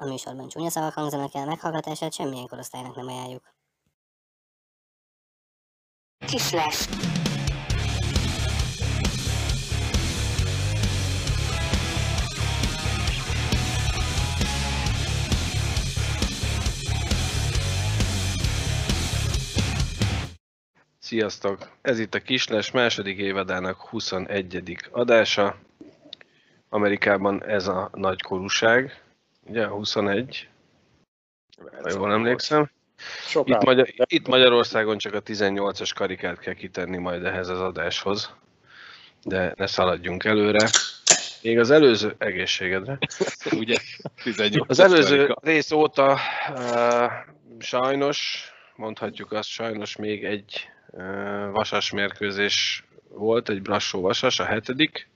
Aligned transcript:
A 0.00 0.06
műsorban 0.06 0.48
csúnya 0.48 0.70
szavak 0.70 0.92
hangzanak 0.92 1.34
el, 1.34 1.46
meghallgatását 1.46 2.12
semmilyen 2.12 2.46
korosztálynak 2.46 2.96
nem 2.96 3.06
ajánljuk. 3.06 3.54
Kislesz. 6.26 6.88
Sziasztok! 20.98 21.70
Ez 21.82 21.98
itt 21.98 22.14
a 22.14 22.20
Kisles 22.20 22.70
második 22.70 23.18
évadának 23.18 23.80
21. 23.80 24.76
adása. 24.90 25.56
Amerikában 26.68 27.44
ez 27.44 27.66
a 27.66 27.90
nagykorúság, 27.92 29.09
ugye 29.50 29.66
21, 29.66 30.48
ha 31.82 31.90
jól 31.90 32.12
emlékszem. 32.12 32.70
Itt, 33.44 33.64
Magyar, 33.64 33.88
itt 34.06 34.26
Magyarországon 34.26 34.98
csak 34.98 35.14
a 35.14 35.22
18-as 35.22 35.90
karikát 35.94 36.38
kell 36.38 36.54
kitenni 36.54 36.96
majd 36.96 37.24
ehhez 37.24 37.48
az 37.48 37.60
adáshoz, 37.60 38.34
de 39.24 39.54
ne 39.56 39.66
szaladjunk 39.66 40.24
előre. 40.24 40.70
Még 41.42 41.58
az 41.58 41.70
előző 41.70 42.14
egészségedre. 42.18 42.98
Ugye? 43.58 43.76
18 44.22 44.68
Az 44.68 44.78
előző 44.78 45.16
karika. 45.16 45.40
rész 45.42 45.70
óta 45.70 46.18
uh, 46.50 47.10
sajnos, 47.58 48.50
mondhatjuk 48.76 49.32
azt, 49.32 49.48
sajnos 49.48 49.96
még 49.96 50.24
egy 50.24 50.68
uh, 50.86 51.50
vasas 51.50 51.90
mérkőzés 51.90 52.84
volt, 53.08 53.48
egy 53.48 53.62
Brassó 53.62 54.00
vasas, 54.00 54.38
a 54.40 54.44
hetedik, 54.44 55.08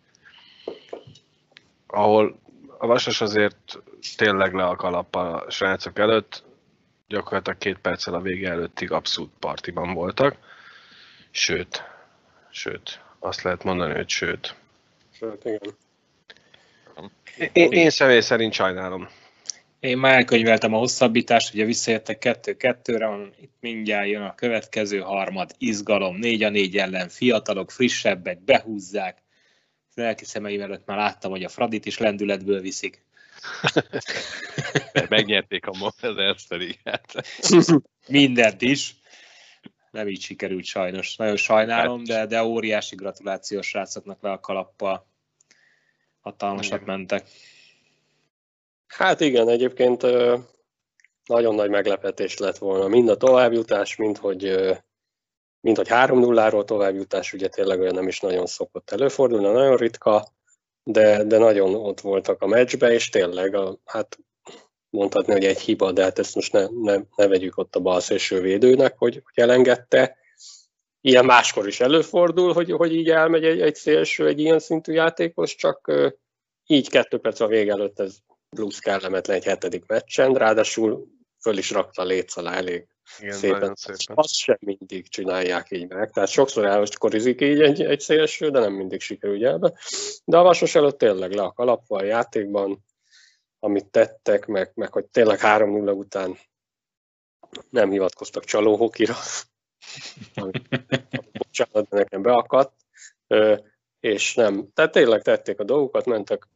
ahol 1.86 2.42
a 2.84 2.86
vasas 2.86 3.20
azért 3.20 3.82
tényleg 4.16 4.54
le 4.54 4.64
a 4.64 4.76
kalap 4.76 5.14
a 5.14 5.46
srácok 5.48 5.98
előtt, 5.98 6.44
gyakorlatilag 7.08 7.58
két 7.58 7.78
perccel 7.78 8.14
a 8.14 8.20
vége 8.20 8.50
előttig 8.50 8.90
abszolút 8.90 9.30
partiban 9.38 9.94
voltak. 9.94 10.36
Sőt, 11.30 11.82
sőt, 12.50 13.00
azt 13.18 13.42
lehet 13.42 13.64
mondani, 13.64 13.94
hogy 13.94 14.08
sőt. 14.08 14.54
Sőt, 15.12 15.44
igen. 15.44 15.60
Én, 17.52 17.72
én 17.72 17.90
személy 17.90 18.20
szerint 18.20 18.52
sajnálom. 18.52 19.08
Én 19.80 19.98
már 19.98 20.14
elkönyveltem 20.14 20.74
a 20.74 20.78
hosszabbítást, 20.78 21.54
ugye 21.54 21.64
visszajöttek 21.64 22.18
kettő-kettőre, 22.18 23.30
itt 23.40 23.54
mindjárt 23.60 24.08
jön 24.08 24.22
a 24.22 24.34
következő 24.34 24.98
harmad, 24.98 25.50
izgalom, 25.58 26.16
négy 26.16 26.42
a 26.42 26.48
négy 26.48 26.76
ellen, 26.76 27.08
fiatalok, 27.08 27.70
frissebbek, 27.70 28.44
behúzzák. 28.44 29.23
Lelki 29.94 30.24
szemeim 30.24 30.60
előtt 30.60 30.86
már 30.86 30.96
láttam, 30.96 31.30
hogy 31.30 31.44
a 31.44 31.48
Fradit 31.48 31.86
is 31.86 31.98
lendületből 31.98 32.60
viszik. 32.60 33.04
Megnyerték 35.08 35.66
a 35.66 35.92
az 36.00 36.16
Erste 36.16 36.56
ligát. 36.56 37.12
Mindent 38.08 38.62
is. 38.62 38.96
Nem 39.90 40.08
így 40.08 40.20
sikerült 40.20 40.64
sajnos. 40.64 41.16
Nagyon 41.16 41.36
sajnálom, 41.36 42.04
de, 42.04 42.26
de 42.26 42.44
óriási 42.44 42.94
gratulációs 42.94 43.66
srácoknak 43.66 44.22
le 44.22 44.30
a 44.30 44.40
kalappal. 44.40 45.06
Hatalmasat 46.20 46.80
Igen. 46.80 46.96
mentek. 46.96 47.28
Hát 48.86 49.20
igen, 49.20 49.48
egyébként 49.48 50.02
nagyon 51.24 51.54
nagy 51.54 51.70
meglepetés 51.70 52.38
lett 52.38 52.58
volna. 52.58 52.88
Mind 52.88 53.08
a 53.08 53.16
továbbjutás, 53.16 53.96
mind 53.96 54.16
hogy, 54.16 54.44
ö, 55.64 55.70
mind 55.70 55.76
hogy 55.76 55.88
3-0-ról 55.90 56.64
továbbjutás, 56.64 57.32
ugye 57.32 57.48
tényleg 57.48 57.80
olyan 57.80 57.94
nem 57.94 58.08
is 58.08 58.20
nagyon 58.20 58.46
szokott 58.46 58.90
előfordulni, 58.90 59.44
nagyon 59.44 59.76
ritka, 59.76 60.34
de, 60.82 61.24
de 61.24 61.38
nagyon 61.38 61.74
ott 61.74 62.00
voltak 62.00 62.42
a 62.42 62.46
meccsbe, 62.46 62.92
és 62.92 63.08
tényleg, 63.08 63.54
a, 63.54 63.78
hát 63.84 64.18
mondhatni, 64.90 65.32
hogy 65.32 65.44
egy 65.44 65.60
hiba, 65.60 65.92
de 65.92 66.02
hát 66.02 66.18
ezt 66.18 66.34
most 66.34 66.52
ne, 66.52 66.66
ne, 66.82 66.96
ne 67.16 67.26
vegyük 67.26 67.58
ott 67.58 67.76
a 67.76 67.80
balszélső 67.80 68.40
védőnek, 68.40 68.98
hogy, 68.98 69.14
hogy 69.24 69.44
elengedte. 69.44 70.16
Ilyen 71.00 71.24
máskor 71.24 71.66
is 71.66 71.80
előfordul, 71.80 72.52
hogy, 72.52 72.72
hogy 72.72 72.94
így 72.94 73.10
elmegy 73.10 73.44
egy, 73.44 73.60
egy 73.60 73.74
szélső, 73.74 74.26
egy 74.26 74.40
ilyen 74.40 74.58
szintű 74.58 74.92
játékos, 74.92 75.54
csak 75.54 75.92
így 76.66 76.90
kettő 76.90 77.18
perc 77.18 77.40
a 77.40 77.46
vége 77.46 77.72
előtt 77.72 78.00
ez 78.00 78.16
plusz 78.48 78.78
kellemetlen 78.78 79.36
egy 79.36 79.44
hetedik 79.44 79.86
meccsen, 79.86 80.34
ráadásul 80.34 81.06
föl 81.40 81.58
is 81.58 81.70
rakta 81.70 82.02
a 82.02 82.04
léc 82.04 82.36
alá 82.36 82.52
elég 82.52 82.88
Igen, 83.18 83.32
szépen. 83.32 83.74
szépen. 83.74 84.16
Azt 84.16 84.34
sem 84.34 84.56
mindig 84.60 85.08
csinálják 85.08 85.70
így 85.70 85.88
meg. 85.88 86.10
Tehát 86.10 86.28
sokszor 86.28 86.64
elkorizik 86.64 87.40
így 87.40 87.60
egy, 87.60 87.82
egy 87.82 88.00
szélső, 88.00 88.50
de 88.50 88.58
nem 88.58 88.72
mindig 88.72 89.00
sikerül 89.00 89.46
elbe. 89.46 89.72
De 90.24 90.36
a 90.36 90.42
Vasos 90.42 90.74
előtt 90.74 90.98
tényleg 90.98 91.32
le 91.32 91.42
a 91.42 91.52
kalappal 91.52 91.98
a 91.98 92.04
játékban, 92.04 92.84
amit 93.58 93.86
tettek, 93.86 94.46
meg, 94.46 94.70
meg 94.74 94.92
hogy 94.92 95.06
tényleg 95.06 95.38
3-0 95.42 95.96
után 95.96 96.38
nem 97.70 97.90
hivatkoztak 97.90 98.44
csalóhokira. 98.44 99.14
Ami- 100.34 100.62
Bocsánat, 101.32 101.88
de 101.88 101.96
nekem 101.96 102.22
beakadt. 102.22 102.72
És 104.00 104.34
nem, 104.34 104.68
tehát 104.74 104.92
tényleg 104.92 105.22
tették 105.22 105.58
a 105.60 105.64
dolgokat, 105.64 106.06
mentek 106.06 106.48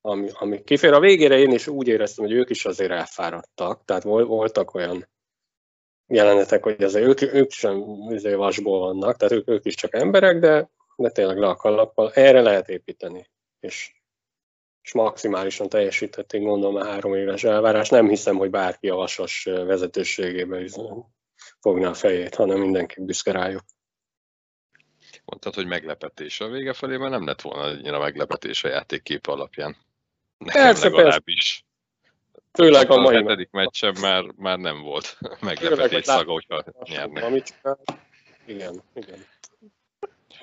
ami, 0.00 0.28
ami 0.32 0.64
kifér. 0.64 0.92
A 0.92 1.00
végére 1.00 1.38
én 1.38 1.50
is 1.52 1.66
úgy 1.66 1.88
éreztem, 1.88 2.24
hogy 2.24 2.34
ők 2.34 2.50
is 2.50 2.64
azért 2.64 2.90
elfáradtak, 2.90 3.84
tehát 3.84 4.02
vol- 4.02 4.26
voltak 4.26 4.74
olyan 4.74 5.08
jelenetek, 6.08 6.62
hogy 6.62 6.82
azért 6.82 7.06
ők, 7.06 7.34
ők 7.34 7.50
sem 7.50 7.82
izé 8.10 8.34
vasból 8.34 8.78
vannak, 8.78 9.16
tehát 9.16 9.34
ők, 9.34 9.48
ők 9.48 9.64
is 9.64 9.74
csak 9.74 9.94
emberek, 9.94 10.38
de, 10.38 10.70
de 10.96 11.10
tényleg 11.10 11.38
le 11.38 11.46
a 11.46 11.56
kalappal. 11.56 12.12
Erre 12.12 12.40
lehet 12.40 12.68
építeni, 12.68 13.26
és, 13.60 13.92
és 14.82 14.92
maximálisan 14.92 15.68
teljesítették, 15.68 16.42
gondolom, 16.42 16.76
a 16.76 16.84
három 16.84 17.14
éves 17.14 17.44
elvárás. 17.44 17.88
Nem 17.88 18.08
hiszem, 18.08 18.36
hogy 18.36 18.50
bárki 18.50 18.88
a 18.88 18.94
vasas 18.94 19.44
vezetőségébe 19.44 20.64
fogná 21.60 21.88
a 21.88 21.94
fejét, 21.94 22.34
hanem 22.34 22.58
mindenki 22.58 23.04
büszke 23.04 23.32
rájuk. 23.32 23.62
Mondtad, 25.24 25.54
hogy 25.54 25.66
meglepetés. 25.66 26.40
A 26.40 26.48
vége 26.48 26.72
felé 26.72 26.96
már 26.96 27.10
nem 27.10 27.26
lett 27.26 27.40
volna 27.40 27.62
annyira 27.62 27.98
meglepetés 27.98 28.64
a 28.64 28.68
játékkép 28.68 29.26
alapján. 29.26 29.76
Nekem 30.38 30.62
Persze, 30.62 30.88
legalábbis. 30.88 31.64
Főleg 32.52 32.90
a 32.90 32.94
a 32.94 33.00
mai 33.00 33.14
hetedik 33.14 33.50
meccsen 33.50 33.96
már, 34.00 34.24
már 34.36 34.58
nem 34.58 34.82
volt 34.82 35.18
meglepetés 35.40 35.92
hogy 35.92 36.04
szaga, 36.04 36.32
hogyha 36.32 36.64
nyernek. 36.82 37.24
amit. 37.24 37.60
Igen, 38.46 38.82
igen. 38.94 39.18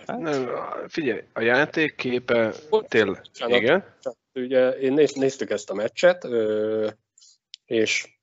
Nem, 0.06 0.50
figyelj, 0.88 1.24
a 1.34 1.42
játékképe 1.42 2.54
tényleg, 2.88 3.22
Bocsánat. 3.22 3.62
igen, 3.62 3.96
ugye 4.34 4.70
én 4.70 4.94
néz, 4.94 5.14
néztük 5.14 5.50
ezt 5.50 5.70
a 5.70 5.74
meccset, 5.74 6.28
és 7.66 8.14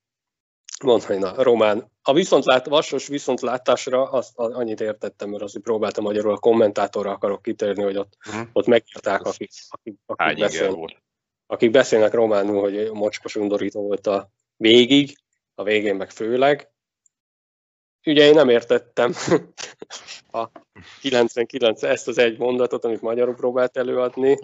mondhatni, 0.83 1.23
a 1.23 1.43
román, 1.43 1.91
a 2.01 2.13
viszontlát, 2.13 2.65
vasos 2.65 3.07
viszontlátásra 3.07 4.09
azt 4.11 4.37
a- 4.37 4.57
annyit 4.57 4.81
értettem, 4.81 5.29
mert 5.29 5.43
azt 5.43 5.59
próbáltam 5.59 6.03
magyarul, 6.03 6.31
a 6.33 6.37
kommentátorra 6.37 7.11
akarok 7.11 7.41
kitérni, 7.41 7.83
hogy 7.83 7.97
ott, 7.97 8.13
Mhm. 8.31 8.41
ott 8.53 8.65
megírták, 8.65 9.21
akik, 9.21 9.51
akik, 9.69 9.95
akik, 10.05 10.25
Hány 10.25 10.37
beszélnek, 10.39 10.75
volt? 10.75 10.95
Akik 11.53 11.71
beszélnek 11.71 12.13
románul, 12.13 12.61
hogy 12.61 12.91
mocskos 12.91 13.35
undorító 13.35 13.81
volt 13.81 14.07
a 14.07 14.29
végig, 14.57 15.17
a 15.55 15.63
végén 15.63 15.95
meg 15.95 16.11
főleg. 16.11 16.69
Ugye 18.05 18.25
én 18.25 18.33
nem 18.33 18.49
értettem 18.49 19.13
a 20.41 20.47
99 21.01 21.83
ezt 21.83 22.07
az 22.07 22.17
egy 22.17 22.37
mondatot, 22.37 22.85
amit 22.85 23.01
magyarul 23.01 23.35
próbált 23.35 23.77
előadni, 23.77 24.39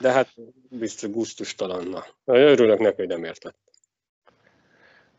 de 0.00 0.12
hát 0.12 0.28
biztos 0.68 1.10
gusztustalanna. 1.10 2.06
Örülök 2.24 2.78
neki, 2.78 2.96
hogy 2.96 3.08
nem 3.08 3.24
értett. 3.24 3.58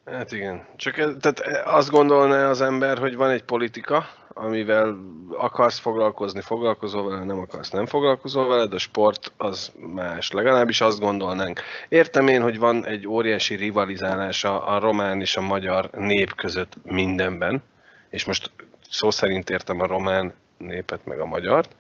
Hát 0.06 0.32
igen. 0.32 0.68
Csak 0.76 0.96
tehát 0.96 1.40
azt 1.66 1.90
gondolná 1.90 2.50
az 2.50 2.62
ember, 2.62 2.98
hogy 2.98 3.16
van 3.16 3.30
egy 3.30 3.44
politika, 3.44 4.06
amivel 4.34 4.98
akarsz 5.38 5.80
foglalkozni, 5.80 6.42
foglalkozol 6.42 7.10
vele, 7.10 7.24
nem 7.24 7.40
akarsz, 7.40 7.70
nem 7.70 7.86
foglalkozol 7.86 8.48
vele, 8.48 8.66
de 8.66 8.76
a 8.76 8.80
sport 8.80 9.32
az 9.38 9.72
más. 9.94 10.32
Legalábbis 10.32 10.82
azt 10.82 11.00
gondolnánk. 11.00 11.62
Értem 11.90 12.28
én, 12.28 12.42
hogy 12.42 12.60
van 12.60 12.86
egy 12.86 13.08
óriási 13.08 13.56
rivalizálás 13.56 14.44
a, 14.44 14.76
a 14.76 14.80
román 14.80 15.22
és 15.22 15.38
a 15.38 15.42
magyar 15.42 15.90
nép 15.92 16.36
között 16.36 16.74
mindenben, 16.84 17.64
és 18.10 18.26
most 18.26 18.52
szó 18.90 19.12
szerint 19.12 19.50
értem 19.50 19.80
a 19.80 19.88
román 19.88 20.34
népet 20.58 21.06
meg 21.06 21.20
a 21.20 21.26
magyart, 21.26 21.76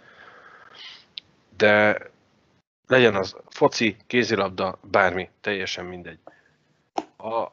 de 1.58 1.98
legyen 2.88 3.16
az 3.16 3.36
foci, 3.50 3.98
kézilabda, 4.08 4.80
bármi, 4.82 5.30
teljesen 5.42 5.86
mindegy. 5.86 6.20
A, 7.18 7.52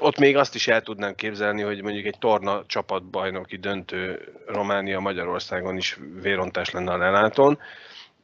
ott 0.00 0.18
még 0.18 0.36
azt 0.36 0.54
is 0.54 0.68
el 0.68 0.82
tudnám 0.82 1.14
képzelni, 1.14 1.62
hogy 1.62 1.82
mondjuk 1.82 2.06
egy 2.06 2.18
torna 2.18 2.66
csapatbajnoki 2.66 3.56
döntő 3.56 4.32
Románia 4.46 5.00
Magyarországon 5.00 5.76
is 5.76 5.98
vérontás 6.20 6.70
lenne 6.70 6.92
a 6.92 6.96
lelátón, 6.96 7.58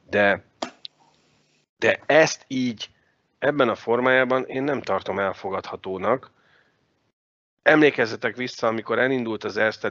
de, 0.09 0.43
de 1.77 1.99
ezt 2.05 2.45
így 2.47 2.89
ebben 3.39 3.69
a 3.69 3.75
formájában 3.75 4.45
én 4.45 4.63
nem 4.63 4.81
tartom 4.81 5.19
elfogadhatónak. 5.19 6.31
Emlékezzetek 7.61 8.35
vissza, 8.35 8.67
amikor 8.67 8.99
elindult 8.99 9.43
az 9.43 9.57
Erste 9.57 9.89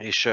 és 0.00 0.28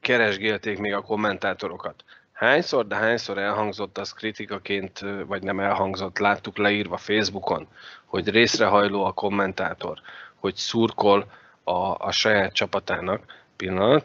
keresgélték 0.00 0.78
még 0.78 0.92
a 0.92 1.00
kommentátorokat. 1.00 2.04
Hányszor, 2.42 2.86
de 2.86 2.94
hányszor 2.94 3.38
elhangzott 3.38 3.98
az 3.98 4.12
kritikaként, 4.12 5.04
vagy 5.26 5.42
nem 5.42 5.60
elhangzott, 5.60 6.18
láttuk 6.18 6.56
leírva 6.56 6.96
Facebookon, 6.96 7.66
hogy 8.04 8.28
részrehajló 8.28 9.04
a 9.04 9.12
kommentátor, 9.12 9.98
hogy 10.40 10.54
szurkol 10.54 11.26
a, 11.64 12.06
a 12.06 12.10
saját 12.10 12.52
csapatának, 12.52 13.24
pillanat. 13.56 14.04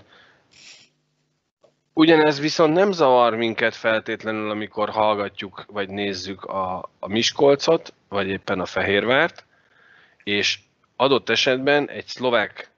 Ugyanez 1.94 2.39
viszont 2.39 2.74
nem 2.74 2.92
zavar 2.92 3.36
minket 3.36 3.75
feltétlenül, 3.75 4.50
amikor 4.50 4.89
hallgatjuk 4.89 5.66
vagy 5.68 5.89
nézzük 5.89 6.44
a, 6.44 6.89
a 7.00 7.07
Miskolcot, 7.07 7.94
vagy 8.10 8.28
éppen 8.28 8.60
a 8.60 8.66
Fehérvárt, 8.66 9.45
és 10.24 10.60
adott 10.95 11.30
esetben 11.30 11.89
egy 11.89 12.07
szlovák 12.07 12.69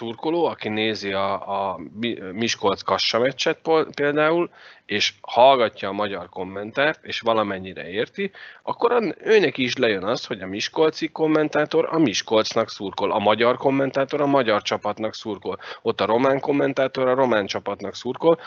szurkoló, 0.00 0.44
aki 0.44 0.68
nézi 0.68 1.12
a, 1.12 1.32
a 1.72 1.80
Mi- 2.00 2.18
Miskolc 2.32 2.82
Kassa 2.82 3.18
meccset 3.18 3.58
például, 3.94 4.50
és 4.86 5.14
hallgatja 5.20 5.88
a 5.88 5.92
magyar 5.92 6.28
kommentárt, 6.28 7.04
és 7.04 7.20
valamennyire 7.20 7.88
érti, 7.88 8.30
akkor 8.62 9.14
őnek 9.24 9.58
is 9.58 9.76
lejön 9.76 10.04
az, 10.04 10.26
hogy 10.26 10.40
a 10.40 10.46
Miskolci 10.46 11.08
kommentátor 11.08 11.88
a 11.90 11.98
Miskolcnak 11.98 12.70
szurkol, 12.70 13.12
a 13.12 13.18
magyar 13.18 13.56
kommentátor 13.56 14.20
a 14.20 14.26
magyar 14.26 14.62
csapatnak 14.62 15.14
szurkol, 15.14 15.58
ott 15.82 16.00
a 16.00 16.06
román 16.06 16.40
kommentátor 16.40 17.08
a 17.08 17.14
román 17.14 17.46
csapatnak 17.46 17.94
szurkol. 17.94 18.40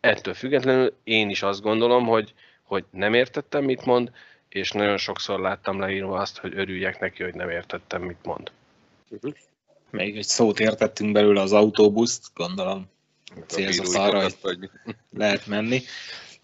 Ettől 0.00 0.34
függetlenül 0.34 0.96
én 1.04 1.30
is 1.30 1.42
azt 1.42 1.62
gondolom, 1.62 2.06
hogy, 2.06 2.34
hogy 2.62 2.84
nem 2.90 3.14
értettem, 3.14 3.64
mit 3.64 3.84
mond, 3.84 4.10
és 4.48 4.70
nagyon 4.70 4.96
sokszor 4.96 5.40
láttam 5.40 5.80
leírva 5.80 6.18
azt, 6.18 6.38
hogy 6.38 6.52
örüljek 6.56 7.00
neki, 7.00 7.22
hogy 7.22 7.34
nem 7.34 7.50
értettem, 7.50 8.02
mit 8.02 8.24
mond. 8.24 8.50
Még 9.90 10.16
egy 10.16 10.24
szót 10.24 10.60
értettünk 10.60 11.12
belőle 11.12 11.40
az 11.40 11.52
autóbuszt, 11.52 12.26
gondolom 12.34 12.88
Célzott 13.46 13.86
bíró 13.86 14.00
arra, 14.00 14.28
vagy 14.42 14.58
mi? 14.58 14.68
lehet 15.12 15.46
menni. 15.46 15.82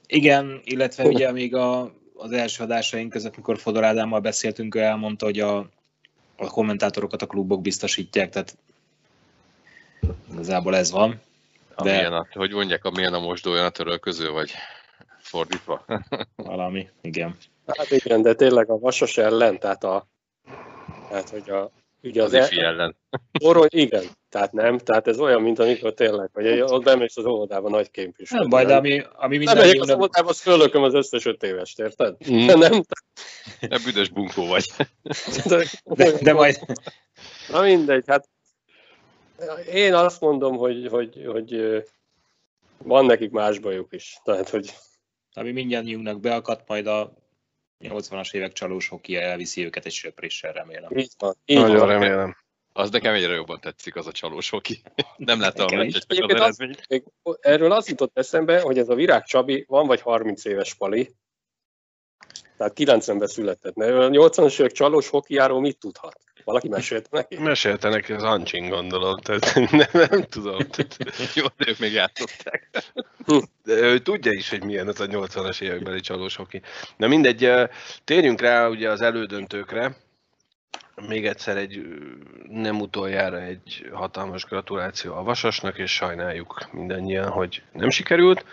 Igen, 0.07 0.61
illetve 0.65 1.05
ugye 1.05 1.33
még 1.33 1.55
a, 1.55 1.95
az 2.15 2.33
első 2.33 2.63
adásaink 2.63 3.11
között, 3.11 3.37
mikor 3.37 3.59
Fodor 3.59 3.85
Ádámmal 3.85 4.21
beszéltünk, 4.21 4.75
ő 4.75 4.81
elmondta, 4.81 5.25
hogy 5.25 5.41
a, 5.41 5.57
a 6.37 6.47
kommentátorokat 6.47 7.23
a 7.23 7.27
klubok 7.27 7.61
biztosítják, 7.61 8.31
tehát 8.31 8.57
igazából 10.33 10.77
ez 10.77 10.91
van. 10.91 11.21
De- 11.83 11.93
milyen 11.93 12.13
a, 12.13 12.27
hogy 12.33 12.53
mondják, 12.53 12.85
a 12.85 12.91
milyen 12.91 13.15
a 13.15 13.21
mosdója 13.21 13.65
a 13.65 13.71
törölköző, 13.71 14.31
vagy 14.31 14.53
fordítva? 15.19 15.85
Valami, 16.37 16.89
igen. 17.01 17.37
Hát 17.67 17.91
igen, 17.91 18.23
de 18.23 18.35
tényleg 18.35 18.71
a 18.71 18.79
Vasas 18.79 19.19
ellen, 19.19 19.59
tehát 19.59 19.85
a, 19.85 20.07
tehát 21.09 21.29
hogy 21.29 21.51
a, 21.51 21.71
ugye 22.07 22.23
Az 22.23 22.33
az, 22.33 22.51
ifi 22.51 22.61
ellen. 22.61 22.97
Torony, 23.43 23.69
igen, 23.71 24.05
tehát 24.29 24.53
nem, 24.53 24.79
tehát 24.79 25.07
ez 25.07 25.19
olyan, 25.19 25.43
mint 25.43 25.59
amikor 25.59 25.95
tényleg, 25.95 26.31
hogy 26.33 26.61
ott 26.61 26.85
bemész 26.85 27.17
az 27.17 27.25
óvodába 27.25 27.69
nagy 27.69 27.91
kémpis. 27.91 28.31
Nem 28.31 28.49
baj, 28.49 28.65
de 28.65 28.77
ami, 28.77 29.03
ami 29.13 29.37
nem 29.37 29.57
megyek 29.57 29.81
az 29.81 29.91
óvodába, 29.91 30.29
azt 30.29 30.41
fölököm 30.41 30.83
az 30.83 30.95
összes 30.95 31.25
öt 31.25 31.43
évest, 31.43 31.79
érted? 31.79 32.17
Mm. 32.31 32.47
Nem, 32.59 32.83
De 33.61 33.79
büdös 33.85 34.09
bunkó 34.09 34.47
vagy. 34.47 34.65
de, 35.47 35.65
de, 35.85 36.13
de 36.23 36.33
majd 36.33 36.57
Na 37.49 37.63
mindegy, 37.63 38.05
hát 38.07 38.29
én 39.73 39.95
azt 39.95 40.21
mondom, 40.21 40.57
hogy, 40.57 40.89
hogy, 40.91 41.25
hogy 41.27 41.83
van 42.79 43.05
nekik 43.05 43.31
más 43.31 43.59
bajuk 43.59 43.93
is. 43.93 44.19
Tehát, 44.25 44.49
hogy 44.49 44.75
ami 45.33 45.53
mindannyiunknak 45.53 46.21
beakadt, 46.21 46.69
majd 46.69 46.87
a 46.87 47.13
80-as 47.81 48.35
évek 48.35 48.53
csalós 48.53 48.89
hoki 48.89 49.17
elviszi 49.17 49.65
őket 49.65 49.85
egy 49.87 49.93
söpréssel, 49.93 50.53
remélem. 50.53 50.97
így 50.97 51.13
van. 51.19 51.35
Így 51.45 51.59
Nagyon 51.61 51.77
van. 51.77 51.89
remélem. 51.89 52.37
Az 52.73 52.91
nekem 52.91 53.15
egyre 53.15 53.35
jobban 53.35 53.61
tetszik, 53.61 53.97
az 53.97 54.07
a 54.07 54.13
csalós 54.13 54.51
hoki. 54.51 54.83
Nem 55.17 55.41
láttam 55.41 55.67
a 55.71 55.77
meccset, 55.77 56.07
csak 56.09 56.31
az 56.31 56.61
Egyébként 56.61 57.05
az- 57.23 57.39
erről 57.41 57.73
az 57.73 57.89
jutott 57.89 58.19
eszembe, 58.19 58.61
hogy 58.61 58.79
ez 58.79 58.89
a 58.89 58.95
Virág 58.95 59.25
Csabi 59.25 59.65
van 59.69 59.87
vagy 59.87 60.01
30 60.01 60.45
éves 60.45 60.75
pali, 60.75 61.15
tehát 62.57 62.73
90-ben 62.77 63.27
született. 63.29 63.75
Mert 63.75 63.93
a 63.93 64.09
80-as 64.09 64.59
évek 64.61 64.73
csalós 64.73 65.09
hokiáról 65.09 65.61
mit 65.61 65.79
tudhat? 65.79 66.19
Valaki 66.47 66.69
mesélte 66.69 67.09
neki? 67.11 67.39
Mesélte 67.39 67.89
neki 67.89 68.13
az 68.13 68.23
Ancsin, 68.23 68.69
gondolom, 68.69 69.19
tehát 69.19 69.55
nem, 69.71 69.89
nem 70.11 70.23
tudom. 70.23 70.59
Tehát, 70.59 70.97
Jó, 71.35 71.45
de 71.57 71.65
ők 71.69 71.79
még 71.79 71.93
játszották. 71.93 72.69
de 73.65 73.73
ő 73.73 73.99
tudja 73.99 74.33
is, 74.33 74.51
hogy 74.51 74.65
milyen 74.65 74.89
ez 74.89 75.01
a 75.01 75.07
80-as 75.07 75.61
évekbeli 75.61 76.01
csalós 76.01 76.37
hoki. 76.37 76.63
Na 76.97 77.07
mindegy, 77.07 77.53
térjünk 78.05 78.41
rá 78.41 78.69
ugye 78.69 78.91
az 78.91 79.01
elődöntőkre. 79.01 79.97
Még 81.09 81.27
egyszer 81.27 81.57
egy, 81.57 81.83
nem 82.49 82.81
utoljára 82.81 83.41
egy 83.41 83.89
hatalmas 83.93 84.45
gratuláció 84.45 85.15
a 85.15 85.23
Vasasnak, 85.23 85.79
és 85.79 85.95
sajnáljuk 85.95 86.69
mindannyian, 86.73 87.29
hogy 87.29 87.63
nem 87.73 87.91
sikerült, 87.91 88.45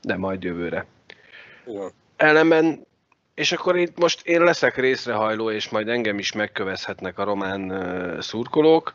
de 0.00 0.16
majd 0.16 0.42
jövőre. 0.42 0.86
Igen. 1.66 1.92
Ellenben, 2.16 2.86
és 3.34 3.52
akkor 3.52 3.76
itt 3.76 3.98
most 3.98 4.26
én 4.26 4.42
leszek 4.42 4.76
részrehajló, 4.76 5.50
és 5.50 5.68
majd 5.68 5.88
engem 5.88 6.18
is 6.18 6.32
megkövezhetnek 6.32 7.18
a 7.18 7.24
román 7.24 7.72
szurkolók, 8.20 8.94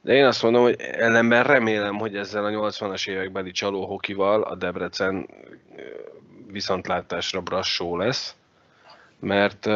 de 0.00 0.12
én 0.12 0.24
azt 0.24 0.42
mondom, 0.42 0.62
hogy 0.62 0.80
ellenben 0.80 1.44
remélem, 1.44 1.98
hogy 1.98 2.16
ezzel 2.16 2.44
a 2.44 2.50
80-as 2.50 3.08
évekbeli 3.08 3.50
csalóhokival 3.50 4.42
a 4.42 4.54
Debrecen 4.54 5.28
viszontlátásra 6.46 7.40
brassó 7.40 7.96
lesz, 7.96 8.36
mert 9.20 9.66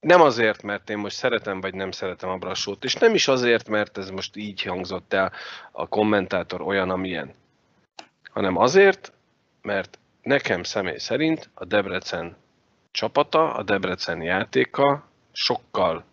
nem 0.00 0.20
azért, 0.20 0.62
mert 0.62 0.90
én 0.90 0.98
most 0.98 1.16
szeretem 1.16 1.60
vagy 1.60 1.74
nem 1.74 1.90
szeretem 1.90 2.28
a 2.28 2.36
brassót, 2.36 2.84
és 2.84 2.94
nem 2.94 3.14
is 3.14 3.28
azért, 3.28 3.68
mert 3.68 3.98
ez 3.98 4.10
most 4.10 4.36
így 4.36 4.62
hangzott 4.62 5.12
el 5.12 5.32
a 5.72 5.88
kommentátor 5.88 6.60
olyan, 6.60 6.90
amilyen, 6.90 7.34
hanem 8.30 8.56
azért, 8.56 9.12
mert 9.62 9.98
nekem 10.22 10.62
személy 10.62 10.98
szerint 10.98 11.50
a 11.54 11.64
Debrecen 11.64 12.36
csapata, 12.94 13.54
a 13.54 13.62
Debrecen 13.62 14.22
játéka 14.22 15.08
sokkal 15.32 16.04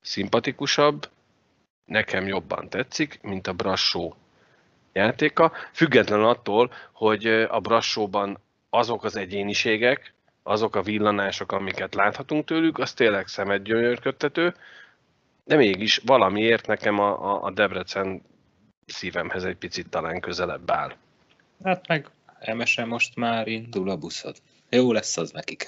szimpatikusabb, 0.00 1.08
nekem 1.84 2.26
jobban 2.26 2.68
tetszik, 2.68 3.18
mint 3.22 3.46
a 3.46 3.52
Brassó 3.52 4.14
játéka, 4.92 5.52
független 5.72 6.24
attól, 6.24 6.72
hogy 6.92 7.26
a 7.26 7.60
Brassóban 7.60 8.38
azok 8.70 9.04
az 9.04 9.16
egyéniségek, 9.16 10.14
azok 10.42 10.76
a 10.76 10.82
villanások, 10.82 11.52
amiket 11.52 11.94
láthatunk 11.94 12.44
tőlük, 12.44 12.78
az 12.78 12.92
tényleg 12.92 13.26
szemet 13.26 13.62
gyönyörködtető, 13.62 14.54
de 15.44 15.56
mégis 15.56 15.96
valamiért 15.96 16.66
nekem 16.66 16.98
a, 16.98 17.44
a, 17.44 17.50
Debrecen 17.50 18.22
szívemhez 18.86 19.44
egy 19.44 19.56
picit 19.56 19.88
talán 19.88 20.20
közelebb 20.20 20.70
áll. 20.70 20.92
Hát 21.64 21.88
meg 21.88 22.08
emesen 22.38 22.88
most 22.88 23.16
már 23.16 23.48
indul 23.48 23.90
a 23.90 23.96
buszod. 23.96 24.36
Jó 24.70 24.92
lesz 24.92 25.16
az 25.16 25.30
nekik. 25.30 25.66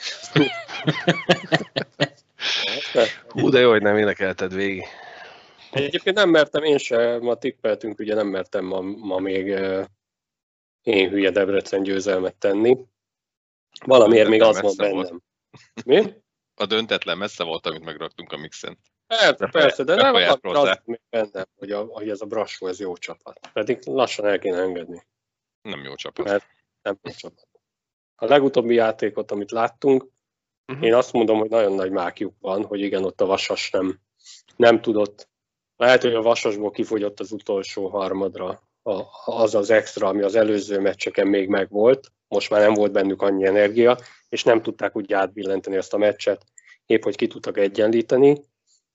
Hú, 3.29 3.49
de 3.51 3.59
jó, 3.61 3.71
hogy 3.71 3.83
nem 3.83 3.99
énekelted 3.99 4.55
végig. 4.55 4.85
Egyébként 5.71 6.17
nem 6.17 6.31
mertem, 6.31 6.63
én 6.63 6.79
se, 6.79 7.19
ma 7.19 7.35
tippeltünk, 7.35 7.99
ugye 7.99 8.15
nem 8.15 8.27
mertem 8.27 8.65
ma, 8.65 8.81
ma 8.81 9.19
még 9.19 9.47
én 10.83 11.09
hülye 11.11 11.31
Debrecen 11.31 11.83
győzelmet 11.83 12.37
tenni. 12.37 12.77
Valamiért 13.85 14.29
még 14.29 14.43
az 14.43 14.61
van 14.61 14.73
volt. 14.77 14.77
bennem. 14.77 15.23
Mi? 15.85 16.13
A 16.55 16.67
döntetlen 16.67 17.19
messze 17.19 17.45
volt, 17.45 17.67
amit 17.67 17.85
megraktunk 17.85 18.33
a 18.33 18.37
mixen. 18.37 18.79
Persze, 19.07 19.49
persze, 19.51 19.85
de 19.85 19.95
nem 19.95 20.15
az 20.15 20.79
még 20.85 21.01
bennem, 21.11 21.47
hogy, 21.59 21.71
a, 21.71 21.85
hogy 21.85 22.09
ez 22.09 22.21
a 22.21 22.27
Brassó, 22.27 22.67
ez 22.67 22.81
jó 22.81 22.97
csapat. 22.97 23.41
Pedig 23.53 23.79
lassan 23.85 24.27
el 24.27 24.39
kéne 24.39 24.59
engedni. 24.61 25.07
Nem 25.63 25.85
jó 25.85 25.95
csapat. 25.95 26.27
Mert- 26.27 26.47
Nem 26.83 26.99
jó 27.03 27.13
csapat. 27.13 27.49
A 28.17 28.25
legutóbbi 28.25 28.75
játékot, 28.75 29.31
amit 29.31 29.51
láttunk, 29.51 30.15
Mhm. 30.67 30.83
én 30.83 30.95
azt 30.95 31.13
mondom, 31.13 31.39
hogy 31.39 31.49
nagyon 31.49 31.73
nagy 31.73 31.91
mákjuk 31.91 32.35
van, 32.41 32.65
hogy 32.65 32.81
igen, 32.81 33.05
ott 33.05 33.21
a 33.21 33.27
Vasas 33.27 33.71
nem, 33.71 34.01
nem 34.57 34.81
tudott. 34.81 35.29
Lehet, 35.77 36.03
hogy 36.03 36.15
a 36.15 36.23
Vasasból 36.23 36.71
kifogyott 36.71 37.21
az 37.21 37.33
utolsó 37.33 37.89
harmadra 37.89 38.63
a, 38.83 39.03
az 39.25 39.55
az 39.55 39.71
extra, 39.71 40.09
ami 40.09 40.23
az 40.23 40.35
előző 40.35 40.81
meccseken 40.81 41.27
még 41.27 41.49
megvolt. 41.49 42.13
Most 42.29 42.51
már 42.51 42.61
nem 42.61 42.75
volt 42.75 42.93
bennük 42.93 43.23
annyi 43.23 43.47
energia, 43.47 43.99
és 44.29 44.45
nem 44.45 44.63
tudták 44.63 44.97
úgy 44.97 45.13
átbillenteni 45.13 45.77
ezt 45.77 45.95
a 45.95 45.99
meccset, 45.99 46.45
épp 46.87 47.03
hogy 47.03 47.17
ki 47.17 47.27
tudtak 47.27 47.59
egyenlíteni. 47.59 48.45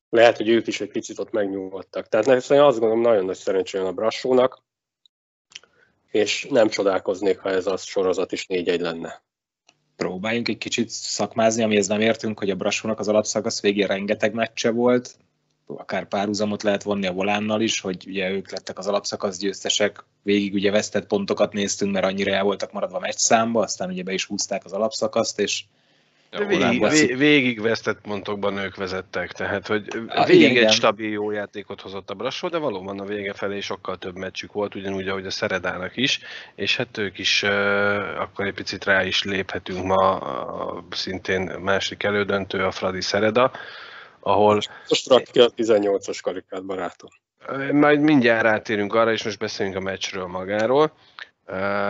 Lehet, 0.09 0.37
hogy 0.37 0.49
ők 0.49 0.67
is 0.67 0.81
egy 0.81 0.91
picit 0.91 1.19
ott 1.19 1.31
megnyugodtak. 1.31 2.07
Tehát 2.07 2.25
nekem 2.25 2.65
azt 2.65 2.79
gondolom, 2.79 3.01
nagyon 3.01 3.25
nagy 3.25 3.35
szerencsé 3.35 3.77
jön 3.77 3.87
a 3.87 3.91
Brassónak, 3.91 4.63
és 6.11 6.47
nem 6.49 6.69
csodálkoznék, 6.69 7.39
ha 7.39 7.49
ez 7.49 7.67
a 7.67 7.77
sorozat 7.77 8.31
is 8.31 8.45
4-1 8.49 8.79
lenne. 8.79 9.21
Próbáljunk 9.95 10.47
egy 10.47 10.57
kicsit 10.57 10.89
szakmázni, 10.89 11.63
amihez 11.63 11.87
nem 11.87 12.01
értünk, 12.01 12.39
hogy 12.39 12.49
a 12.49 12.55
Brassónak 12.55 12.99
az 12.99 13.07
alapszakasz 13.07 13.61
végén 13.61 13.87
rengeteg 13.87 14.33
meccse 14.33 14.71
volt, 14.71 15.17
akár 15.65 16.07
párhuzamot 16.07 16.63
lehet 16.63 16.83
vonni 16.83 17.07
a 17.07 17.11
volánnal 17.11 17.61
is, 17.61 17.79
hogy 17.79 18.05
ugye 18.07 18.29
ők 18.29 18.51
lettek 18.51 18.77
az 18.77 18.87
alapszakasz 18.87 19.37
győztesek, 19.37 20.05
végig 20.23 20.53
ugye 20.53 20.71
vesztett 20.71 21.07
pontokat 21.07 21.53
néztünk, 21.53 21.91
mert 21.91 22.05
annyira 22.05 22.33
el 22.33 22.43
voltak 22.43 22.71
maradva 22.71 22.99
meccs 22.99 23.17
számba, 23.17 23.61
aztán 23.61 23.89
ugye 23.89 24.03
be 24.03 24.13
is 24.13 24.25
húzták 24.25 24.65
az 24.65 24.73
alapszakaszt, 24.73 25.39
és 25.39 25.63
végig, 26.37 27.17
végig 27.17 27.61
vesztett 27.61 28.01
pontokban 28.01 28.57
ők 28.57 28.75
vezettek, 28.75 29.31
tehát 29.31 29.67
hogy 29.67 29.83
Ah, 30.07 30.25
végig 30.25 30.41
igen, 30.41 30.51
egy 30.55 30.57
igen. 30.61 30.71
stabil 30.71 31.09
jó 31.09 31.31
játékot 31.31 31.81
hozott 31.81 32.09
a 32.09 32.13
Brassó, 32.13 32.47
de 32.47 32.57
valóban 32.57 32.99
a 32.99 33.05
vége 33.05 33.33
felé 33.33 33.59
sokkal 33.59 33.97
több 33.97 34.17
meccsük 34.17 34.53
volt, 34.53 34.75
ugyanúgy, 34.75 35.07
ahogy 35.07 35.25
a 35.25 35.29
Szeredának 35.31 35.97
is, 35.97 36.19
és 36.55 36.75
hát 36.77 36.97
ők 36.97 37.17
is, 37.19 37.43
uh, 37.43 37.49
akkor 38.19 38.45
egy 38.45 38.53
picit 38.53 38.85
rá 38.85 39.03
is 39.05 39.23
léphetünk 39.23 39.83
ma, 39.83 40.19
szintén 40.89 41.41
másik 41.41 42.03
elődöntő, 42.03 42.63
a 42.63 42.71
Fradi 42.71 43.01
Szereda, 43.01 43.51
ahol 44.19 44.59
Most 44.89 45.09
rak 45.09 45.23
ki 45.23 45.39
a 45.39 45.49
18-as 45.49 46.19
karikát, 46.21 46.65
barátom. 46.65 47.09
majd 47.71 47.99
mindjárt 47.99 48.41
rátérünk 48.41 48.93
arra, 48.93 49.11
és 49.11 49.23
most 49.23 49.39
beszélünk 49.39 49.75
a 49.75 49.79
meccsről 49.79 50.25
magáról. 50.25 50.91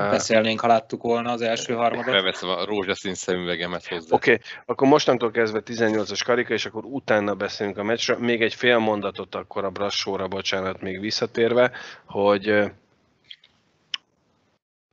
Beszélnénk, 0.10 0.60
ha 0.60 0.68
láttuk 0.68 1.02
volna 1.02 1.32
az 1.32 1.42
első 1.42 1.74
harmadot. 1.74 2.14
Beveszem 2.14 2.50
a 2.50 2.66
rózsaszín 2.66 3.14
szemüvegemet 3.14 3.88
hozzá. 3.88 4.16
Oké, 4.16 4.32
okay, 4.32 4.44
akkor 4.66 4.88
mostantól 4.88 5.32
kezdve 5.32 5.62
18-as 5.66 6.22
karika, 6.26 6.54
és 6.54 6.66
akkor 6.66 6.86
utána 6.86 7.36
beszélünk 7.36 7.78
a 7.78 7.84
meccsről. 7.84 8.18
Még 8.18 8.42
egy 8.42 8.54
fél 8.54 8.78
mondatot 8.78 9.36
akkor 9.36 9.64
a 9.64 9.70
Brassóra, 9.70 10.28
bocsánat, 10.28 10.82
még 10.82 11.00
visszatérve, 11.00 11.72
hogy 12.06 12.72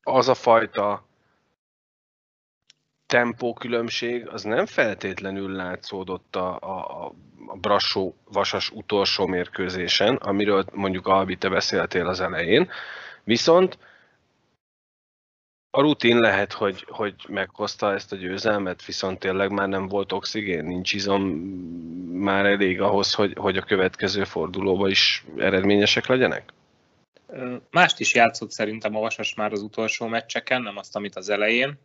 az 0.02 0.28
a 0.28 0.34
fajta 0.34 1.06
tempókülönbség, 3.06 4.28
az 4.28 4.42
nem 4.42 4.66
feltétlenül 4.66 5.52
látszódott 5.52 6.37
a, 6.37 6.58
a, 6.60 7.04
a- 7.04 7.14
a 7.50 7.56
Brassó 7.56 8.14
Vasas 8.25 8.70
utolsó 8.70 9.26
mérkőzésen, 9.26 10.14
amiről 10.16 10.64
mondjuk 10.72 11.06
Albi, 11.06 11.37
te 11.37 11.48
beszéltél 11.48 12.06
az 12.06 12.20
elején, 12.20 12.70
viszont 13.25 13.78
a 15.78 15.80
rutin 15.80 16.18
lehet, 16.18 16.52
hogy, 16.52 16.85
hogy 16.88 17.14
meghozta 17.28 17.92
ezt 17.92 18.12
a 18.12 18.16
győzelmet, 18.16 18.85
viszont 18.85 19.18
tényleg 19.18 19.50
már 19.50 19.68
nem 19.68 19.88
volt 19.88 20.12
oxigén, 20.12 20.64
nincs 20.64 20.92
izom 20.92 21.23
már 22.12 22.47
elég 22.47 22.80
ahhoz, 22.80 23.14
hogy, 23.14 23.32
hogy 23.37 23.56
a 23.56 23.62
következő 23.62 24.25
fordulóba 24.25 24.88
is 24.88 25.25
eredményesek 25.37 26.06
legyenek? 26.06 26.52
Mást 27.70 28.00
is 28.00 28.14
játszott 28.14 28.50
szerintem 28.50 28.97
a 28.97 29.00
Vasas 29.00 29.35
már 29.35 29.52
az 29.52 29.62
utolsó 29.62 30.06
meccseken, 30.06 30.62
nem 30.62 30.76
azt, 30.76 30.97
amit 30.97 31.16
az 31.16 31.28
elején. 31.28 31.78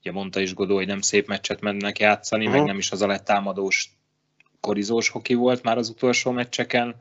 Ugye 0.00 0.12
mondta 0.12 0.40
is 0.40 0.54
Godó, 0.54 0.74
hogy 0.74 0.86
nem 0.86 1.00
szép 1.00 1.26
meccset 1.26 1.60
mennek 1.60 1.98
játszani, 1.98 2.44
Mhm. 2.46 2.54
meg 2.56 2.64
nem 2.64 2.78
is 2.78 2.90
az 2.90 3.02
a 3.02 3.06
letámadós, 3.06 3.90
korizós 4.60 5.08
hoki 5.08 5.34
volt 5.34 5.62
már 5.62 5.78
az 5.78 5.88
utolsó 5.88 6.30
meccseken. 6.30 6.96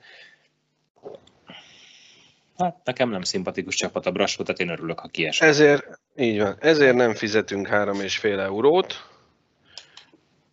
Hát 2.57 2.77
nekem 2.83 3.09
nem 3.09 3.21
szimpatikus 3.21 3.75
csapat 3.75 4.05
a 4.05 4.11
Brassó, 4.11 4.43
tehát 4.43 4.61
én 4.61 4.69
örülök, 4.69 4.99
ha 4.99 5.07
kiesik. 5.07 5.43
Ezért, 5.43 5.99
így 6.15 6.39
van, 6.39 6.55
ezért 6.59 6.95
nem 6.95 7.13
fizetünk 7.13 7.67
3,5 7.67 8.39
eurót, 8.39 9.09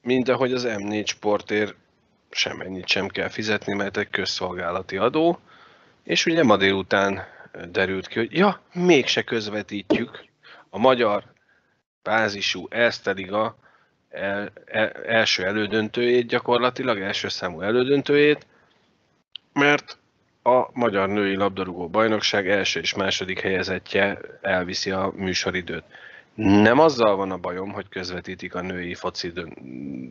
mint 0.02 0.28
ahogy 0.28 0.52
az 0.52 0.66
M4 0.69 1.07
sportért 1.07 1.75
semennyit 2.30 2.87
sem 2.87 3.09
kell 3.09 3.28
fizetni, 3.28 3.75
mert 3.75 3.97
egy 3.97 4.11
közszolgálati 4.11 4.97
adó, 4.97 5.38
és 6.02 6.26
ugye 6.26 6.42
ma 6.42 6.57
délután 6.57 7.23
derült 7.71 8.07
ki, 8.07 8.19
hogy 8.19 8.33
ja, 8.33 8.61
mégse 8.73 9.23
közvetítjük 9.23 10.25
a 10.71 10.78
magyar 10.78 11.25
bázisú 12.02 12.66
Erste 12.71 13.12
Liga 13.12 13.57
el, 14.09 14.52
el, 14.64 14.88
első 14.90 15.45
elődöntőjét 15.45 16.26
gyakorlatilag, 16.26 17.00
első 17.00 17.28
számú 17.28 17.61
elődöntőjét, 17.61 18.47
mert 19.52 19.99
a 20.43 20.71
Magyar 20.73 21.09
Női 21.09 21.37
Labdarúgó 21.37 21.89
Bajnokság 21.89 22.51
első 22.51 22.81
és 22.81 22.95
második 22.95 23.41
helyezettje 23.41 24.19
elviszi 24.41 24.91
a 24.91 25.13
műsoridőt. 25.17 25.85
Nem 26.35 26.79
azzal 26.79 27.17
van 27.17 27.31
a 27.31 27.39
bajom, 27.39 27.73
hogy 27.73 27.89
közvetítik 27.89 28.55
a 28.55 28.61
női 28.61 28.95
foci 28.95 29.33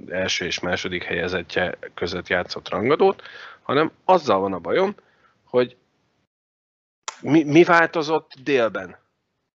első 0.09 0.45
és 0.45 0.59
második 0.59 1.03
helyezettje 1.03 1.77
között 1.93 2.27
játszott 2.27 2.69
rangadót, 2.69 3.21
hanem 3.61 3.91
azzal 4.05 4.39
van 4.39 4.53
a 4.53 4.59
bajom, 4.59 4.95
hogy 5.43 5.75
mi, 7.21 7.43
mi 7.43 7.63
változott 7.63 8.33
délben? 8.43 8.97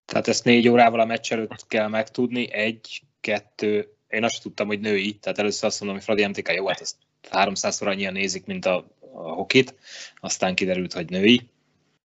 Tehát 0.05 0.27
ezt 0.27 0.43
négy 0.43 0.67
órával 0.67 0.99
a 0.99 1.05
meccs 1.05 1.31
előtt 1.31 1.67
kell 1.67 1.87
megtudni, 1.87 2.53
egy, 2.53 3.01
kettő, 3.19 3.93
én 4.07 4.23
azt 4.23 4.41
tudtam, 4.41 4.67
hogy 4.67 4.79
női, 4.79 5.13
tehát 5.13 5.39
először 5.39 5.65
azt 5.65 5.79
mondom, 5.79 5.97
hogy 5.97 6.05
Fradi 6.05 6.27
MTK 6.27 6.53
jó, 6.53 6.67
hát 6.67 6.81
ezt 6.81 6.95
300-szor 7.31 7.87
annyian 7.87 8.13
nézik, 8.13 8.45
mint 8.45 8.65
a, 8.65 8.87
a 9.15 9.31
hokit, 9.31 9.75
aztán 10.19 10.55
kiderült, 10.55 10.93
hogy 10.93 11.09
női. 11.09 11.49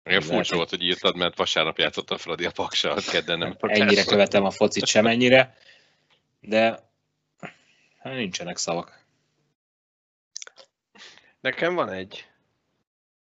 Olyan 0.05 0.20
Lehet, 0.20 0.36
furcsa 0.36 0.55
volt, 0.55 0.70
hogy 0.70 0.84
írtad, 0.84 1.15
mert 1.15 1.38
vasárnap 1.38 1.77
játszott 1.77 2.12
a 2.12 2.17
Fradi 2.17 2.46
a 2.46 2.51
Paksa, 2.51 2.96
kedden 3.12 3.38
nem. 3.38 3.58
Ennyire 3.60 4.03
követem 4.03 4.43
a 4.43 4.51
focit 4.51 4.86
sem 4.86 5.08
ennyire, 5.08 5.58
de 6.39 6.89
hát 8.00 8.13
nincsenek 8.13 8.58
szavak. 8.58 9.05
Nekem 11.41 11.75
van 11.75 11.89
egy. 11.89 12.25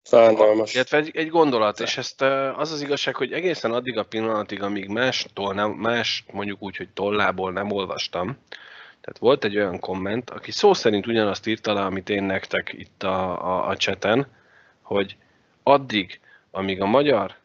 Szánalmas. 0.01 0.73
Illetve 0.73 0.97
egy, 0.97 1.11
egy 1.13 1.29
gondolat, 1.29 1.79
és 1.79 1.97
ezt 1.97 2.21
az 2.55 2.71
az 2.71 2.81
igazság, 2.81 3.15
hogy 3.15 3.33
egészen 3.33 3.71
addig 3.73 3.97
a 3.97 4.03
pillanatig, 4.03 4.61
amíg 4.61 4.87
mástól 4.87 5.53
nem, 5.53 5.71
más 5.71 6.23
mondjuk 6.31 6.61
úgy, 6.61 6.77
hogy 6.77 6.89
tollából 6.89 7.51
nem 7.51 7.71
olvastam, 7.71 8.37
tehát 9.07 9.21
volt 9.21 9.43
egy 9.43 9.57
olyan 9.57 9.79
komment, 9.79 10.29
aki 10.29 10.51
szó 10.51 10.73
szerint 10.73 11.07
ugyanazt 11.07 11.47
írta 11.47 11.73
le, 11.73 11.81
amit 11.81 12.09
én 12.09 12.23
nektek 12.23 12.73
itt 12.73 13.03
a, 13.03 13.45
a, 13.45 13.67
a 13.67 13.77
cseten, 13.77 14.27
hogy 14.81 15.17
addig, 15.63 16.19
amíg 16.51 16.81
a 16.81 16.85
magyar 16.85 17.35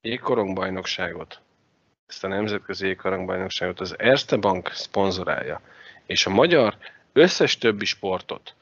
jégkorongbajnokságot, 0.00 1.40
ezt 2.06 2.24
a 2.24 2.28
nemzetközi 2.28 2.86
jégkorongbajnokságot 2.86 3.80
az 3.80 3.98
Erste 3.98 4.36
Bank 4.36 4.68
szponzorálja, 4.68 5.60
és 6.06 6.26
a 6.26 6.30
magyar 6.30 6.76
összes 7.12 7.58
többi 7.58 7.84
sportot, 7.84 8.54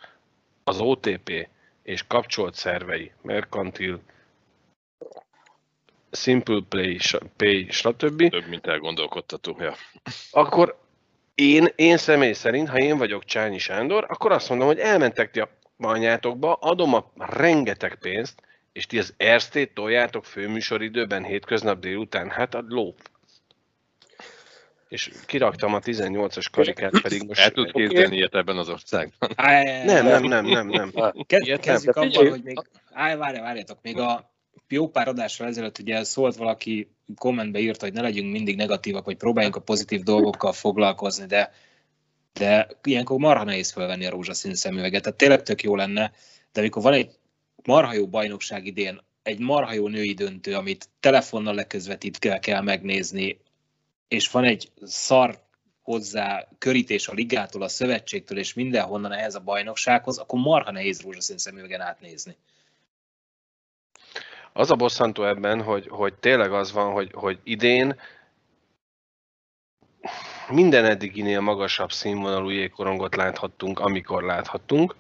az 0.65 0.81
OTP 0.81 1.49
és 1.83 2.07
kapcsolt 2.07 2.55
szervei, 2.55 3.13
Mercantil, 3.23 4.01
Simple 6.11 6.61
Play, 6.69 6.99
Pay, 7.37 7.67
stb. 7.71 8.29
Több, 8.29 8.49
mint 8.49 8.67
elgondolkodtató. 8.67 9.57
Ja. 9.59 9.75
akkor 10.31 10.85
én, 11.37 11.69
én 11.75 11.97
személy 11.97 12.33
szerint, 12.33 12.69
ha 12.69 12.79
én 12.79 12.99
vagyok 12.99 13.25
Csányi 13.25 13.59
Sándor, 13.59 14.05
akkor 14.09 14.33
azt 14.33 14.49
mondom, 14.49 14.67
hogy 14.67 14.79
elmentek 14.79 15.31
ti 15.31 15.41
a 15.41 15.49
anyátokba, 15.79 16.53
adom 16.53 16.95
a 16.95 17.13
rengeteg 17.17 17.95
pénzt, 17.95 18.43
és 18.73 18.87
ti 18.87 18.99
az 18.99 19.15
Erztét 19.17 19.75
toljátok 19.75 20.25
főműsoridőben 20.25 21.25
hétköznap 21.25 21.79
délután, 21.79 22.31
hát 22.31 22.55
a 22.55 22.65
ló. 22.69 22.95
És 24.89 25.11
kiraktam 25.27 25.75
a 25.75 25.81
18-as 25.81 26.47
karikát, 26.53 27.01
pedig 27.01 27.23
most... 27.27 27.41
El 27.41 27.51
tud 27.51 27.73
képzelni 27.73 28.17
ilyet 28.17 28.35
ebben 28.35 28.57
az 28.57 28.69
országban. 28.69 29.31
Nem, 29.85 30.07
nem, 30.07 30.23
nem, 30.23 30.47
nem, 30.47 30.69
nem. 30.69 30.93
Kezdjük 31.61 31.97
abban, 31.97 32.29
hogy 32.29 32.43
még... 32.43 32.59
Állj, 32.93 33.17
várj, 33.17 33.39
várjatok, 33.39 33.79
még 33.83 33.99
a 33.99 34.36
jó 34.69 34.89
pár 34.89 35.09
adással 35.09 35.47
ezelőtt 35.47 35.79
ugye 35.79 36.05
szólt 36.05 36.37
valaki, 36.37 36.91
kommentbe 37.15 37.59
írta, 37.59 37.85
hogy 37.85 37.95
ne 37.95 38.01
legyünk 38.01 38.33
mindig 38.33 38.57
negatívak, 38.57 39.05
vagy 39.05 39.17
próbáljunk 39.17 39.57
a 39.57 39.61
pozitív 39.61 40.03
dolgokkal 40.03 40.53
foglalkozni, 40.53 41.27
de, 41.27 41.53
de 42.33 42.69
ilyenkor 42.83 43.19
marha 43.19 43.45
nehéz 43.45 43.71
felvenni 43.71 44.07
a 44.07 44.11
rózsaszín 44.11 44.55
szemüveget. 44.55 45.03
Tehát 45.03 45.19
tényleg 45.19 45.43
tök 45.43 45.63
jó 45.63 45.77
lenne, 45.77 46.13
de 46.53 46.61
amikor 46.61 46.83
van 46.83 46.93
egy 46.93 47.11
marha 47.65 47.93
jó 47.95 48.09
bajnokság 48.09 48.67
idén, 48.67 49.01
egy 49.23 49.39
marha 49.39 49.73
jó 49.73 49.89
női 49.89 50.13
döntő, 50.13 50.55
amit 50.55 50.89
telefonnal 51.01 51.55
leközvetítve 51.55 52.39
kell 52.39 52.61
megnézni, 52.61 53.41
és 54.09 54.31
van 54.31 54.45
egy 54.45 54.71
szar 54.83 55.45
hozzá 55.83 56.49
körítés 56.59 57.09
a 57.09 57.13
ligától, 57.13 57.63
a 57.63 57.69
szövetségtől 57.69 58.39
és 58.39 58.55
mindenhonnan 58.55 59.13
ehhez 59.13 59.35
a 59.35 59.41
bajnoksághoz, 59.41 60.19
akkor 60.19 60.39
marha 60.39 60.71
nehéz 60.71 61.01
rózsaszín 61.01 61.39
szemüvegen 61.39 61.81
átnézni. 61.81 62.37
Az 64.57 64.71
a 64.71 64.75
bosszantó 64.75 65.25
ebben, 65.25 65.63
hogy, 65.63 65.89
hogy 65.89 66.15
tényleg 66.15 66.53
az 66.53 66.73
van, 66.73 66.93
hogy, 66.93 67.11
hogy 67.15 67.39
idén 67.43 68.01
minden 70.49 70.85
eddiginél 70.85 71.41
magasabb 71.41 71.93
színvonalú 71.93 72.49
jégkorongot 72.49 73.17
láthattunk, 73.17 73.79
amikor 73.79 74.23
láthattunk, 74.23 74.95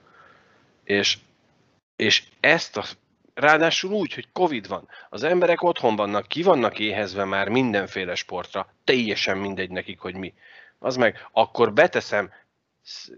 és, 0.84 1.18
és 1.96 2.22
ezt 2.40 2.76
a 2.76 2.84
Ráadásul 3.34 3.92
úgy, 3.92 4.14
hogy 4.14 4.28
Covid 4.32 4.68
van. 4.68 4.88
Az 5.08 5.22
emberek 5.22 5.62
otthon 5.62 5.96
vannak, 5.96 6.26
ki 6.26 6.42
vannak 6.42 6.78
éhezve 6.78 7.24
már 7.24 7.48
mindenféle 7.48 8.14
sportra. 8.14 8.72
Teljesen 8.84 9.38
mindegy 9.38 9.70
nekik, 9.70 9.98
hogy 9.98 10.14
mi. 10.14 10.34
Az 10.78 10.96
meg, 10.96 11.28
akkor 11.32 11.72
beteszem, 11.72 12.32
sz- 12.82 13.12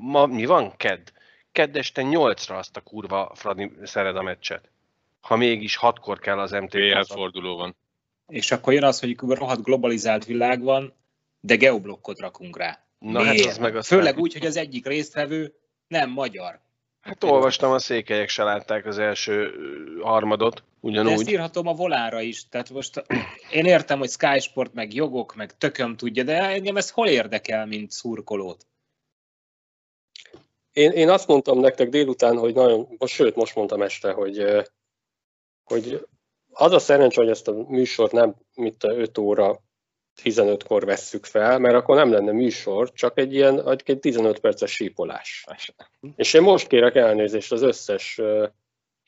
ma 0.00 0.26
mi 0.26 0.44
van? 0.44 0.76
Kedd. 0.76 1.08
Kedd 1.52 1.76
este 1.76 2.02
8-ra 2.04 2.56
azt 2.56 2.76
a 2.76 2.80
kurva 2.80 3.32
Fradi 3.34 3.72
Szereda 3.82 4.22
meccset. 4.22 4.72
Ha 5.24 5.36
mégis 5.36 5.76
hatkor 5.76 6.18
kell 6.18 6.38
az 6.38 6.50
MT 6.50 6.70
PL 6.70 7.12
forduló 7.12 7.56
van. 7.56 7.76
És 8.26 8.50
akkor 8.50 8.72
jön 8.72 8.84
az, 8.84 9.00
hogy 9.00 9.16
rohadt 9.18 9.62
globalizált 9.62 10.24
világ 10.24 10.62
van, 10.62 10.94
de 11.40 11.56
geoblokkot 11.56 12.18
rakunk 12.18 12.58
rá. 12.58 12.86
Na 12.98 13.22
hát 13.22 13.34
Miért? 13.34 13.48
az 13.48 13.58
meg 13.58 13.76
aztán... 13.76 13.98
Főleg 13.98 14.18
úgy, 14.18 14.32
hogy 14.32 14.46
az 14.46 14.56
egyik 14.56 14.86
résztvevő 14.86 15.54
nem 15.86 16.10
magyar. 16.10 16.60
Hát 17.00 17.24
olvastam, 17.24 17.72
a 17.72 17.78
székelyek 17.78 18.28
se 18.28 18.44
látták 18.44 18.86
az 18.86 18.98
első 18.98 19.50
harmadot, 20.02 20.54
De 20.54 20.60
ezt 20.60 20.66
Ugyanúgy. 20.80 21.28
írhatom 21.28 21.66
a 21.66 21.72
volára 21.72 22.20
is. 22.20 22.48
Tehát 22.48 22.70
most 22.70 23.04
én 23.58 23.64
értem, 23.64 23.98
hogy 23.98 24.10
Sky 24.10 24.40
Sport, 24.40 24.74
meg 24.74 24.94
jogok, 24.94 25.34
meg 25.34 25.56
tököm 25.56 25.96
tudja, 25.96 26.22
de 26.22 26.42
engem 26.42 26.76
ez 26.76 26.90
hol 26.90 27.08
érdekel, 27.08 27.66
mint 27.66 27.90
szurkolót? 27.90 28.66
Én, 30.72 30.90
én 30.90 31.08
azt 31.08 31.26
mondtam 31.26 31.60
nektek 31.60 31.88
délután, 31.88 32.38
hogy 32.38 32.54
nagyon, 32.54 32.88
most, 32.98 33.14
sőt, 33.14 33.36
most 33.36 33.54
mondtam 33.54 33.82
este, 33.82 34.12
hogy, 34.12 34.44
hogy 35.64 36.06
az 36.52 36.72
a 36.72 36.78
szerencsé, 36.78 37.20
hogy 37.20 37.30
ezt 37.30 37.48
a 37.48 37.52
műsort 37.52 38.12
nem 38.12 38.34
mint 38.54 38.84
a 38.84 38.92
5 38.92 39.18
óra 39.18 39.62
15-kor 40.22 40.84
vesszük 40.84 41.24
fel, 41.24 41.58
mert 41.58 41.74
akkor 41.74 41.96
nem 41.96 42.12
lenne 42.12 42.32
műsor, 42.32 42.92
csak 42.92 43.18
egy 43.18 43.34
ilyen 43.34 43.68
egy 43.68 43.98
15 44.00 44.38
perces 44.38 44.72
sípolás. 44.72 45.44
És 46.16 46.34
én 46.34 46.42
most 46.42 46.66
kérek 46.66 46.94
elnézést 46.94 47.52
az 47.52 47.62
összes 47.62 48.20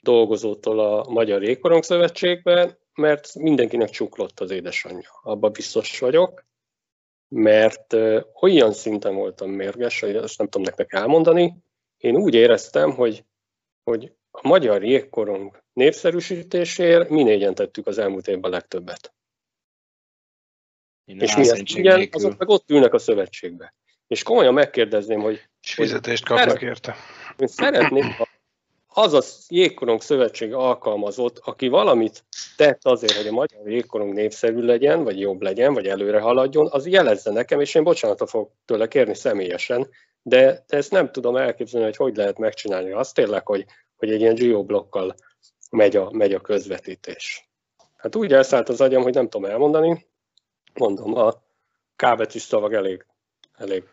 dolgozótól 0.02 0.80
a 0.80 1.08
Magyar 1.08 1.42
Jégkorong 1.42 1.82
Szövetségben, 1.82 2.78
mert 2.94 3.34
mindenkinek 3.34 3.90
csuklott 3.90 4.40
az 4.40 4.50
édesanyja. 4.50 5.10
Abba 5.22 5.48
biztos 5.48 5.98
vagyok, 5.98 6.44
mert 7.28 7.96
olyan 8.40 8.72
szinten 8.72 9.14
voltam 9.14 9.50
mérges, 9.50 10.00
hogy 10.00 10.16
ezt 10.16 10.38
nem 10.38 10.48
tudom 10.48 10.66
nektek 10.66 10.92
elmondani. 10.92 11.56
Én 11.96 12.16
úgy 12.16 12.34
éreztem, 12.34 12.90
hogy, 12.90 13.24
hogy 13.84 14.12
a 14.42 14.48
magyar 14.48 14.84
jégkorong 14.84 15.62
népszerűsítésért 15.72 17.08
mi 17.08 17.22
négyen 17.22 17.54
tettük 17.54 17.86
az 17.86 17.98
elmúlt 17.98 18.28
évben 18.28 18.50
legtöbbet. 18.50 19.14
Minden 21.04 21.26
És 21.26 21.36
mi 21.36 21.42
ezt 21.42 21.76
igen, 21.76 22.08
azok 22.10 22.38
meg 22.38 22.48
ott 22.48 22.70
ülnek 22.70 22.94
a 22.94 22.98
szövetségbe. 22.98 23.74
És 24.06 24.22
komolyan 24.22 24.54
megkérdezném, 24.54 25.20
hogy 25.20 25.48
És 25.62 25.74
fizetést 25.74 26.24
kapnak 26.24 26.62
érte. 26.62 26.96
én 27.36 27.46
szeretnék, 27.46 28.04
ha 28.86 29.02
az 29.02 29.12
a 29.14 29.22
jégkorong 29.48 30.00
szövetség 30.02 30.54
alkalmazott, 30.54 31.38
aki 31.38 31.68
valamit 31.68 32.24
tett 32.56 32.84
azért, 32.84 33.12
hogy 33.12 33.26
a 33.26 33.32
magyar 33.32 33.68
jégkorong 33.68 34.12
népszerű 34.12 34.60
legyen, 34.60 35.04
vagy 35.04 35.20
jobb 35.20 35.42
legyen, 35.42 35.74
vagy 35.74 35.86
előre 35.86 36.20
haladjon, 36.20 36.68
az 36.70 36.86
jelezze 36.86 37.30
nekem, 37.30 37.60
és 37.60 37.74
én 37.74 37.84
bocsánatot 37.84 38.30
fogok 38.30 38.52
tőle 38.64 38.88
kérni 38.88 39.14
személyesen, 39.14 39.88
de, 40.22 40.64
de 40.66 40.76
ezt 40.76 40.90
nem 40.90 41.12
tudom 41.12 41.36
elképzelni, 41.36 41.86
hogy 41.86 41.96
hogy 41.96 42.16
lehet 42.16 42.38
megcsinálni. 42.38 42.90
Azt 42.90 43.14
tényleg, 43.14 43.46
hogy, 43.46 43.64
hogy 43.96 44.10
egy 44.10 44.20
ilyen 44.20 44.34
geoblokkal 44.34 45.14
megy 45.70 45.96
a, 45.96 46.10
megy 46.10 46.32
a 46.32 46.40
közvetítés. 46.40 47.50
Hát 47.96 48.16
úgy 48.16 48.32
elszállt 48.32 48.68
az 48.68 48.80
agyam, 48.80 49.02
hogy 49.02 49.14
nem 49.14 49.28
tudom 49.28 49.50
elmondani. 49.50 50.06
Mondom, 50.74 51.14
a 51.14 51.42
kábetűs 51.96 52.42
szavak 52.42 52.72
elég, 52.72 53.06
elég 53.54 53.84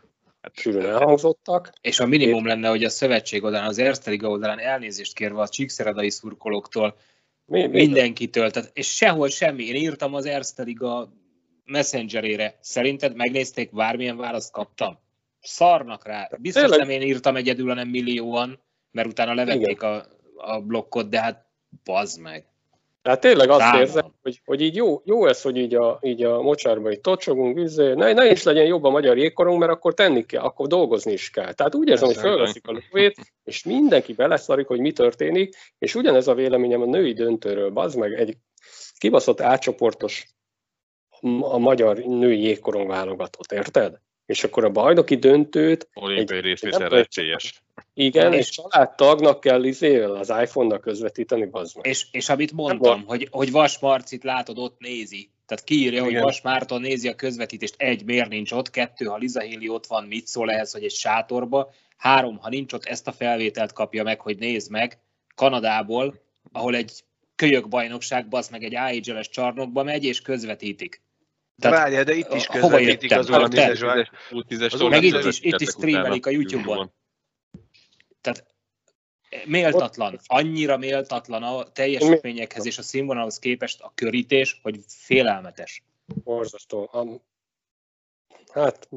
Hát, 0.44 0.56
sűrűn 0.56 0.86
elhangzottak. 0.86 1.70
És 1.82 2.00
a 2.00 2.06
minimum 2.06 2.46
lenne, 2.46 2.70
hogy 2.70 2.84
a 2.84 2.90
szövetség 2.90 3.44
oldalán, 3.44 3.68
az 3.68 3.78
Erste 3.78 4.10
Liga 4.10 4.30
oldalán 4.30 4.60
elnézést 4.60 5.14
kérve 5.14 5.42
a 5.42 5.48
csíkszeredai 5.48 6.10
szurkolóktól, 6.10 6.96
Mi, 7.46 7.68
mi, 7.68 7.68
mindenkitől, 7.68 8.52
tehát, 8.52 8.70
és 8.74 8.96
sehol 8.96 9.30
semmi. 9.30 9.64
Én 9.64 9.76
írtam 9.76 10.14
az 10.14 10.26
Erste 10.26 10.64
Liga 10.64 11.14
messengerére. 11.66 12.58
Szerinted 12.62 13.16
megnézték, 13.16 13.74
bármilyen 13.74 14.18
választ 14.18 14.52
kaptam? 14.52 15.00
Szarnak 15.40 16.06
rá. 16.06 16.30
Biztos 16.40 16.62
Tényleg? 16.62 16.80
nem 16.80 16.90
én 16.90 17.02
írtam 17.02 17.36
egyedül, 17.36 17.68
hanem 17.68 17.88
millióan, 17.88 18.60
mert 18.94 19.08
utána 19.08 19.34
levették 19.34 19.82
a, 19.82 20.06
a 20.36 20.62
blokkot, 20.62 21.10
de 21.10 21.22
hát 21.22 21.46
bazd 21.84 22.22
meg. 22.22 22.46
Hát 23.04 23.20
tényleg 23.20 23.50
azt 23.50 23.60
Számom. 23.60 23.80
érzem, 23.80 24.14
hogy, 24.22 24.42
hogy 24.46 24.62
így 24.62 24.76
jó, 24.76 25.02
jó 25.06 25.26
ez, 25.26 25.42
hogy 25.42 25.58
így 25.58 25.76
a, 25.76 26.00
így 26.02 26.24
a 26.24 26.42
mocsárba 26.42 26.92
így 26.92 27.02
tocsogunk, 27.02 27.60
izé, 27.60 27.94
ne, 27.94 28.14
ne 28.14 28.32
is 28.32 28.44
legyen 28.44 28.66
jobb 28.66 28.84
a 28.84 28.90
magyar 28.90 29.18
jégkorong, 29.18 29.60
mert 29.60 29.72
akkor 29.72 29.94
tenni 29.94 30.26
kell, 30.26 30.42
akkor 30.42 30.68
dolgozni 30.68 31.12
is 31.12 31.30
kell. 31.30 31.54
Tehát 31.54 31.76
úgy 31.76 31.88
érzem, 31.88 32.08
hogy 32.08 32.18
fölveszik 32.18 32.68
a 32.68 32.72
lóvét, 32.72 33.34
és 33.44 33.64
mindenki 33.64 34.14
beleszarik, 34.14 34.68
hogy 34.68 34.80
mi 34.80 34.92
történik, 34.92 35.56
és 35.78 35.96
ugyanez 35.96 36.28
a 36.28 36.34
véleményem 36.34 36.82
a 36.82 36.86
női 36.86 37.14
döntőről, 37.14 37.70
bazd 37.70 37.98
meg, 37.98 38.14
egy 38.14 38.38
kibaszott 38.98 39.42
átcsoportos 39.42 40.28
a 41.42 41.58
magyar 41.58 41.98
női 41.98 42.42
jégkorong 42.42 42.88
válogatott, 42.88 43.52
érted? 43.52 44.00
És 44.26 44.44
akkor 44.44 44.64
a 44.66 44.70
bajnoki 44.70 45.16
döntőt 45.16 45.90
Olimpiai 45.94 46.38
Egy- 46.38 46.44
részvételre 46.44 46.88
nem- 46.88 47.06
esélyes. 47.10 47.64
igen, 47.94 48.34
És- 48.34 48.40
és 48.40 48.50
családtagnak 48.50 49.40
kell 49.40 49.64
izével 49.64 50.16
az 50.16 50.30
iPhone-nak 50.42 50.82
közvetíteni, 50.82 51.46
bazd 51.46 51.76
meg. 51.76 51.86
És, 51.86 52.06
és 52.12 52.30
amit 52.30 52.52
mondtam, 52.52 53.04
hogy, 53.06 53.28
hogy 53.32 53.52
Vas 53.52 53.80
Marcit 53.80 54.24
látod, 54.24 54.58
ott 54.58 54.80
nézi. 54.80 55.30
Tehát 55.46 55.64
kiírja, 55.64 56.02
hogy 56.02 56.12
Igen. 56.12 56.24
Vas 56.24 56.42
Márton 56.42 56.82
nézi 56.82 57.08
a 57.08 57.16
közvetítést. 57.16 57.76
Egy, 57.78 58.06
miért 58.06 58.30
nincs 58.30 58.52
ott? 58.52 58.70
Kettő, 58.70 59.06
ha 59.06 59.18
Liza 59.18 59.40
Héli 59.40 59.70
ott 59.70 59.86
van, 59.86 60.04
mit 60.04 60.28
szól 60.28 60.52
ehhez, 60.52 60.72
hogy 60.72 60.84
egy 60.84 60.92
sátorba? 60.92 61.74
Három, 61.98 62.38
ha 62.38 62.50
nincs 62.50 62.74
ott, 62.74 62.86
ezt 62.86 63.08
a 63.08 63.12
felvételt 63.12 63.74
kapja 63.74 64.04
meg, 64.04 64.22
hogy 64.22 64.38
nézd 64.38 64.72
meg 64.72 65.00
Kanadából, 65.36 66.22
ahol 66.52 66.76
egy 66.76 66.92
kölyök 67.36 67.68
bajnokság, 67.68 68.28
bazd 68.28 68.52
meg 68.52 68.64
egy 68.64 68.76
AHL-es 68.76 69.30
csarnokba 69.30 69.84
megy, 69.84 70.04
és 70.06 70.22
közvetítik. 70.22 71.02
De 71.56 71.70
Tehát, 71.70 71.84
várjál, 71.84 72.04
de 72.04 72.14
itt 72.14 72.34
is 72.34 72.46
közvetítik 72.46 73.12
az 73.12 73.28
U10-es 73.30 73.80
te- 73.80 73.86
vág- 73.86 74.10
U10-es 74.32 74.74
Az 74.74 74.80
tornát 74.80 75.02
meg 75.02 75.04
itt 75.04 75.24
is, 75.26 75.40
itt 75.42 75.60
is 75.60 75.70
streamelik 75.70 76.26
a 76.26 76.30
YouTube-on. 76.30 76.92
Tehát 78.22 78.46
méltatlan, 79.46 80.20
annyira 80.26 80.78
méltatlan 80.78 81.44
a 81.44 81.72
teljesítményekhez 81.72 82.66
és 82.66 82.78
a 82.78 82.82
színvonalhoz 82.82 83.40
képest 83.40 83.82
a 83.82 83.92
körítés, 83.96 84.60
hogy 84.62 84.80
félelmetes. 84.88 85.84
Borzasztó. 86.24 86.90
Hát, 88.54 88.90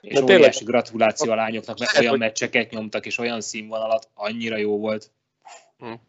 És 0.00 0.12
De 0.14 0.22
óriási 0.22 0.24
tényleg- 0.24 0.54
gratuláció 0.64 1.32
a 1.32 1.34
lányoknak, 1.34 1.78
mert 1.78 1.98
olyan 1.98 2.18
meccseket 2.18 2.70
nyomtak, 2.70 3.06
és 3.06 3.18
olyan 3.18 3.40
színvonalat, 3.40 4.10
annyira 4.14 4.56
jó 4.56 4.78
volt. 4.78 5.10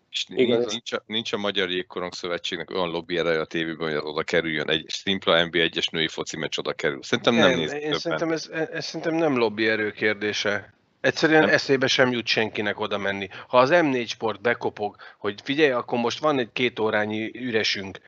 És 0.09 0.25
Igen. 0.29 0.57
nincs, 0.57 0.71
nincs, 0.71 0.91
a, 0.93 1.03
nincs 1.05 1.33
a 1.33 1.37
Magyar 1.37 1.69
Jégkorong 1.69 2.13
Szövetségnek 2.13 2.69
olyan 2.69 2.89
lobby 2.89 3.17
ereje 3.17 3.39
a 3.39 3.45
tévében, 3.45 3.87
hogy 3.87 3.95
az 3.97 4.03
oda 4.03 4.23
kerüljön. 4.23 4.69
Egy 4.69 4.85
szimpla 4.87 5.47
NB1-es 5.49 5.91
női 5.91 6.07
foci 6.07 6.37
meccs 6.37 6.57
oda 6.57 6.73
kerül. 6.73 7.03
Szerintem 7.03 7.33
nem, 7.33 7.49
Nem, 7.49 7.59
nézik 7.59 7.81
én 7.81 7.93
szerintem 7.93 8.31
ez, 8.31 8.49
ez 8.71 8.85
szerintem 8.85 9.15
nem 9.15 9.37
lobby 9.37 9.67
erő 9.67 9.91
kérdése. 9.91 10.73
Egyszerűen 11.01 11.41
Nem. 11.43 11.49
eszébe 11.53 11.87
sem 11.87 12.11
jut 12.11 12.25
senkinek 12.27 12.79
oda 12.79 12.97
menni. 12.97 13.27
Ha 13.47 13.57
az 13.57 13.69
M4 13.73 14.07
Sport 14.07 14.41
bekopog, 14.41 14.95
hogy 15.17 15.39
figyelj, 15.43 15.71
akkor 15.71 15.99
most 15.99 16.19
van 16.19 16.39
egy 16.39 16.49
két 16.53 16.79
órányi 16.79 17.31
üresünk, 17.39 17.99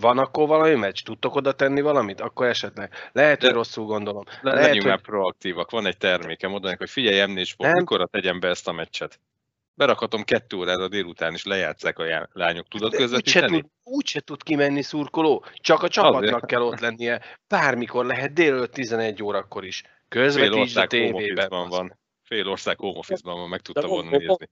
van 0.00 0.18
akkor 0.18 0.48
valami 0.48 0.74
meccs? 0.74 1.02
Tudtok 1.02 1.34
oda 1.34 1.52
tenni 1.52 1.80
valamit? 1.80 2.20
Akkor 2.20 2.46
esetleg. 2.46 2.92
Lehet, 3.12 3.40
hogy 3.40 3.48
De- 3.48 3.54
rosszul 3.54 3.84
gondolom. 3.84 4.24
Le, 4.40 4.50
Lehet, 4.50 4.66
legyünk 4.66 4.82
hogy- 4.82 4.90
már 4.92 5.00
proaktívak, 5.00 5.70
van 5.70 5.86
egy 5.86 5.96
termékem, 5.96 6.50
mondanak, 6.50 6.78
hogy 6.78 6.90
figyelj, 6.90 7.32
M4 7.32 7.44
Sport, 7.46 7.70
Nem. 7.70 7.78
mikorra 7.78 8.06
tegyem 8.06 8.40
be 8.40 8.48
ezt 8.48 8.68
a 8.68 8.72
meccset? 8.72 9.20
Berakhatom 9.76 10.22
kettő 10.22 10.56
órára 10.56 10.88
délután, 10.88 11.32
és 11.32 11.44
lejátszák 11.44 11.98
a 11.98 12.28
lányok. 12.32 12.68
Tudod 12.68 12.90
De 12.90 12.96
úgyse 12.96 13.08
közvetíteni? 13.08 13.60
tud, 13.60 13.70
úgyse 13.82 14.20
tud 14.20 14.42
kimenni 14.42 14.82
szurkoló, 14.82 15.44
csak 15.54 15.82
a 15.82 15.88
csapatnak 15.88 16.22
Azért. 16.22 16.46
kell 16.46 16.60
ott 16.60 16.80
lennie. 16.80 17.20
Bármikor 17.48 18.06
lehet, 18.06 18.32
délelőtt 18.32 18.72
11 18.72 19.22
órakor 19.22 19.64
is. 19.64 19.82
Fél 20.08 20.22
Közvetítsd 20.22 20.76
a 20.76 20.86
tévében. 20.86 21.68
van. 21.68 21.98
Fél 22.22 22.48
ország 22.48 22.78
home 22.78 22.98
office-ban 22.98 23.38
van, 23.40 23.48
meg 23.48 23.60
tudta 23.60 23.86
volna 23.86 24.10
nézni. 24.10 24.48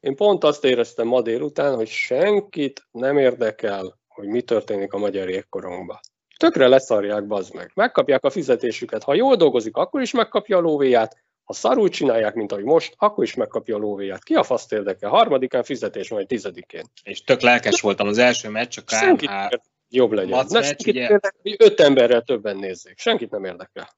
Én 0.00 0.16
pont 0.16 0.44
azt 0.44 0.64
éreztem 0.64 1.06
ma 1.06 1.22
délután, 1.22 1.74
hogy 1.74 1.88
senkit 1.88 2.86
nem 2.90 3.18
érdekel, 3.18 3.98
hogy 4.08 4.26
mi 4.28 4.42
történik 4.42 4.92
a 4.92 4.98
magyar 4.98 5.28
jégkorongban. 5.28 5.98
Tökre 6.36 6.68
leszarják, 6.68 7.26
bazd 7.26 7.54
meg. 7.54 7.70
Megkapják 7.74 8.24
a 8.24 8.30
fizetésüket. 8.30 9.02
Ha 9.02 9.14
jól 9.14 9.36
dolgozik, 9.36 9.76
akkor 9.76 10.00
is 10.00 10.12
megkapja 10.12 10.56
a 10.56 10.60
lóvéját. 10.60 11.16
Ha 11.48 11.54
szarul 11.54 11.88
csinálják, 11.88 12.34
mint 12.34 12.52
ahogy 12.52 12.64
most, 12.64 12.94
akkor 12.96 13.24
is 13.24 13.34
megkapja 13.34 13.76
a 13.76 13.78
lóvéját. 13.78 14.24
Ki 14.24 14.34
a 14.34 14.42
faszt 14.42 14.72
érdekel? 14.72 15.10
Harmadikán 15.10 15.62
fizetés, 15.62 16.08
vagy 16.08 16.26
tizedikén. 16.26 16.84
És 17.02 17.22
tök 17.22 17.40
lelkes 17.40 17.80
voltam 17.80 18.06
az 18.06 18.18
első 18.18 18.48
meccs, 18.48 18.78
a 18.78 18.82
Senkit 18.86 19.30
érdekel, 19.30 19.62
jobb 19.88 20.12
legyen. 20.12 20.36
Mac 20.38 20.52
Ne, 20.52 20.60
meccs, 20.60 20.86
ugye? 20.86 21.00
érdekel, 21.00 21.40
hogy 21.42 21.56
öt 21.58 21.80
emberrel 21.80 22.22
többen 22.22 22.56
nézzék. 22.56 22.98
Senkit 22.98 23.30
nem 23.30 23.44
érdekel. 23.44 23.88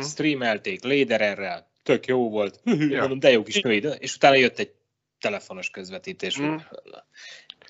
streamelték 0.00 0.82
Lédererrel, 0.82 1.70
tök 1.82 2.06
jó 2.06 2.30
volt. 2.30 2.60
Ja. 2.64 3.00
Mondom, 3.00 3.18
de 3.18 3.30
jó 3.30 3.42
kis 3.42 3.60
női, 3.60 3.86
és 3.98 4.14
utána 4.14 4.34
jött 4.34 4.58
egy 4.58 4.72
telefonos 5.20 5.70
közvetítés. 5.70 6.40
Mm. 6.40 6.56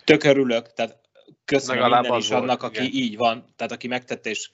Tök 0.05 0.25
örülök, 0.25 0.73
tehát 0.73 0.99
köszönöm 1.45 1.81
Legalább 1.81 2.03
minden 2.03 2.19
is 2.19 2.29
volt, 2.29 2.43
annak, 2.43 2.63
aki 2.63 2.85
igen. 2.85 3.03
így 3.03 3.17
van, 3.17 3.55
tehát 3.57 3.73
aki 3.73 3.89
megtette, 3.89 4.31
és 4.31 4.51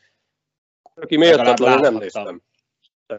Aki 0.95 1.17
méltatlanul 1.17 1.81
nem 1.81 1.95
néztem. 1.95 2.43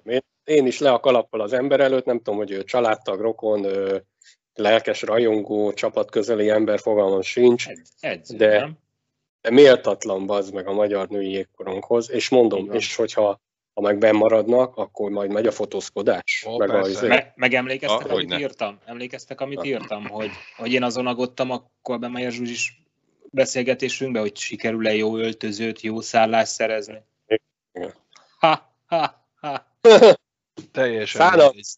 Én, 0.04 0.22
én 0.44 0.66
is 0.66 0.80
le 0.80 0.92
a 0.92 1.00
kalappal 1.00 1.42
az 1.42 1.54
ember 1.54 1.80
előtt, 1.80 2.06
nem 2.06 2.18
tudom, 2.18 2.36
hogy 2.36 2.52
ő 2.52 2.64
családtag, 2.64 3.20
rokon, 3.20 3.64
ö, 3.64 3.98
lelkes, 4.54 5.02
rajongó, 5.02 5.74
csapatközeli 5.74 6.50
ember, 6.50 6.80
fogalmam 6.80 7.22
sincs, 7.22 7.68
edz, 7.68 7.92
edző, 8.00 8.38
De- 8.38 8.60
nem? 8.60 8.78
de 9.42 9.50
méltatlan 9.52 10.26
bazd 10.26 10.54
meg 10.54 10.68
a 10.68 10.74
magyar 10.74 11.08
női 11.08 11.30
jégkoronghoz, 11.30 12.12
és 12.12 12.30
mondom, 12.30 12.66
van. 12.66 12.76
és 12.76 12.96
hogyha 12.96 13.42
ha 13.74 13.82
meg 13.84 13.98
bennmaradnak, 13.98 14.76
akkor 14.78 15.10
majd 15.12 15.32
megy 15.32 15.48
a 15.48 15.52
fotózkodás. 15.52 16.46
Ó, 16.48 16.58
meg 16.58 16.70
a, 16.70 16.74
persze. 16.74 16.90
izé- 16.90 17.08
Me, 17.08 17.34
megemlékeztek, 17.36 18.00
Ah, 18.00 18.12
amit 18.12 18.14
hogyne. 18.30 18.40
írtam? 18.40 18.80
Emlékeztek, 18.86 19.42
amit 19.42 19.64
írtam, 19.64 20.08
hogy, 20.08 20.30
hogy 20.58 20.74
én 20.74 20.84
azon 20.84 21.08
aggódtam 21.08 21.52
a 21.52 21.72
Kolbemeyer 21.82 22.32
Zsuzsis 22.32 22.82
beszélgetésünkben, 23.32 24.22
hogy 24.22 24.36
sikerül-e 24.38 24.96
jó 24.96 25.18
öltözőt, 25.18 25.82
jó 25.82 26.02
szállást 26.02 26.52
szerezni. 26.52 27.04
Igen. 27.74 27.94
Ha, 28.40 28.74
ha. 28.86 29.26
Teljesen. 30.72 31.22
Szánalmas. 31.22 31.78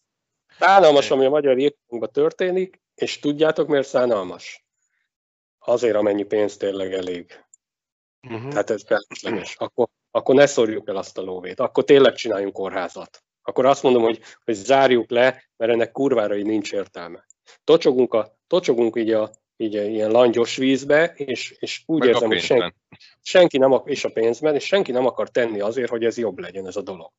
Szánalmas, 0.58 1.10
ami 1.10 1.24
a 1.24 1.30
magyar 1.30 1.58
jégkorongban 1.58 2.12
történik, 2.12 2.80
és 2.94 3.18
tudjátok, 3.18 3.68
miért 3.68 3.86
szánalmas? 3.86 4.64
azért, 5.60 5.96
amennyi 5.96 6.22
pénz 6.22 6.56
tényleg 6.56 6.92
elég. 6.92 7.44
Uh-huh. 8.28 8.48
Tehát 8.48 8.70
ez 8.70 8.82
felesleges. 8.86 9.56
Akkor, 9.56 9.88
akkor 10.10 10.34
ne 10.34 10.46
szórjuk 10.46 10.88
el 10.88 10.96
azt 10.96 11.18
a 11.18 11.22
lóvét. 11.22 11.60
Akkor 11.60 11.84
tényleg 11.84 12.14
csináljunk 12.14 12.52
kórházat. 12.52 13.22
Akkor 13.42 13.66
azt 13.66 13.82
mondom, 13.82 14.02
hogy, 14.02 14.20
hogy 14.44 14.54
zárjuk 14.54 15.10
le, 15.10 15.44
mert 15.56 15.72
ennek 15.72 15.92
kurvára 15.92 16.36
így 16.36 16.44
nincs 16.44 16.72
értelme. 16.72 17.26
Tocsogunk, 17.64 18.14
a, 18.14 18.36
tocsogunk 18.46 18.96
így, 18.96 19.10
a, 19.10 19.30
így 19.56 19.74
ilyen 19.74 20.10
langyos 20.10 20.56
vízbe, 20.56 21.12
és, 21.16 21.50
és 21.50 21.82
úgy 21.86 21.98
Meg 21.98 22.08
érzem, 22.08 22.28
hogy 22.28 22.40
senki, 22.40 22.74
senki 23.22 23.58
nem, 23.58 23.72
ak- 23.72 23.88
és 23.88 24.04
a 24.04 24.10
pénzben, 24.10 24.54
és 24.54 24.64
senki 24.64 24.92
nem 24.92 25.06
akar 25.06 25.30
tenni 25.30 25.60
azért, 25.60 25.90
hogy 25.90 26.04
ez 26.04 26.18
jobb 26.18 26.38
legyen 26.38 26.66
ez 26.66 26.76
a 26.76 26.82
dolog. 26.82 27.12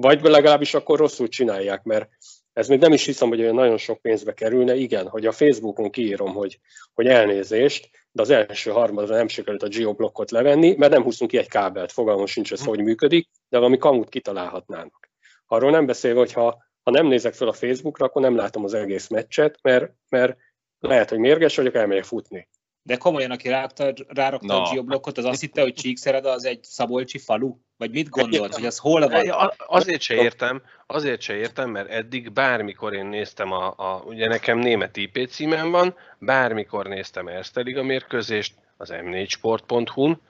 Vagy 0.00 0.22
legalábbis 0.22 0.74
akkor 0.74 0.98
rosszul 0.98 1.28
csinálják, 1.28 1.82
mert 1.82 2.08
ez 2.52 2.68
még 2.68 2.78
nem 2.78 2.92
is 2.92 3.04
hiszem, 3.04 3.28
hogy 3.28 3.40
olyan 3.40 3.54
nagyon 3.54 3.76
sok 3.76 4.00
pénzbe 4.00 4.32
kerülne. 4.32 4.74
Igen, 4.74 5.08
hogy 5.08 5.26
a 5.26 5.32
Facebookon 5.32 5.90
kiírom, 5.90 6.34
hogy, 6.34 6.60
hogy 6.94 7.06
elnézést, 7.06 7.90
de 8.12 8.22
az 8.22 8.30
első 8.30 8.70
harmadra 8.70 9.16
nem 9.16 9.28
sikerült 9.28 9.62
a 9.62 9.68
geoblokkot 9.68 10.30
levenni, 10.30 10.74
mert 10.74 10.92
nem 10.92 11.02
húzunk 11.02 11.30
ki 11.30 11.38
egy 11.38 11.48
kábelt, 11.48 11.92
fogalmam 11.92 12.26
sincs, 12.26 12.52
ez 12.52 12.64
hogy 12.64 12.82
működik, 12.82 13.28
de 13.48 13.58
valami 13.58 13.78
kamut 13.78 14.08
kitalálhatnának. 14.08 15.10
Arról 15.46 15.70
nem 15.70 15.86
beszélve, 15.86 16.18
hogy 16.18 16.32
ha, 16.32 16.64
ha 16.82 16.90
nem 16.90 17.06
nézek 17.06 17.34
fel 17.34 17.48
a 17.48 17.52
Facebookra, 17.52 18.06
akkor 18.06 18.22
nem 18.22 18.36
látom 18.36 18.64
az 18.64 18.74
egész 18.74 19.08
meccset, 19.08 19.58
mert, 19.62 19.92
mert 20.08 20.36
lehet, 20.78 21.08
hogy 21.08 21.18
mérges 21.18 21.56
vagyok, 21.56 21.74
elmegyek 21.74 22.04
futni. 22.04 22.48
De 22.86 22.96
komolyan, 22.96 23.30
aki 23.30 23.48
rárakta, 23.48 23.92
rárakta 24.08 24.46
Na. 24.46 24.62
a 24.62 24.72
geoblokkot, 24.72 25.18
az 25.18 25.24
azt 25.24 25.40
hitte, 25.40 25.62
hogy 25.62 25.74
Csíkszereda 25.74 26.30
az 26.30 26.44
egy 26.44 26.62
szabolcsi 26.62 27.18
falu? 27.18 27.56
Vagy 27.76 27.90
mit 27.90 28.08
gondolt, 28.08 28.54
hogy 28.54 28.64
az 28.66 28.78
hol 28.78 29.08
van? 29.08 29.28
A- 29.28 29.54
Azért 29.66 30.00
se 30.00 30.14
értem, 30.14 30.62
azért 30.86 31.20
se 31.20 31.34
értem, 31.34 31.70
mert 31.70 31.90
eddig 31.90 32.32
bármikor 32.32 32.94
én 32.94 33.06
néztem, 33.06 33.52
a, 33.52 33.74
a, 33.76 34.02
ugye 34.04 34.28
nekem 34.28 34.58
német 34.58 34.96
IP 34.96 35.28
címem 35.28 35.70
van, 35.70 35.94
bármikor 36.18 36.86
néztem 36.86 37.28
Erste 37.28 37.60
Liga 37.60 37.82
mérkőzést 37.82 38.54
az 38.76 38.90
m4sport.hu-n, 38.92 40.20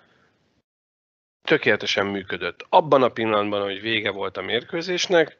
tökéletesen 1.49 2.07
működött. 2.07 2.67
Abban 2.69 3.03
a 3.03 3.09
pillanatban, 3.09 3.63
hogy 3.63 3.81
vége 3.81 4.11
volt 4.11 4.37
a 4.37 4.43
mérkőzésnek, 4.43 5.39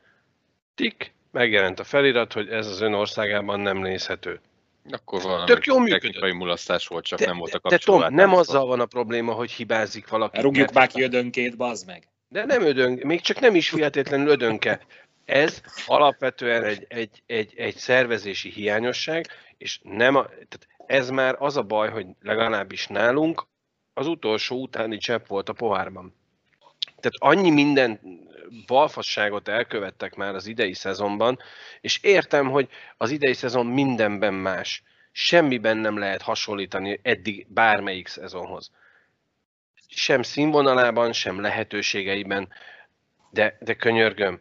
tik, 0.75 1.15
megjelent 1.31 1.81
a 1.81 1.85
felirat, 1.85 2.33
hogy 2.33 2.49
ez 2.49 2.67
az 2.67 2.81
ön 2.81 2.93
országában 2.95 3.61
nem 3.61 3.79
nézhető. 3.79 4.41
Akkor 4.91 5.23
valami 5.23 5.47
Tök 5.47 5.65
jól 5.65 5.81
működött. 5.81 6.01
technikai 6.01 6.33
mulasztás 6.33 6.87
volt, 6.87 7.05
csak 7.05 7.19
De, 7.19 7.27
nem 7.27 7.37
volt 7.39 7.55
a 7.55 7.69
de 7.69 7.79
Tom, 7.79 8.01
nem 8.01 8.11
kapcsolat. 8.11 8.39
azzal 8.39 8.67
van 8.67 8.81
a 8.81 8.87
probléma, 8.87 9.33
hogy 9.33 9.51
hibázik 9.51 10.09
valaki. 10.09 10.41
Rúgjuk 10.41 10.73
már 10.73 10.89
ki 10.89 11.03
ödönkét, 11.03 11.57
bazd 11.57 11.87
meg. 11.87 12.09
De 12.29 12.45
nem 12.45 12.63
ödönk, 12.63 13.03
még 13.03 13.21
csak 13.21 13.41
nem 13.41 13.55
is 13.55 13.69
feltétlenül 13.69 14.29
ödönke. 14.29 14.81
Ez 15.25 15.61
alapvetően 15.87 16.65
egy, 16.65 16.85
egy, 16.89 17.23
egy, 17.27 17.53
egy 17.57 17.77
szervezési 17.77 18.51
hiányosság, 18.51 19.27
és 19.59 19.81
nem 19.83 20.15
a, 20.15 20.25
tehát 20.27 20.67
ez 20.87 21.11
már 21.11 21.37
az 21.39 21.57
a 21.57 21.63
baj, 21.63 21.91
hogy 21.91 22.07
legalábbis 22.23 22.87
nálunk 22.87 23.47
az 23.95 24.07
utolsó 24.07 24.61
utáni 24.61 24.99
csepp 24.99 25.27
volt 25.27 25.49
a 25.49 25.53
pohárban. 25.53 26.15
Tehát 27.01 27.37
annyi 27.37 27.51
minden 27.51 28.01
balfasságot 28.67 29.49
elkövettek 29.49 30.15
már 30.15 30.35
az 30.35 30.47
idei 30.47 30.75
szezonban, 30.75 31.39
és 31.81 31.99
értem, 32.03 32.51
hogy 32.51 32.69
az 32.97 33.11
idei 33.11 33.33
szezon 33.33 33.67
mindenben 33.67 34.35
más. 34.35 34.83
Semmiben 35.13 35.77
nem 35.77 35.99
lehet 35.99 36.23
hasonlítani 36.23 37.01
eddig 37.03 37.47
bármelyik 37.49 38.07
szezonhoz 38.07 38.71
sem 39.97 40.23
színvonalában, 40.23 41.13
sem 41.13 41.41
lehetőségeiben, 41.41 42.49
de, 43.31 43.57
de 43.61 43.75
könyörgöm, 43.75 44.41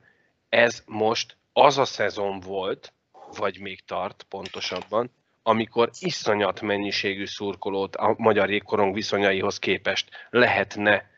ez 0.50 0.84
most 0.86 1.38
az 1.54 1.78
a 1.78 1.86
szezon 1.86 2.40
volt, 2.40 2.94
vagy 3.38 3.60
még 3.60 3.86
tart 3.86 4.26
pontosabban, 4.30 5.12
amikor 5.44 5.90
iszonyat 6.00 6.62
mennyiségű 6.62 7.26
szurkolót 7.26 7.96
a 7.96 8.16
magyar 8.18 8.50
jégkorong 8.50 8.94
viszonyaihoz 8.94 9.60
képest 9.60 10.10
lehetne 10.30 11.10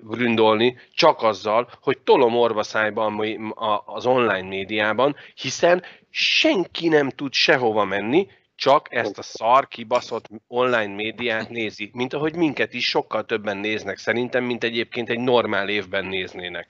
gründolni, 0.00 0.76
csak 0.94 1.22
azzal, 1.22 1.70
hogy 1.80 1.98
tolom 1.98 2.36
orvaszájban 2.36 3.12
mi- 3.12 3.38
a- 3.54 3.82
az 3.86 4.06
online 4.06 4.48
médiában, 4.48 5.16
hiszen 5.34 5.82
senki 6.10 6.88
nem 6.88 7.10
tud 7.10 7.32
sehova 7.32 7.84
menni, 7.84 8.26
csak 8.54 8.86
ezt 8.90 9.18
a 9.18 9.22
szar 9.22 9.68
kibaszott 9.68 10.28
online 10.48 10.94
médiát 10.94 11.50
nézi, 11.50 11.90
mint 11.92 12.12
ahogy 12.14 12.34
minket 12.34 12.74
is 12.74 12.88
sokkal 12.88 13.24
többen 13.24 13.56
néznek 13.56 13.98
szerintem, 13.98 14.44
mint 14.44 14.64
egyébként 14.64 15.10
egy 15.10 15.18
normál 15.20 15.68
évben 15.68 16.04
néznének. 16.06 16.68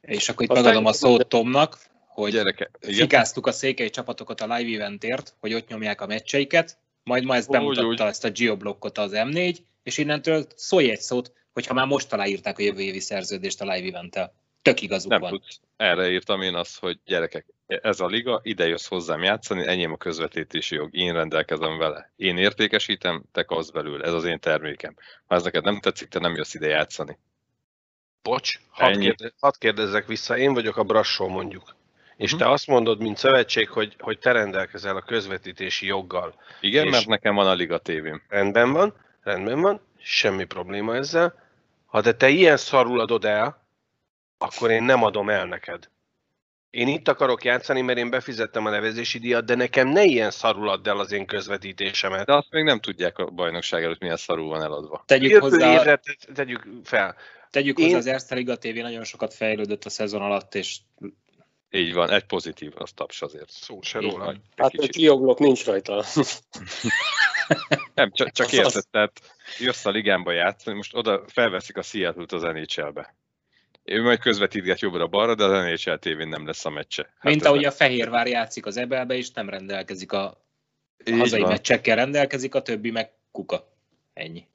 És 0.00 0.28
akkor 0.28 0.42
itt 0.44 0.50
Aztán- 0.50 0.64
megadom 0.64 0.86
a 0.86 0.92
szót 0.92 1.26
Tomnak, 1.26 1.78
hogy 2.08 2.32
Gyereke, 2.32 2.70
fikáztuk 2.80 3.46
a 3.46 3.52
székely 3.52 3.90
csapatokat 3.90 4.40
a 4.40 4.54
live 4.54 4.76
eventért, 4.84 5.34
hogy 5.40 5.54
ott 5.54 5.68
nyomják 5.68 6.00
a 6.00 6.06
meccseiket, 6.06 6.78
majd 7.02 7.24
ma 7.24 7.34
ezt 7.34 7.50
bemutatta 7.50 7.86
úgy. 7.86 8.00
ezt 8.00 8.24
a 8.24 8.30
geoblokkot 8.30 8.98
az 8.98 9.10
M4, 9.14 9.56
és 9.82 9.98
innentől 9.98 10.46
szólj 10.54 10.90
egy 10.90 11.00
szót, 11.00 11.32
hogyha 11.56 11.74
már 11.74 11.86
most 11.86 12.12
aláírták 12.12 12.58
a 12.58 12.62
jövő 12.62 12.80
évi 12.80 13.00
szerződést 13.00 13.60
a 13.60 13.64
live 13.72 13.88
eventtel. 13.88 14.32
Tök 14.62 14.80
igazuk 14.82 15.10
Nem 15.10 15.20
van. 15.20 15.30
tudsz. 15.30 15.60
Erre 15.76 16.10
írtam 16.10 16.42
én 16.42 16.54
azt, 16.54 16.78
hogy 16.78 16.98
gyerekek, 17.04 17.46
ez 17.66 18.00
a 18.00 18.06
liga, 18.06 18.40
ide 18.42 18.66
jössz 18.66 18.86
hozzám 18.86 19.22
játszani, 19.22 19.66
enyém 19.66 19.92
a 19.92 19.96
közvetítési 19.96 20.74
jog, 20.74 20.94
én 20.94 21.12
rendelkezem 21.12 21.78
vele. 21.78 22.12
Én 22.16 22.36
értékesítem, 22.36 23.22
te 23.32 23.42
kapsz 23.42 23.70
belőle, 23.70 24.04
ez 24.04 24.12
az 24.12 24.24
én 24.24 24.38
termékem. 24.38 24.96
Ha 25.26 25.34
ez 25.34 25.42
neked 25.42 25.64
nem 25.64 25.80
tetszik, 25.80 26.08
te 26.08 26.18
nem 26.18 26.34
jössz 26.34 26.54
ide 26.54 26.66
játszani. 26.66 27.18
Bocs, 28.22 28.58
hadd, 28.68 28.92
Ennyi. 28.92 29.04
kérde, 29.04 29.32
hadd 29.40 29.52
kérdezzek 29.58 30.06
vissza, 30.06 30.36
én 30.38 30.54
vagyok 30.54 30.76
a 30.76 30.84
Brassó 30.84 31.28
mondjuk. 31.28 31.76
És 32.16 32.30
Mhm. 32.32 32.40
te 32.42 32.50
azt 32.50 32.66
mondod, 32.66 33.00
mint 33.00 33.16
szövetség, 33.16 33.68
hogy, 33.68 33.96
hogy 33.98 34.18
te 34.18 34.32
rendelkezel 34.32 34.96
a 34.96 35.02
közvetítési 35.02 35.86
joggal. 35.86 36.34
Igen, 36.60 36.84
És- 36.86 36.90
mert 36.92 37.06
nekem 37.06 37.34
van 37.34 37.46
a 37.46 37.54
liga 37.54 37.78
tévém. 37.78 38.22
Rendben 38.28 38.72
van, 38.72 38.94
rendben 39.22 39.60
van, 39.60 39.80
semmi 39.98 40.44
probléma 40.44 40.96
ezzel. 40.96 41.44
Ha 41.96 42.02
de 42.02 42.14
te 42.14 42.28
ilyen 42.28 42.56
szarul 42.56 43.00
adod 43.00 43.24
el, 43.24 43.68
akkor 44.38 44.70
én 44.70 44.82
nem 44.82 45.02
adom 45.02 45.30
el 45.30 45.46
neked. 45.46 45.90
Én 46.70 46.88
itt 46.88 47.08
akarok 47.08 47.44
játszani, 47.44 47.80
mert 47.80 47.98
én 47.98 48.10
befizettem 48.10 48.66
a 48.66 48.70
nevezési 48.70 49.18
díjat, 49.18 49.44
de 49.44 49.54
nekem 49.54 49.88
ne 49.88 50.04
ilyen 50.04 50.30
szarul 50.30 50.68
add 50.68 50.88
el 50.88 50.98
az 50.98 51.12
én 51.12 51.26
közvetítésemet. 51.26 52.26
De 52.26 52.34
azt 52.34 52.50
még 52.50 52.64
nem 52.64 52.80
tudják 52.80 53.18
a 53.18 53.30
bajnokság 53.30 53.84
előtt, 53.84 54.00
milyen 54.00 54.16
szarul 54.16 54.48
van 54.48 54.62
eladva. 54.62 55.02
Tegyük 55.06 55.30
Jövő 55.30 55.40
hozzá, 55.48 55.72
évre 55.72 55.96
te- 55.96 56.32
tegyük 56.34 56.66
fel. 56.84 57.16
tegyük 57.50 57.78
Én- 57.78 57.84
hozzá 57.84 57.98
az 57.98 58.06
Erste 58.06 58.34
Liga 58.34 58.56
TV 58.56 58.74
nagyon 58.74 59.04
sokat 59.04 59.34
fejlődött 59.34 59.84
a 59.84 59.90
szezon 59.90 60.22
alatt, 60.22 60.54
és 60.54 60.78
Így 61.70 61.92
van, 61.94 62.10
egy 62.10 62.24
pozitív, 62.24 62.72
az 62.76 62.90
taps 62.92 63.22
azért. 63.22 63.50
Szó 63.50 63.82
se 63.82 63.98
róla. 64.00 64.34
Hát 64.56 64.70
kicsit. 64.70 64.96
geoblok 64.96 65.38
nincs 65.38 65.64
rajta. 65.64 66.04
Nem, 67.94 68.12
csak, 68.12 68.30
csak 68.30 68.52
érted, 68.52 68.84
tehát 68.90 69.35
jössz 69.58 69.84
a 69.86 69.90
ligámba 69.90 70.32
játszani, 70.32 70.76
most 70.76 70.94
oda 70.94 71.22
felveszik 71.26 71.76
a 71.76 71.82
Seattle-t 71.82 72.32
az 72.32 72.42
NHL-be. 72.42 73.14
Ő 73.84 74.02
majd 74.02 74.18
közvetítget 74.18 74.80
jobbra-balra, 74.80 75.34
de 75.34 75.44
az 75.44 75.64
NHL 75.64 75.94
tévén 75.94 76.28
nem 76.28 76.46
lesz 76.46 76.64
a 76.64 76.70
meccse. 76.70 77.02
Hát 77.02 77.22
mint 77.22 77.44
ahogy 77.44 77.60
nem- 77.60 77.70
a 77.70 77.74
Fehérvár 77.74 78.26
játszik 78.26 78.66
az 78.66 78.76
Ebelbe, 78.76 79.14
és 79.14 79.30
nem 79.30 79.48
rendelkezik 79.48 80.12
a 80.12 80.44
Így 81.04 81.18
hazai 81.18 81.40
van. 81.40 81.50
meccsekkel 81.50 81.96
rendelkezik, 81.96 82.54
a 82.54 82.62
többi 82.62 82.90
meg 82.90 83.10
kuka. 83.30 83.72
Ennyi. 84.14 84.46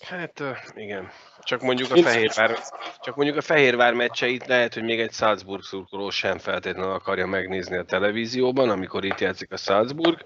Hát 0.00 0.42
igen. 0.74 1.10
Csak 1.42 1.60
mondjuk 1.62 1.90
a 1.92 2.02
Fehérvár, 2.02 2.58
csak 3.00 3.16
mondjuk 3.16 3.36
a 3.36 3.40
Fehérvár 3.40 3.94
meccseit 3.94 4.46
lehet, 4.46 4.74
hogy 4.74 4.82
még 4.82 5.00
egy 5.00 5.12
Salzburg 5.12 5.62
szurkoló 5.62 6.10
sem 6.10 6.38
feltétlenül 6.38 6.90
akarja 6.92 7.26
megnézni 7.26 7.76
a 7.76 7.84
televízióban, 7.84 8.70
amikor 8.70 9.04
itt 9.04 9.20
játszik 9.20 9.52
a 9.52 9.56
Salzburg. 9.56 10.24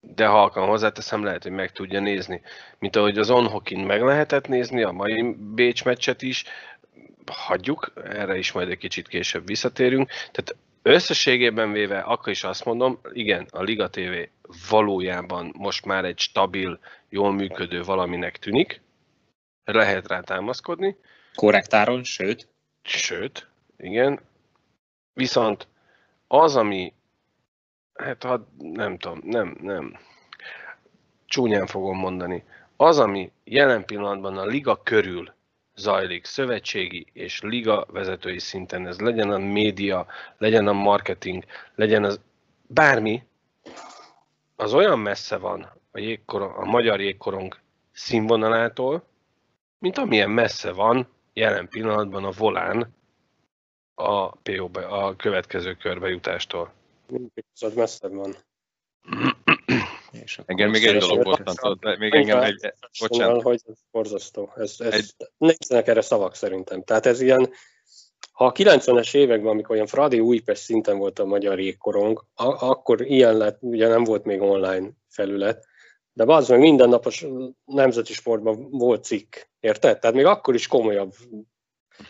De 0.00 0.26
halkan 0.26 0.68
hozzáteszem, 0.68 1.24
lehet, 1.24 1.42
hogy 1.42 1.52
meg 1.52 1.72
tudja 1.72 2.00
nézni. 2.00 2.42
Mint 2.78 2.96
ahogy 2.96 3.18
az 3.18 3.30
Onhokin 3.30 3.78
meg 3.78 4.02
lehetett 4.02 4.48
nézni, 4.48 4.82
a 4.82 4.92
mai 4.92 5.36
Bécs 5.38 5.84
meccset 5.84 6.22
is, 6.22 6.44
hagyjuk, 7.26 7.92
erre 8.04 8.38
is 8.38 8.52
majd 8.52 8.70
egy 8.70 8.78
kicsit 8.78 9.08
később 9.08 9.46
visszatérünk. 9.46 10.08
Tehát 10.08 10.56
összességében 10.82 11.72
véve, 11.72 11.98
akkor 11.98 12.32
is 12.32 12.44
azt 12.44 12.64
mondom, 12.64 13.00
igen, 13.12 13.46
a 13.50 13.62
Liga 13.62 13.90
TV 13.90 14.12
valójában 14.70 15.54
most 15.56 15.84
már 15.84 16.04
egy 16.04 16.18
stabil, 16.18 16.78
jól 17.08 17.32
működő 17.32 17.82
valaminek 17.82 18.38
tűnik, 18.38 18.80
lehet 19.64 20.08
rá 20.08 20.20
támaszkodni, 20.20 20.96
Korrektáron, 21.34 22.04
sőt, 22.04 22.48
sőt, 22.82 23.46
igen, 23.76 24.20
viszont 25.12 25.68
az, 26.26 26.56
ami, 26.56 26.92
hát 28.00 28.22
ha 28.22 28.46
nem 28.58 28.98
tudom, 28.98 29.20
nem, 29.24 29.56
nem, 29.60 29.98
csúnyán 31.26 31.66
fogom 31.66 31.96
mondani, 31.96 32.44
az, 32.76 32.98
ami 32.98 33.32
jelen 33.44 33.84
pillanatban 33.84 34.36
a 34.36 34.44
liga 34.44 34.82
körül 34.82 35.32
zajlik, 35.74 36.24
szövetségi 36.24 37.06
és 37.12 37.40
liga 37.40 37.86
vezetői 37.88 38.38
szinten, 38.38 38.86
ez 38.86 39.00
legyen 39.00 39.30
a 39.30 39.38
média, 39.38 40.06
legyen 40.38 40.66
a 40.66 40.72
marketing, 40.72 41.44
legyen 41.74 42.04
az 42.04 42.20
bármi, 42.66 43.22
az 44.56 44.74
olyan 44.74 44.98
messze 44.98 45.36
van 45.36 45.72
a, 45.90 45.98
jégkorong, 45.98 46.56
a 46.56 46.64
magyar 46.64 47.00
jégkorong 47.00 47.56
színvonalától, 47.92 49.04
mint 49.78 49.98
amilyen 49.98 50.30
messze 50.30 50.72
van 50.72 51.08
jelen 51.32 51.68
pillanatban 51.68 52.24
a 52.24 52.30
volán 52.30 52.94
a, 53.94 54.30
PO 54.30 54.70
a 54.88 55.16
következő 55.16 55.74
körbe 55.74 56.08
jutástól. 56.08 56.72
Mindig 57.10 57.44
messze 57.74 58.08
van. 58.08 58.36
És 60.12 60.38
akkor 60.38 60.50
Engem 60.50 60.70
még 60.70 60.84
egy 60.84 60.96
dolog 60.96 61.22
bottantott, 61.22 61.98
még 61.98 62.14
engem 62.14 62.42
egy, 62.42 62.58
Szóval, 62.58 63.08
bocsánat, 63.08 63.42
hogy 63.42 63.60
ez 63.66 63.78
borzasztó. 63.90 64.52
Ez, 64.56 64.74
ez 64.78 65.10
nincsenek 65.36 65.86
erre 65.86 66.00
szavak 66.00 66.34
szerintem. 66.34 66.82
Tehát 66.82 67.06
ez 67.06 67.20
ilyen, 67.20 67.50
ha 68.32 68.44
a 68.46 68.52
90-es 68.52 69.14
években, 69.14 69.50
amikor 69.50 69.74
olyan 69.74 69.86
Fradi 69.86 70.20
Újpest 70.20 70.62
szinten 70.62 70.98
volt 70.98 71.18
a 71.18 71.24
magyar 71.24 71.60
jégkorong, 71.60 72.24
a- 72.34 72.66
akkor 72.68 73.00
ilyen 73.00 73.36
lett, 73.36 73.58
ugye 73.62 73.88
nem 73.88 74.04
volt 74.04 74.24
még 74.24 74.40
online 74.40 74.90
felület, 75.08 75.66
de 76.12 76.24
az 76.24 76.48
meg 76.48 76.58
mindennapos 76.58 77.26
nemzeti 77.64 78.12
sportban 78.12 78.70
volt 78.70 79.04
cikk, 79.04 79.34
érted? 79.60 79.98
Tehát 79.98 80.16
még 80.16 80.24
akkor 80.24 80.54
is 80.54 80.66
komolyabb 80.66 81.12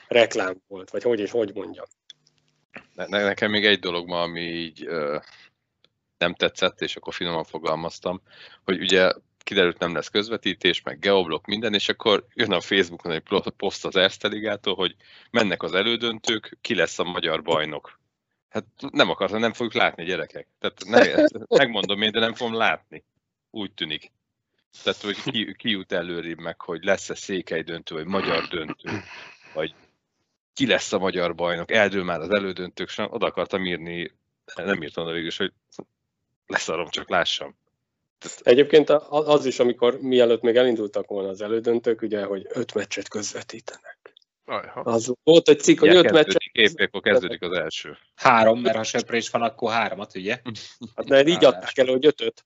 reklám 0.09 0.63
volt, 0.67 0.91
vagy 0.91 1.03
hogy 1.03 1.21
és 1.21 1.31
hogy 1.31 1.55
mondjam. 1.55 1.87
Ne, 2.95 3.07
ne- 3.07 3.25
nekem 3.25 3.51
még 3.51 3.67
egy 3.67 3.79
dolog 3.79 4.09
ma, 4.09 4.23
ami 4.23 4.41
így 4.41 4.87
ö, 4.87 5.19
nem 6.19 6.35
tetszett, 6.35 6.81
és 6.81 6.97
akkor 6.97 7.15
finoman 7.15 7.45
fogalmaztam, 7.45 8.23
hogy 8.65 8.81
ugye 8.81 9.13
kiderült 9.39 9.79
nem 9.79 9.95
lesz 9.95 10.09
közvetítés, 10.09 10.83
meg 10.83 10.99
geoblok, 10.99 11.47
minden, 11.47 11.75
és 11.75 11.89
akkor 11.89 12.27
jön 12.35 12.53
a 12.53 12.61
Facebookon 12.61 13.13
egy 13.13 13.23
poszt 13.57 13.85
az 13.85 13.97
Erste 13.97 14.29
Ligától, 14.29 14.75
hogy 14.75 14.97
mennek 15.31 15.63
az 15.63 15.75
elődöntők, 15.75 16.59
ki 16.61 16.75
lesz 16.75 16.99
a 16.99 17.05
magyar 17.05 17.43
bajnok. 17.43 17.99
Hát 18.49 18.65
nem 18.93 19.11
akartam, 19.11 19.41
nem 19.41 19.53
fogjuk 19.53 19.75
látni 19.75 20.05
gyerekek. 20.05 20.47
Tehát 20.59 20.85
ne, 20.85 21.25
megmondom 21.59 22.03
én, 22.03 22.11
de 22.11 22.21
nem 22.21 22.35
fogom 22.35 22.55
látni. 22.55 23.05
Úgy 23.51 23.73
tűnik. 23.73 24.13
Tehát, 24.83 25.01
hogy 25.01 25.23
ki, 25.23 25.55
ki 25.55 25.71
jut 25.71 25.93
előrébb 25.93 26.39
meg, 26.39 26.61
hogy 26.61 26.85
lesz-e 26.85 27.15
székely 27.15 27.63
döntő, 27.63 27.95
vagy 27.95 28.07
magyar 28.07 28.49
döntő, 28.49 28.91
vagy 29.55 29.75
ki 30.55 30.67
lesz 30.67 30.93
a 30.93 30.99
magyar 30.99 31.35
bajnok, 31.35 31.71
eldől 31.71 32.05
már 32.05 32.21
az 32.21 32.31
elődöntők, 32.31 32.89
sem 32.89 33.07
oda 33.11 33.27
akartam 33.27 33.67
írni, 33.67 34.15
nem 34.57 34.83
írtam 34.83 35.05
oda 35.05 35.13
végül 35.13 35.29
is, 35.29 35.37
hogy 35.37 35.53
leszarom, 36.47 36.89
csak 36.89 37.09
lássam. 37.09 37.57
Egyébként 38.43 38.91
az 39.11 39.45
is, 39.45 39.59
amikor 39.59 40.01
mielőtt 40.01 40.43
még 40.43 40.57
elindultak 40.57 41.07
volna 41.07 41.29
az 41.29 41.41
elődöntők, 41.43 42.03
ugye, 42.03 42.25
hogy 42.25 42.47
öt 42.49 42.75
meccset 42.75 43.09
közvetítenek. 43.09 43.99
Ajha. 44.45 44.81
Az 44.81 45.15
volt 45.25 45.49
egy 45.49 45.61
cikk, 45.61 45.79
hogy 45.79 45.91
Ilyen 45.91 46.05
öt 46.05 46.13
meccset 46.13 46.43
kezdődik, 46.53 46.81
épp 46.81 46.89
akkor 46.89 47.01
kezdődik 47.01 47.43
az 47.43 47.53
első. 47.53 47.97
Három, 48.15 48.61
mert 48.61 48.77
ha 48.77 48.83
söprés 48.83 49.31
van, 49.31 49.43
akkor 49.43 49.73
háromat, 49.73 50.17
ugye? 50.17 50.41
Hát 50.97 51.07
de 51.07 51.27
így 51.27 51.45
adták 51.45 51.79
elő, 51.79 51.91
hogy 51.91 52.07
ötöt. 52.07 52.45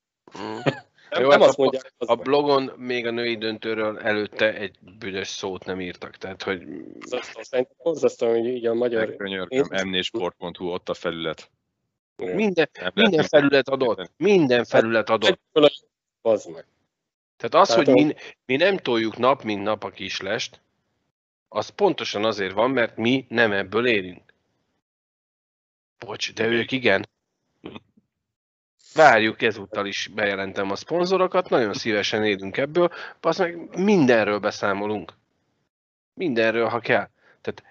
Nem, 1.10 1.22
Jó, 1.22 1.28
nem 1.28 1.40
hát 1.40 1.48
azt 1.48 1.58
mondják, 1.58 1.92
az 1.96 2.08
A 2.08 2.14
blogon 2.14 2.72
még 2.76 3.06
a 3.06 3.10
női 3.10 3.36
döntőről 3.36 3.98
előtte 3.98 4.54
egy 4.54 4.78
büdös 4.98 5.28
szót 5.28 5.64
nem 5.64 5.80
írtak, 5.80 6.16
tehát 6.16 6.42
hogy 6.42 6.66
borzasztó. 6.66 7.42
Szerintem 7.42 7.76
borzasztó, 7.82 8.28
hogy 8.28 8.46
így 8.46 8.66
a 8.66 8.74
magyar... 8.74 9.06
Megkönyörgöm, 9.06 9.66
m4sport.hu, 9.70 10.66
ott 10.66 10.88
a 10.88 10.94
felület. 10.94 11.50
minden, 12.16 12.68
minden 12.94 13.24
felület 13.24 13.68
adott. 13.68 14.10
Minden 14.16 14.64
felület 14.64 15.10
adott. 15.10 15.40
Az 16.22 16.44
meg. 16.44 16.66
Tehát 17.36 17.68
az, 17.68 17.74
hogy 17.74 17.88
mi, 17.88 18.14
mi 18.46 18.56
nem 18.56 18.76
toljuk 18.76 19.16
nap, 19.16 19.42
mint 19.42 19.62
nap 19.62 19.84
a 19.84 19.90
kislest, 19.90 20.60
az 21.48 21.68
pontosan 21.68 22.24
azért 22.24 22.52
van, 22.52 22.70
mert 22.70 22.96
mi 22.96 23.26
nem 23.28 23.52
ebből 23.52 23.86
élünk. 23.86 24.22
Bocs, 25.98 26.32
de 26.32 26.46
ők 26.46 26.72
igen. 26.72 27.08
Várjuk, 28.94 29.42
ezúttal 29.42 29.86
is 29.86 30.10
bejelentem 30.14 30.70
a 30.70 30.76
szponzorokat, 30.76 31.50
nagyon 31.50 31.74
szívesen 31.74 32.24
élünk 32.24 32.56
ebből, 32.56 32.90
az 33.20 33.38
meg 33.38 33.78
mindenről 33.78 34.38
beszámolunk. 34.38 35.12
Mindenről, 36.14 36.68
ha 36.68 36.80
kell. 36.80 37.08
Tehát 37.40 37.62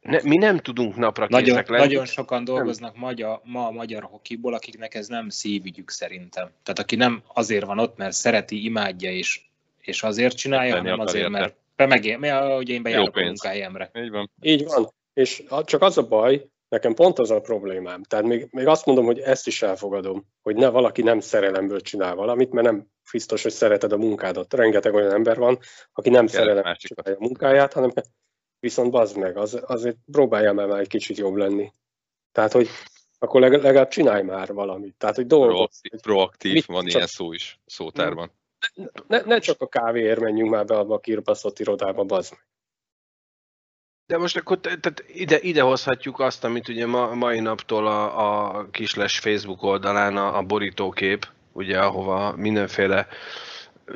ne, 0.00 0.30
mi 0.30 0.36
nem 0.36 0.58
tudunk 0.58 0.96
napra 0.96 1.26
Nagyon, 1.28 1.48
készek 1.48 1.68
lenni. 1.68 1.86
nagyon 1.86 2.06
sokan 2.06 2.44
dolgoznak 2.44 2.96
magyar, 2.96 3.40
ma 3.44 3.66
a 3.66 3.70
magyar 3.70 4.02
hokiból, 4.02 4.54
akiknek 4.54 4.94
ez 4.94 5.06
nem 5.06 5.28
szívügyük 5.28 5.90
szerintem. 5.90 6.50
Tehát 6.62 6.78
aki 6.78 6.96
nem 6.96 7.22
azért 7.26 7.64
van 7.64 7.78
ott, 7.78 7.96
mert 7.96 8.12
szereti, 8.12 8.64
imádja 8.64 9.10
és, 9.10 9.40
és 9.80 10.02
azért 10.02 10.36
csinálja, 10.36 10.74
Tenni 10.74 10.88
hanem 10.88 11.06
azért, 11.06 11.24
érte. 11.24 11.38
mert 11.38 11.54
be 11.76 11.86
megél, 11.86 12.18
mert 12.18 12.58
ugye 12.58 12.74
én 12.74 12.82
bejárok 12.82 13.16
a 13.16 13.20
munkahelyemre. 13.20 13.90
Így 13.94 14.10
van. 14.10 14.30
Így 14.40 14.64
van. 14.64 14.92
És 15.14 15.42
csak 15.64 15.82
az 15.82 15.98
a 15.98 16.06
baj, 16.06 16.46
nekem 16.72 16.94
pont 16.94 17.18
az 17.18 17.30
a 17.30 17.40
problémám. 17.40 18.02
Tehát 18.02 18.24
még, 18.24 18.48
még 18.50 18.66
azt 18.66 18.86
mondom, 18.86 19.04
hogy 19.04 19.18
ezt 19.18 19.46
is 19.46 19.62
elfogadom, 19.62 20.26
hogy 20.42 20.56
ne 20.56 20.68
valaki 20.68 21.02
nem 21.02 21.20
szerelemből 21.20 21.80
csinál 21.80 22.14
valamit, 22.14 22.52
mert 22.52 22.66
nem 22.66 22.86
biztos, 23.12 23.42
hogy 23.42 23.52
szereted 23.52 23.92
a 23.92 23.96
munkádat. 23.96 24.54
Rengeteg 24.54 24.94
olyan 24.94 25.12
ember 25.12 25.36
van, 25.38 25.58
aki 25.92 26.10
nem 26.10 26.26
szerelemből 26.26 26.74
csinálja 26.74 27.18
a 27.18 27.22
munkáját, 27.24 27.72
hanem 27.72 27.92
viszont 28.60 28.90
bazd 28.90 29.16
meg, 29.16 29.36
az, 29.36 29.60
azért 29.66 29.96
próbáljál 30.12 30.52
már, 30.52 30.66
már 30.66 30.80
egy 30.80 30.88
kicsit 30.88 31.16
jobb 31.16 31.34
lenni. 31.34 31.70
Tehát, 32.32 32.52
hogy 32.52 32.68
akkor 33.18 33.40
leg- 33.40 33.62
legalább 33.62 33.88
csinálj 33.88 34.22
már 34.22 34.52
valamit. 34.52 34.94
Tehát, 34.98 35.16
hogy 35.16 35.26
dolgozz. 35.26 35.80
Proaktív, 35.80 36.00
proaktív 36.00 36.52
Mit- 36.52 36.64
van 36.64 36.84
csak- 36.84 36.94
ilyen 36.94 37.06
szó 37.06 37.32
is, 37.32 37.60
szótárban. 37.66 38.32
Ne, 39.06 39.20
ne 39.20 39.38
csak 39.38 39.60
a 39.60 39.66
kávéért 39.68 40.20
menjünk 40.20 40.50
már 40.50 40.64
be 40.64 40.76
abba 40.78 40.94
a 40.94 41.00
kirpaszott 41.00 41.58
irodába, 41.58 42.04
bazd 42.04 42.32
meg. 42.32 42.44
De 44.06 44.18
most 44.18 44.36
akkor 44.36 44.60
te- 44.60 44.76
tehát 44.76 45.04
ide, 45.06 45.38
ide 45.40 45.62
hozhatjuk 45.62 46.20
azt, 46.20 46.44
amit 46.44 46.68
ugye 46.68 46.86
ma, 46.86 47.14
mai 47.14 47.40
naptól 47.40 47.86
a, 47.86 48.56
a 48.56 48.66
kisles 48.70 49.18
Facebook 49.18 49.62
oldalán 49.62 50.16
a, 50.16 50.36
a 50.36 50.42
borítókép, 50.42 51.26
ugye 51.52 51.78
ahova 51.78 52.36
mindenféle 52.36 53.06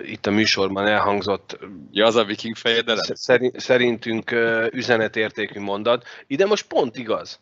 itt 0.02 0.26
a 0.26 0.30
műsorban 0.30 0.86
elhangzott 0.86 1.58
Ja, 1.90 2.06
az 2.06 2.16
a 2.16 2.24
viking 2.24 2.56
fejedelem? 2.56 3.04
szerint, 3.14 3.60
szerintünk 3.60 4.34
üzenetértékű 4.72 5.60
mondat. 5.60 6.04
Ide 6.26 6.46
most 6.46 6.66
pont 6.66 6.96
igaz. 6.96 7.40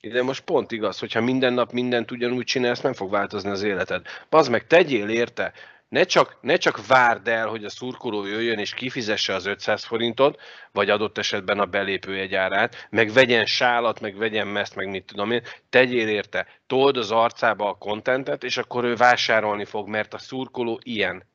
Ide 0.00 0.22
most 0.22 0.44
pont 0.44 0.72
igaz, 0.72 0.98
hogyha 0.98 1.20
minden 1.20 1.52
nap 1.52 1.72
mindent 1.72 2.10
ugyanúgy 2.10 2.44
csinálsz, 2.44 2.80
nem 2.80 2.92
fog 2.92 3.10
változni 3.10 3.50
az 3.50 3.62
életed. 3.62 4.06
Bazd 4.30 4.50
meg, 4.50 4.66
tegyél 4.66 5.08
érte, 5.08 5.52
ne 5.88 6.04
csak, 6.04 6.38
ne 6.40 6.56
csak 6.56 6.86
várd 6.86 7.28
el, 7.28 7.46
hogy 7.46 7.64
a 7.64 7.70
szurkoló 7.70 8.24
jöjjön 8.24 8.58
és 8.58 8.74
kifizesse 8.74 9.34
az 9.34 9.46
500 9.46 9.84
forintot, 9.84 10.40
vagy 10.72 10.90
adott 10.90 11.18
esetben 11.18 11.58
a 11.58 11.66
belépő 11.66 12.18
egyárát, 12.18 12.86
meg 12.90 13.12
vegyen 13.12 13.46
sálat, 13.46 14.00
meg 14.00 14.16
vegyen 14.16 14.46
meszt, 14.46 14.74
meg 14.74 14.88
mit 14.88 15.04
tudom 15.04 15.30
én, 15.30 15.42
tegyél 15.68 16.08
érte, 16.08 16.46
told 16.66 16.96
az 16.96 17.10
arcába 17.10 17.68
a 17.68 17.78
kontentet, 17.78 18.44
és 18.44 18.56
akkor 18.56 18.84
ő 18.84 18.94
vásárolni 18.94 19.64
fog, 19.64 19.88
mert 19.88 20.14
a 20.14 20.18
szurkoló 20.18 20.80
ilyen. 20.82 21.26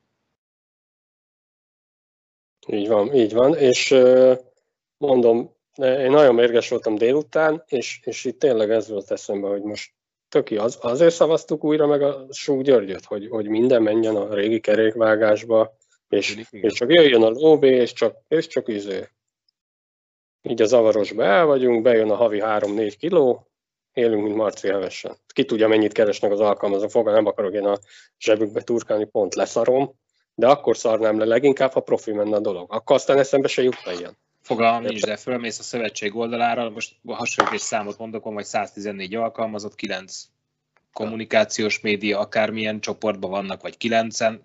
Így 2.67 2.87
van, 2.87 3.13
így 3.13 3.33
van, 3.33 3.55
és 3.55 3.95
mondom, 4.97 5.55
én 5.75 6.11
nagyon 6.11 6.35
mérges 6.35 6.69
voltam 6.69 6.95
délután, 6.95 7.63
és, 7.67 7.99
és 8.03 8.25
itt 8.25 8.39
tényleg 8.39 8.71
ez 8.71 8.89
volt 8.89 9.11
eszembe, 9.11 9.47
hogy 9.47 9.61
most 9.61 9.91
töki, 10.31 10.57
az, 10.57 10.77
azért 10.81 11.13
szavaztuk 11.13 11.63
újra 11.63 11.87
meg 11.87 12.01
a 12.01 12.25
Súg 12.29 12.61
Györgyöt, 12.61 13.05
hogy, 13.05 13.27
hogy 13.29 13.47
minden 13.47 13.81
menjen 13.81 14.15
a 14.15 14.33
régi 14.33 14.59
kerékvágásba, 14.59 15.77
és, 16.09 16.31
igen. 16.31 16.47
és 16.51 16.73
csak 16.73 16.93
jöjjön 16.93 17.23
a 17.23 17.29
lóvé, 17.29 17.75
és 17.75 17.93
csak, 17.93 18.17
és 18.27 18.47
csak 18.47 18.67
izé. 18.67 19.07
Így 20.41 20.61
a 20.61 20.65
zavarosba 20.65 21.23
el 21.23 21.45
vagyunk, 21.45 21.81
bejön 21.81 22.09
a 22.09 22.15
havi 22.15 22.41
3-4 22.43 22.93
kiló, 22.99 23.51
élünk, 23.93 24.23
mint 24.23 24.35
Marci 24.35 24.67
Hevesen. 24.67 25.17
Ki 25.27 25.45
tudja, 25.45 25.67
mennyit 25.67 25.93
keresnek 25.93 26.31
az 26.31 26.39
alkalmazó 26.39 26.87
foga, 26.87 27.11
nem 27.11 27.25
akarok 27.25 27.53
én 27.53 27.65
a 27.65 27.79
zsebükbe 28.19 28.61
turkálni, 28.61 29.05
pont 29.05 29.35
leszarom, 29.35 29.93
de 30.35 30.47
akkor 30.47 30.77
szarnám 30.77 31.17
le 31.19 31.25
leginkább, 31.25 31.71
ha 31.71 31.79
profi 31.79 32.11
menne 32.11 32.35
a 32.35 32.39
dolog. 32.39 32.73
Akkor 32.73 32.95
aztán 32.95 33.17
eszembe 33.17 33.47
se 33.47 33.61
jutna 33.61 33.91
ilyen. 33.91 34.17
Fogalmam 34.41 34.81
nincs, 34.81 35.01
de 35.01 35.17
fölmész 35.17 35.59
a 35.59 35.63
szövetség 35.63 36.15
oldalára, 36.15 36.69
most 36.69 36.95
hasonlítás 37.05 37.61
számot 37.61 37.97
mondok, 37.97 38.23
van 38.23 38.33
vagy 38.33 38.45
114 38.45 39.15
alkalmazott, 39.15 39.75
9 39.75 40.23
kommunikációs 40.93 41.79
média, 41.79 42.19
akármilyen 42.19 42.79
csoportban 42.79 43.29
vannak, 43.29 43.61
vagy 43.61 43.75
9-en. 43.79 44.39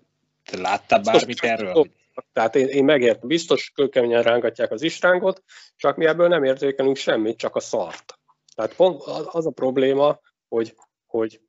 Te 0.45 0.57
láttál 0.57 0.99
bármit 0.99 1.43
erről? 1.43 1.87
Tehát 2.33 2.55
én, 2.55 2.67
én 2.67 2.83
megértem, 2.83 3.27
biztos 3.27 3.71
kőkeményen 3.75 4.23
rángatják 4.23 4.71
az 4.71 4.81
istrángot, 4.81 5.43
csak 5.75 5.97
mi 5.97 6.05
ebből 6.05 6.27
nem 6.27 6.43
érzékelünk 6.43 6.95
semmit, 6.95 7.37
csak 7.37 7.55
a 7.55 7.59
szart. 7.59 8.19
Tehát 8.55 8.75
pont 8.75 9.01
az 9.25 9.45
a 9.45 9.51
probléma, 9.51 10.19
hogy, 10.47 10.75
hogy 11.05 11.41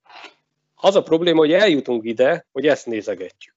az 0.74 0.94
a 0.94 1.02
probléma, 1.02 1.38
hogy 1.38 1.52
eljutunk 1.52 2.04
ide, 2.04 2.46
hogy 2.52 2.66
ezt 2.66 2.86
nézegetjük. 2.86 3.54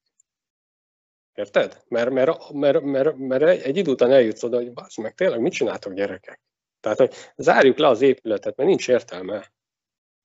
Érted? 1.34 1.82
Mert, 1.88 2.10
mert, 2.10 2.50
mert, 2.52 2.80
mert, 2.80 3.16
mert 3.16 3.42
egy 3.42 3.76
idő 3.76 3.90
után 3.90 4.12
eljutsz 4.12 4.42
oda, 4.42 4.56
hogy 4.56 4.72
basz 4.72 4.96
meg, 4.96 5.14
tényleg 5.14 5.40
mit 5.40 5.52
csináltok 5.52 5.92
gyerekek? 5.92 6.40
Tehát, 6.80 6.98
hogy 6.98 7.14
zárjuk 7.36 7.78
le 7.78 7.88
az 7.88 8.00
épületet, 8.00 8.56
mert 8.56 8.68
nincs 8.68 8.88
értelme. 8.88 9.52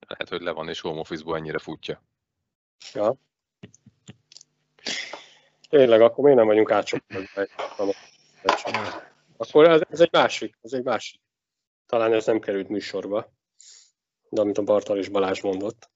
Lehet, 0.08 0.30
hogy 0.30 0.42
le 0.42 0.52
van, 0.52 0.70
és 0.70 0.80
home 0.80 1.00
office-ból 1.00 1.36
ennyire 1.36 1.60
futja. 1.60 2.04
Ja. 2.94 3.16
Tényleg, 5.70 6.02
akkor 6.02 6.24
miért 6.24 6.38
nem 6.38 6.48
vagyunk 6.48 6.72
átcsoportban? 6.72 7.48
Akkor 9.38 9.70
ez, 9.70 9.82
ez 9.90 10.00
egy 10.00 10.12
másik, 10.12 10.58
ez 10.62 10.74
egy 10.74 10.84
másik. 10.84 11.22
Talán 11.86 12.14
ez 12.14 12.26
nem 12.26 12.40
került 12.40 12.68
műsorba, 12.68 13.34
de 14.30 14.42
amit 14.42 14.58
a 14.58 14.64
Bartal 14.64 14.98
és 14.98 15.10
Balázs 15.10 15.42
mondott. 15.42 15.90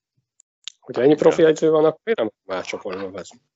Hogyha 0.78 1.02
ennyi 1.02 1.14
profi 1.14 1.44
edző 1.44 1.70
van, 1.70 1.84
akkor 1.84 2.00
miért 2.02 2.18
nem 2.18 2.30
vagyunk 2.34 2.62
átcsoportban 2.62 3.12
vezetni? 3.12 3.51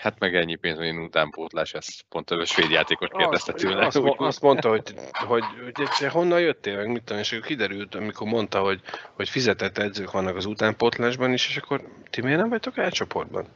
Hát 0.00 0.18
meg 0.18 0.36
ennyi 0.36 0.54
pénz, 0.54 0.76
hogy 0.78 0.96
utánpótlás, 0.96 1.74
ezt 1.74 2.04
pont 2.08 2.30
a 2.30 2.44
svéd 2.44 2.70
játékos 2.70 3.08
kérdezte 3.16 3.52
Azt, 3.52 3.62
tőle. 3.62 3.86
azt, 3.86 4.00
azt 4.16 4.40
mondta, 4.40 4.68
hogy, 4.68 4.94
hogy, 5.12 5.42
hogy 5.64 5.88
te 5.98 6.08
honnan 6.08 6.40
jöttél, 6.40 6.76
meg 6.76 6.88
mit 6.88 7.02
tudom, 7.02 7.22
és 7.22 7.32
akkor 7.32 7.46
kiderült, 7.46 7.94
amikor 7.94 8.26
mondta, 8.26 8.60
hogy, 8.60 8.80
hogy 9.12 9.28
fizetett 9.28 9.78
edzők 9.78 10.10
vannak 10.10 10.36
az 10.36 10.44
utánpótlásban 10.44 11.32
is, 11.32 11.48
és 11.48 11.56
akkor 11.56 11.82
ti 12.10 12.20
miért 12.20 12.38
nem 12.38 12.48
vagytok 12.48 12.78
átcsoportban? 12.78 13.46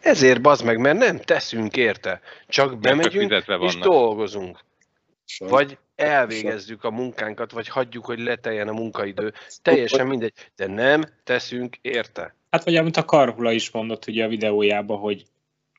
Ezért 0.00 0.40
bazd 0.40 0.64
meg, 0.64 0.78
mert 0.78 0.98
nem 0.98 1.18
teszünk 1.18 1.76
érte. 1.76 2.20
Csak 2.48 2.78
bemegyünk 2.78 3.30
és 3.30 3.44
vannak. 3.46 3.82
dolgozunk. 3.82 4.58
Sor. 5.24 5.48
Vagy 5.48 5.78
elvégezzük 5.94 6.84
a 6.84 6.90
munkánkat, 6.90 7.52
vagy 7.52 7.68
hagyjuk, 7.68 8.04
hogy 8.04 8.18
leteljen 8.18 8.68
a 8.68 8.72
munkaidő. 8.72 9.32
Teljesen 9.62 10.06
mindegy. 10.06 10.32
De 10.56 10.66
nem 10.66 11.04
teszünk 11.24 11.76
érte. 11.80 12.34
Hát 12.50 12.64
vagy 12.64 12.76
amit 12.76 12.96
a 12.96 13.04
Karhula 13.04 13.52
is 13.52 13.70
mondott 13.70 14.06
ugye 14.06 14.24
a 14.24 14.28
videójában, 14.28 14.98
hogy, 14.98 15.24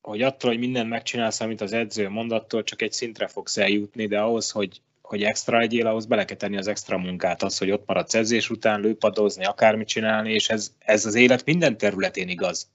hogy 0.06 0.22
attól, 0.22 0.50
hogy 0.50 0.60
mindent 0.60 0.90
megcsinálsz, 0.90 1.42
amit 1.42 1.62
az 1.62 1.74
edző 1.74 2.10
mondattól, 2.10 2.64
csak 2.64 2.82
egy 2.82 2.92
szintre 2.92 3.28
fogsz 3.28 3.58
eljutni, 3.58 4.08
de 4.08 4.20
ahhoz, 4.20 4.52
hogy, 4.52 4.82
hogy 5.02 5.24
extra 5.24 5.58
legyél, 5.58 5.88
ahhoz 5.88 6.06
bele 6.06 6.26
kell 6.26 6.38
tenni 6.38 6.58
az 6.58 6.68
extra 6.68 6.98
munkát, 6.98 7.44
az, 7.44 7.58
hogy 7.58 7.72
ott 7.72 7.86
maradsz 7.86 8.14
edzés 8.14 8.50
után, 8.50 8.82
lőpadozni, 8.82 9.46
akármit 9.46 9.88
csinálni, 9.88 10.34
és 10.34 10.50
ez, 10.50 10.72
ez 10.80 11.06
az 11.06 11.16
élet 11.16 11.46
minden 11.46 11.78
területén 11.78 12.30
igaz. 12.30 12.70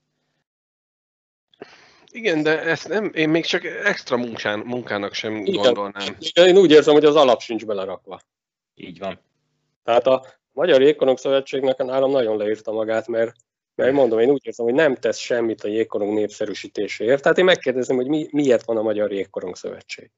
Igen, 2.12 2.42
de 2.42 2.62
ezt 2.62 2.88
nem, 2.88 3.10
én 3.14 3.28
még 3.28 3.44
csak 3.44 3.64
extra 3.64 4.16
munkán, 4.16 4.58
munkának 4.58 5.14
sem 5.14 5.36
Igen. 5.36 5.62
gondolnám. 5.62 6.16
Én 6.34 6.56
úgy 6.56 6.70
érzem, 6.70 6.94
hogy 6.94 7.04
az 7.04 7.16
alap 7.16 7.40
sincs 7.40 7.64
belerakva. 7.64 8.20
Így 8.74 8.98
van. 8.98 9.20
Tehát 9.84 10.06
a 10.06 10.26
Magyar 10.52 10.82
Jégkorong 10.82 11.18
Szövetségnek 11.18 11.76
nálam 11.76 12.10
nagyon 12.10 12.36
leírta 12.36 12.72
magát, 12.72 13.06
mert, 13.06 13.36
mert 13.80 13.94
mondom, 13.94 14.18
én 14.18 14.30
úgy 14.30 14.46
érzem, 14.46 14.64
hogy 14.66 14.74
nem 14.74 14.94
tesz 14.94 15.18
semmit 15.18 15.64
a 15.64 15.68
jégkorong 15.68 16.14
népszerűsítéséért. 16.14 17.22
Tehát 17.22 17.38
én 17.38 17.44
megkérdezem, 17.44 17.96
hogy 17.96 18.08
mi, 18.08 18.28
miért 18.30 18.64
van 18.64 18.76
a 18.76 18.82
Magyar 18.82 19.12
Jégkorong 19.12 19.56
Szövetség. 19.56 20.10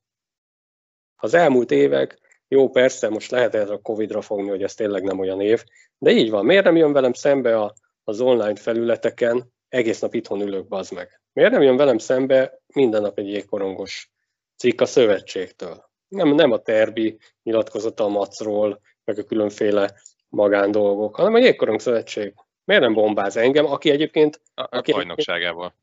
Az 1.16 1.34
elmúlt 1.34 1.70
évek, 1.70 2.18
jó 2.48 2.68
persze, 2.68 3.08
most 3.08 3.30
lehet 3.30 3.54
ez 3.54 3.70
a 3.70 3.78
Covid-ra 3.78 4.20
fogni, 4.20 4.48
hogy 4.48 4.62
ez 4.62 4.74
tényleg 4.74 5.02
nem 5.02 5.18
olyan 5.18 5.40
év, 5.40 5.64
de 5.98 6.10
így 6.10 6.30
van. 6.30 6.44
Miért 6.44 6.64
nem 6.64 6.76
jön 6.76 6.92
velem 6.92 7.12
szembe 7.12 7.60
a, 7.60 7.74
az 8.04 8.20
online 8.20 8.56
felületeken, 8.56 9.52
egész 9.68 10.00
nap 10.00 10.14
itthon 10.14 10.40
ülök, 10.40 10.68
bazd 10.68 10.92
meg. 10.92 11.20
Miért 11.32 11.50
nem 11.50 11.62
jön 11.62 11.76
velem 11.76 11.98
szembe 11.98 12.60
minden 12.74 13.02
nap 13.02 13.18
egy 13.18 13.28
jégkorongos 13.28 14.10
cikk 14.56 14.80
a 14.80 14.86
szövetségtől? 14.86 15.90
Nem, 16.08 16.34
nem 16.34 16.52
a 16.52 16.58
terbi 16.58 17.18
nyilatkozata 17.42 18.04
a 18.04 18.08
macról, 18.08 18.80
meg 19.04 19.18
a 19.18 19.24
különféle 19.24 19.94
magándolgok, 20.28 21.16
hanem 21.16 21.34
a 21.34 21.38
jégkorong 21.38 21.80
szövetség. 21.80 22.34
Miért 22.64 22.82
nem 22.82 22.92
bombáz 22.92 23.36
engem, 23.36 23.66
aki 23.66 23.90
egyébként, 23.90 24.40
A, 24.54 24.62
a 24.62 24.66
Aki- 24.70 24.92
bajnokságával. 24.92 25.74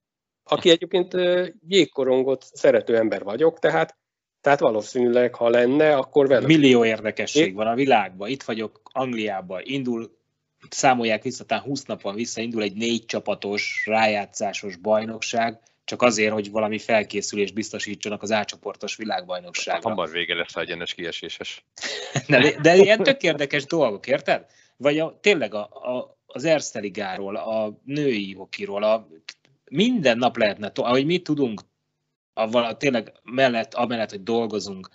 aki 0.44 0.70
egyébként 0.70 1.14
jégkorongot 1.68 2.44
szerető 2.54 2.98
ember 2.98 3.24
vagyok, 3.24 3.60
tehát, 3.60 3.98
tehát 4.42 4.60
valószínűleg, 4.60 5.36
ha 5.36 5.50
lenne, 5.50 5.96
akkor 5.96 6.28
velem. 6.28 6.46
Millió 6.46 6.86
érdekesség 6.86 7.56
van 7.56 7.68
a 7.68 7.76
világban. 7.76 8.30
Itt 8.30 8.44
vagyok 8.44 8.82
Angliában. 8.84 9.62
Indul, 9.64 10.18
számolják 10.70 11.24
vissza, 11.24 11.46
talán 11.46 11.64
20 11.64 11.84
nap 11.86 12.02
van 12.02 12.16
vissza, 12.16 12.42
indul 12.42 12.62
egy 12.62 12.76
négy 12.76 13.06
csapatos, 13.06 13.84
rájátszásos 13.86 14.76
bajnokság, 14.76 15.60
csak 15.84 16.02
azért, 16.02 16.34
hogy 16.34 16.52
valami 16.52 16.78
felkészülést 16.78 17.54
biztosítsanak 17.54 18.22
az 18.22 18.32
átcsoportos 18.32 18.96
világbajnokságra. 18.96 19.90
Hamar 19.90 20.10
vége 20.10 20.36
lesz 20.36 20.56
a 20.56 20.60
egyenes 20.60 20.94
kieséses. 20.94 21.66
De, 22.28 22.56
de 22.62 22.76
ilyen 22.76 23.04
tök 23.04 23.24
érdekes 23.24 23.66
dolgok, 23.66 24.08
érted? 24.08 24.46
Vagy 24.78 25.00
a, 25.00 25.18
tényleg 25.22 25.54
a, 25.54 25.60
a, 25.72 26.19
az 26.32 26.46
Erste 26.46 26.80
Ligáról, 26.80 27.36
a 27.36 27.80
női 27.84 28.34
hokiról, 28.34 28.84
a, 28.84 29.08
minden 29.70 30.18
nap 30.18 30.38
lehetne, 30.38 30.72
ahogy 30.76 31.06
mi 31.06 31.20
tudunk, 31.22 31.62
a, 32.34 32.50
vala- 32.50 32.78
tényleg 32.78 33.14
mellett, 33.24 33.74
amellett, 33.74 34.10
hogy 34.10 34.24
dolgozunk, 34.24 34.90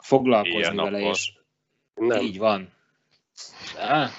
foglalkozni 0.00 0.56
Éjjel-nappal. 0.56 0.90
vele, 0.90 1.08
és 1.08 1.32
Nem. 1.94 2.20
így 2.22 2.38
van. 2.38 2.72
Á, 3.78 4.10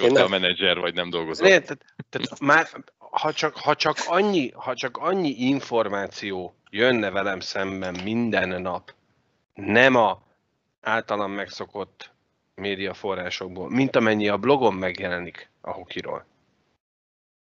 Én 0.00 0.10
Ott 0.10 0.16
a 0.16 0.20
nem. 0.20 0.30
menedzser 0.30 0.78
vagy 0.78 0.94
nem 0.94 1.10
dolgozol. 1.10 1.48
Né, 1.48 1.58
tehát, 1.58 1.84
tehát 2.08 2.40
már, 2.40 2.68
ha 2.98 3.32
csak, 3.32 3.56
ha, 3.56 3.74
csak 3.74 3.96
annyi, 4.06 4.50
ha 4.50 4.74
csak 4.74 4.96
annyi 4.96 5.28
információ 5.28 6.54
jönne 6.70 7.10
velem 7.10 7.40
szemben 7.40 8.00
minden 8.04 8.62
nap, 8.62 8.94
nem 9.54 9.94
a 9.96 10.22
általam 10.80 11.32
megszokott 11.32 12.10
médiaforrásokból, 12.60 13.70
mint 13.70 13.96
amennyi 13.96 14.28
a 14.28 14.36
blogon 14.36 14.74
megjelenik 14.74 15.50
a 15.60 15.70
hokiról. 15.70 16.24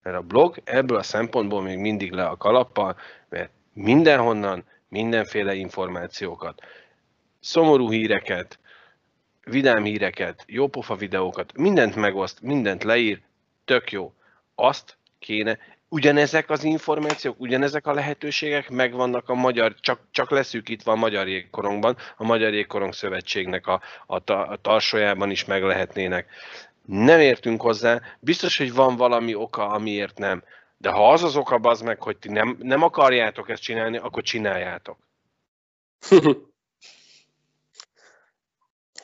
Mert 0.03 0.17
a 0.17 0.23
blog 0.23 0.57
ebből 0.65 0.99
a 0.99 1.03
szempontból 1.03 1.63
még 1.63 1.79
mindig 1.79 2.13
le 2.13 2.25
a 2.25 2.37
kalappal, 2.37 2.97
mert 3.29 3.51
mindenhonnan 3.73 4.65
mindenféle 4.89 5.55
információkat, 5.55 6.63
szomorú 7.41 7.91
híreket, 7.91 8.59
vidám 9.45 9.85
híreket, 9.85 10.45
jópofa 10.47 10.97
videókat, 10.97 11.57
mindent 11.57 11.97
megoszt, 11.97 12.41
mindent 12.41 12.83
leír, 12.85 13.21
tök 13.65 13.93
jó. 13.93 14.13
Azt 14.55 14.97
kéne, 15.19 15.59
ugyanezek 15.93 16.51
az 16.51 16.65
információk, 16.65 17.41
ugyanezek 17.41 17.87
a 17.87 17.93
lehetőségek 17.93 18.71
megvannak 18.71 19.29
a 19.29 19.35
magyar, 19.35 19.75
csak, 19.81 20.01
csak 20.11 20.31
leszűkítve 20.31 20.93
a 20.93 20.97
Magyar 20.97 21.29
Jégkorongban, 21.29 21.97
a 22.17 22.25
Magyar 22.25 22.53
Jégkorong 22.53 22.93
Szövetségnek 22.93 23.67
a, 23.67 23.81
a, 24.07 24.25
ta, 24.25 24.47
a 24.47 24.57
tarsójában 24.57 25.31
is 25.31 25.45
meg 25.45 25.63
lehetnének. 25.63 26.27
Nem 26.87 27.21
értünk 27.21 27.61
hozzá, 27.61 28.01
biztos, 28.21 28.59
hogy 28.59 28.73
van 28.73 28.97
valami 28.97 29.35
oka, 29.35 29.69
amiért 29.69 30.19
nem. 30.19 30.43
De 30.77 30.91
ha 30.91 31.13
az 31.13 31.23
az 31.23 31.37
oka, 31.37 31.57
az 31.57 31.81
meg, 31.81 32.03
hogy 32.03 32.17
ti 32.17 32.29
nem, 32.29 32.57
nem 32.61 32.83
akarjátok 32.83 33.49
ezt 33.49 33.63
csinálni, 33.63 33.97
akkor 33.97 34.23
csináljátok. 34.23 34.99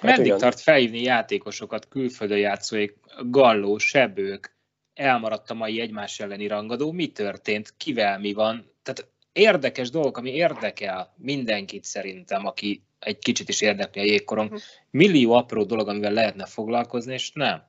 Hát 0.01 0.11
meddig 0.11 0.27
igen. 0.27 0.38
tart 0.38 0.61
felhívni 0.61 1.03
játékosokat, 1.03 1.88
külföldön 1.88 2.38
játszóik, 2.38 2.96
Galló, 3.31 3.79
Sebők, 3.79 4.58
elmaradt 4.98 5.50
a 5.50 5.54
mai 5.54 5.80
egymás 5.80 6.20
elleni 6.20 6.46
rangadó, 6.46 6.92
mi 6.92 7.06
történt, 7.06 7.74
kivel 7.76 8.18
mi 8.18 8.32
van, 8.32 8.70
tehát 8.82 9.11
érdekes 9.32 9.90
dolgok, 9.90 10.16
ami 10.16 10.30
érdekel 10.30 11.14
mindenkit 11.16 11.84
szerintem, 11.84 12.46
aki 12.46 12.82
egy 12.98 13.18
kicsit 13.18 13.48
is 13.48 13.61
érdekli 13.61 14.00
a 14.00 14.04
jégkorong. 14.04 14.58
Millió 14.90 15.32
apró 15.32 15.64
dolog, 15.64 15.88
amivel 15.88 16.12
lehetne 16.12 16.46
foglalkozni, 16.46 17.12
és 17.12 17.32
nem. 17.32 17.62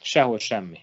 Sehol 0.00 0.38
semmi. 0.38 0.78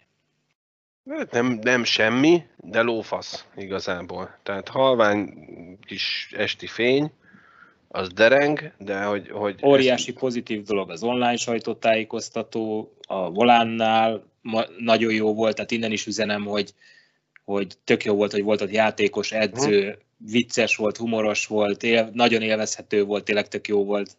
Hát 1.09 1.31
Nem, 1.31 1.59
nem 1.61 1.83
semmi, 1.83 2.43
de 2.57 2.81
lófasz 2.81 3.45
igazából. 3.55 4.37
Tehát 4.43 4.67
halvány 4.67 5.33
kis 5.85 6.33
esti 6.37 6.67
fény, 6.67 7.11
az 7.87 8.07
dereng, 8.07 8.73
de 8.77 9.03
hogy... 9.03 9.29
hogy 9.29 9.59
Óriási 9.65 10.13
pozitív 10.13 10.63
dolog 10.63 10.89
az 10.89 11.03
online 11.03 11.35
sajtótájékoztató, 11.35 12.93
a 13.07 13.31
volánnál 13.31 14.31
ma, 14.43 14.65
nagyon 14.77 15.13
jó 15.13 15.33
volt, 15.33 15.55
tehát 15.55 15.71
innen 15.71 15.91
is 15.91 16.05
üzenem, 16.05 16.45
hogy, 16.45 16.73
hogy 17.43 17.77
tök 17.83 18.03
jó 18.03 18.15
volt, 18.15 18.31
hogy 18.31 18.43
volt 18.43 18.61
ott 18.61 18.71
játékos, 18.71 19.31
edző, 19.31 19.97
vicces 20.17 20.75
volt, 20.75 20.97
humoros 20.97 21.47
volt, 21.47 21.83
él, 21.83 22.09
nagyon 22.13 22.41
élvezhető 22.41 23.03
volt, 23.03 23.23
tényleg 23.23 23.47
tök 23.47 23.67
jó 23.67 23.85
volt. 23.85 24.17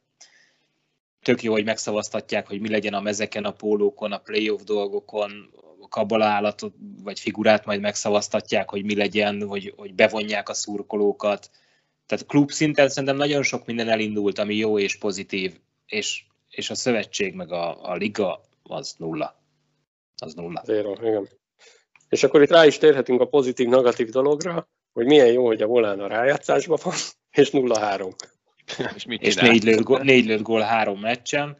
Tök 1.22 1.42
jó, 1.42 1.52
hogy 1.52 1.64
megszavaztatják, 1.64 2.46
hogy 2.46 2.60
mi 2.60 2.68
legyen 2.68 2.94
a 2.94 3.00
mezeken, 3.00 3.44
a 3.44 3.50
pólókon, 3.50 4.12
a 4.12 4.18
playoff 4.18 4.62
dolgokon, 4.62 5.50
a 5.80 5.88
kabala 5.88 6.24
állatot 6.24 6.74
vagy 7.02 7.20
figurát 7.20 7.64
majd 7.64 7.80
megszavaztatják, 7.80 8.70
hogy 8.70 8.84
mi 8.84 8.94
legyen, 8.94 9.42
hogy, 9.42 9.72
hogy 9.76 9.94
bevonják 9.94 10.48
a 10.48 10.54
szurkolókat. 10.54 11.50
Tehát 12.06 12.26
klub 12.26 12.50
szinten 12.50 12.88
szerintem 12.88 13.16
nagyon 13.16 13.42
sok 13.42 13.66
minden 13.66 13.88
elindult, 13.88 14.38
ami 14.38 14.54
jó 14.54 14.78
és 14.78 14.96
pozitív, 14.96 15.58
és, 15.86 16.24
és 16.48 16.70
a 16.70 16.74
szövetség 16.74 17.34
meg 17.34 17.52
a, 17.52 17.90
a 17.90 17.94
liga 17.94 18.40
az 18.62 18.94
nulla. 18.98 19.43
Az 20.16 20.34
nulla. 20.34 20.62
Zero, 20.64 20.92
igen. 21.02 21.28
És 22.08 22.22
akkor 22.22 22.42
itt 22.42 22.50
rá 22.50 22.66
is 22.66 22.78
térhetünk 22.78 23.20
a 23.20 23.26
pozitív-negatív 23.26 24.08
dologra, 24.08 24.68
hogy 24.92 25.06
milyen 25.06 25.32
jó, 25.32 25.46
hogy 25.46 25.62
a 25.62 25.66
volán 25.66 26.00
a 26.00 26.06
rájátszásban 26.06 26.78
van, 26.82 26.94
és 27.40 27.50
0-3. 27.52 28.12
És 28.94 29.04
mit 29.04 29.22
És 29.22 29.34
négy 29.34 29.64
lőtt, 29.64 29.82
gól, 29.82 29.98
négy 29.98 30.26
lőtt 30.26 30.42
gól 30.42 30.60
három 30.60 31.00
meccsen. 31.00 31.56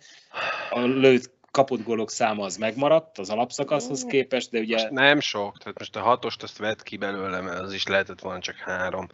A 0.70 0.80
lőtt 0.80 1.32
kapott 1.50 1.82
gólok 1.82 2.10
száma 2.10 2.44
az 2.44 2.56
megmaradt 2.56 3.18
az 3.18 3.30
alapszakaszhoz 3.30 4.04
képest, 4.04 4.50
de 4.50 4.58
ugye 4.58 4.76
Most 4.76 4.90
nem 4.90 5.20
sok, 5.20 5.58
tehát 5.58 5.78
most 5.78 5.96
a 5.96 6.00
hatost 6.00 6.42
azt 6.42 6.58
vett 6.58 6.82
ki 6.82 6.96
belőle, 6.96 7.40
mert 7.40 7.60
az 7.60 7.72
is 7.72 7.86
lehetett 7.86 8.20
volna 8.20 8.40
csak 8.40 8.56
három. 8.56 9.08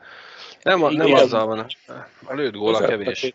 Nem, 0.62 0.82
a, 0.82 0.90
nem 0.90 1.06
Igen. 1.06 1.22
azzal 1.22 1.46
van, 1.46 1.66
a 2.24 2.34
lőtt 2.34 2.54
gól 2.54 2.74
a 2.74 2.86
kevés. 2.86 3.34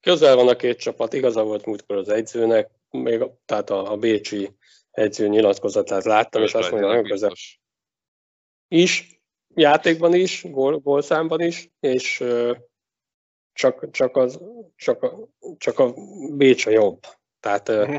Közel 0.00 0.36
van 0.36 0.48
a 0.48 0.56
két 0.56 0.78
csapat, 0.78 1.12
igaza 1.12 1.42
volt 1.42 1.66
múltkor 1.66 1.96
az 1.96 2.08
edzőnek, 2.08 2.70
még 2.90 3.24
tehát 3.44 3.70
a, 3.70 3.92
a 3.92 3.96
Bécsi 3.96 4.50
edző 4.98 5.28
nyilatkozatát 5.28 6.04
láttam, 6.04 6.42
és 6.42 6.54
azt 6.54 6.70
mondja, 6.70 6.88
nagyon 6.88 7.04
közel 7.04 7.32
is, 8.68 9.20
játékban 9.54 10.14
is, 10.14 10.44
gól, 10.50 10.78
gólszámban 10.78 11.40
is, 11.40 11.70
és 11.80 12.24
csak, 13.52 13.90
csak, 13.90 14.16
az, 14.16 14.40
csak, 14.76 15.02
a, 15.02 15.28
csak 15.58 15.78
a 15.78 15.94
Bécs 16.36 16.66
a 16.66 16.70
jobb. 16.70 17.00
Tehát 17.40 17.68
Mhm. 17.68 17.96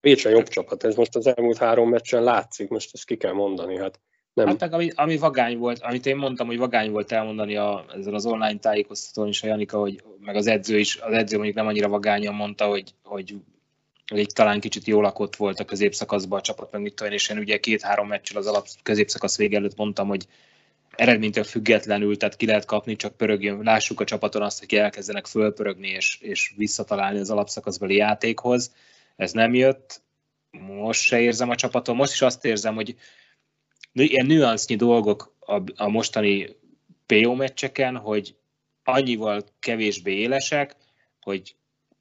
Bécs 0.00 0.24
a 0.24 0.28
jobb 0.28 0.48
csapat. 0.48 0.84
Ez 0.84 0.94
most 0.94 1.16
az 1.16 1.26
elmúlt 1.26 1.58
három 1.58 1.88
meccsen 1.88 2.22
látszik, 2.22 2.68
most 2.68 2.90
ezt 2.92 3.04
ki 3.04 3.16
kell 3.16 3.32
mondani. 3.32 3.78
Hát 3.78 4.00
nem, 4.32 4.46
Hát 4.46 4.60
meg 4.60 4.72
ami, 4.72 4.90
ami 4.94 5.16
vagány 5.16 5.58
volt, 5.58 5.78
amit 5.78 6.06
én 6.06 6.16
mondtam, 6.16 6.46
hogy 6.46 6.58
vagány 6.58 6.90
volt 6.90 7.12
elmondani 7.12 7.56
a, 7.56 7.84
ezzel 7.94 8.14
az 8.14 8.26
online 8.26 8.58
tájékoztatón 8.58 9.28
is 9.28 9.42
a 9.42 9.46
Janika, 9.46 9.78
hogy 9.78 10.02
meg 10.18 10.36
az 10.36 10.46
edző 10.46 10.78
is, 10.78 10.96
az 11.00 11.12
edző 11.12 11.36
mondjuk 11.36 11.56
nem 11.56 11.66
annyira 11.66 11.88
vagányan 11.88 12.34
mondta, 12.34 12.66
hogy, 12.66 12.94
hogy 13.02 13.34
így 14.18 14.32
talán 14.32 14.60
kicsit 14.60 14.86
jól 14.86 15.02
lakott 15.02 15.36
volt 15.36 15.60
a 15.60 15.64
középszakaszban 15.64 16.38
a 16.38 16.42
csapat, 16.42 16.72
meg 16.72 16.80
mit 16.80 16.94
tudom 16.94 17.12
és 17.12 17.28
én 17.28 17.38
ugye 17.38 17.60
két-három 17.60 18.08
meccsel 18.08 18.38
az 18.38 18.46
alap 18.46 18.66
középszakasz 18.82 19.36
vége 19.36 19.56
előtt 19.56 19.76
mondtam, 19.76 20.08
hogy 20.08 20.26
eredménytől 20.90 21.44
függetlenül, 21.44 22.16
tehát 22.16 22.36
ki 22.36 22.46
lehet 22.46 22.64
kapni, 22.64 22.96
csak 22.96 23.16
pörögjön, 23.16 23.62
lássuk 23.62 24.00
a 24.00 24.04
csapaton 24.04 24.42
azt, 24.42 24.58
hogy 24.58 24.74
elkezdenek 24.74 25.26
fölpörögni 25.26 25.88
és, 25.88 26.18
és 26.20 26.52
visszatalálni 26.56 27.18
az 27.18 27.30
alapszakaszbeli 27.30 27.96
játékhoz. 27.96 28.74
Ez 29.16 29.32
nem 29.32 29.54
jött, 29.54 30.02
most 30.50 31.00
se 31.00 31.20
érzem 31.20 31.50
a 31.50 31.54
csapaton, 31.54 31.96
most 31.96 32.12
is 32.12 32.22
azt 32.22 32.44
érzem, 32.44 32.74
hogy 32.74 32.96
ilyen 33.92 34.26
nüansznyi 34.26 34.76
dolgok 34.76 35.34
a, 35.40 35.62
a 35.76 35.88
mostani 35.88 36.56
PO 37.06 37.34
meccseken, 37.34 37.96
hogy 37.96 38.34
annyival 38.84 39.44
kevésbé 39.58 40.12
élesek, 40.12 40.76
hogy 41.20 41.54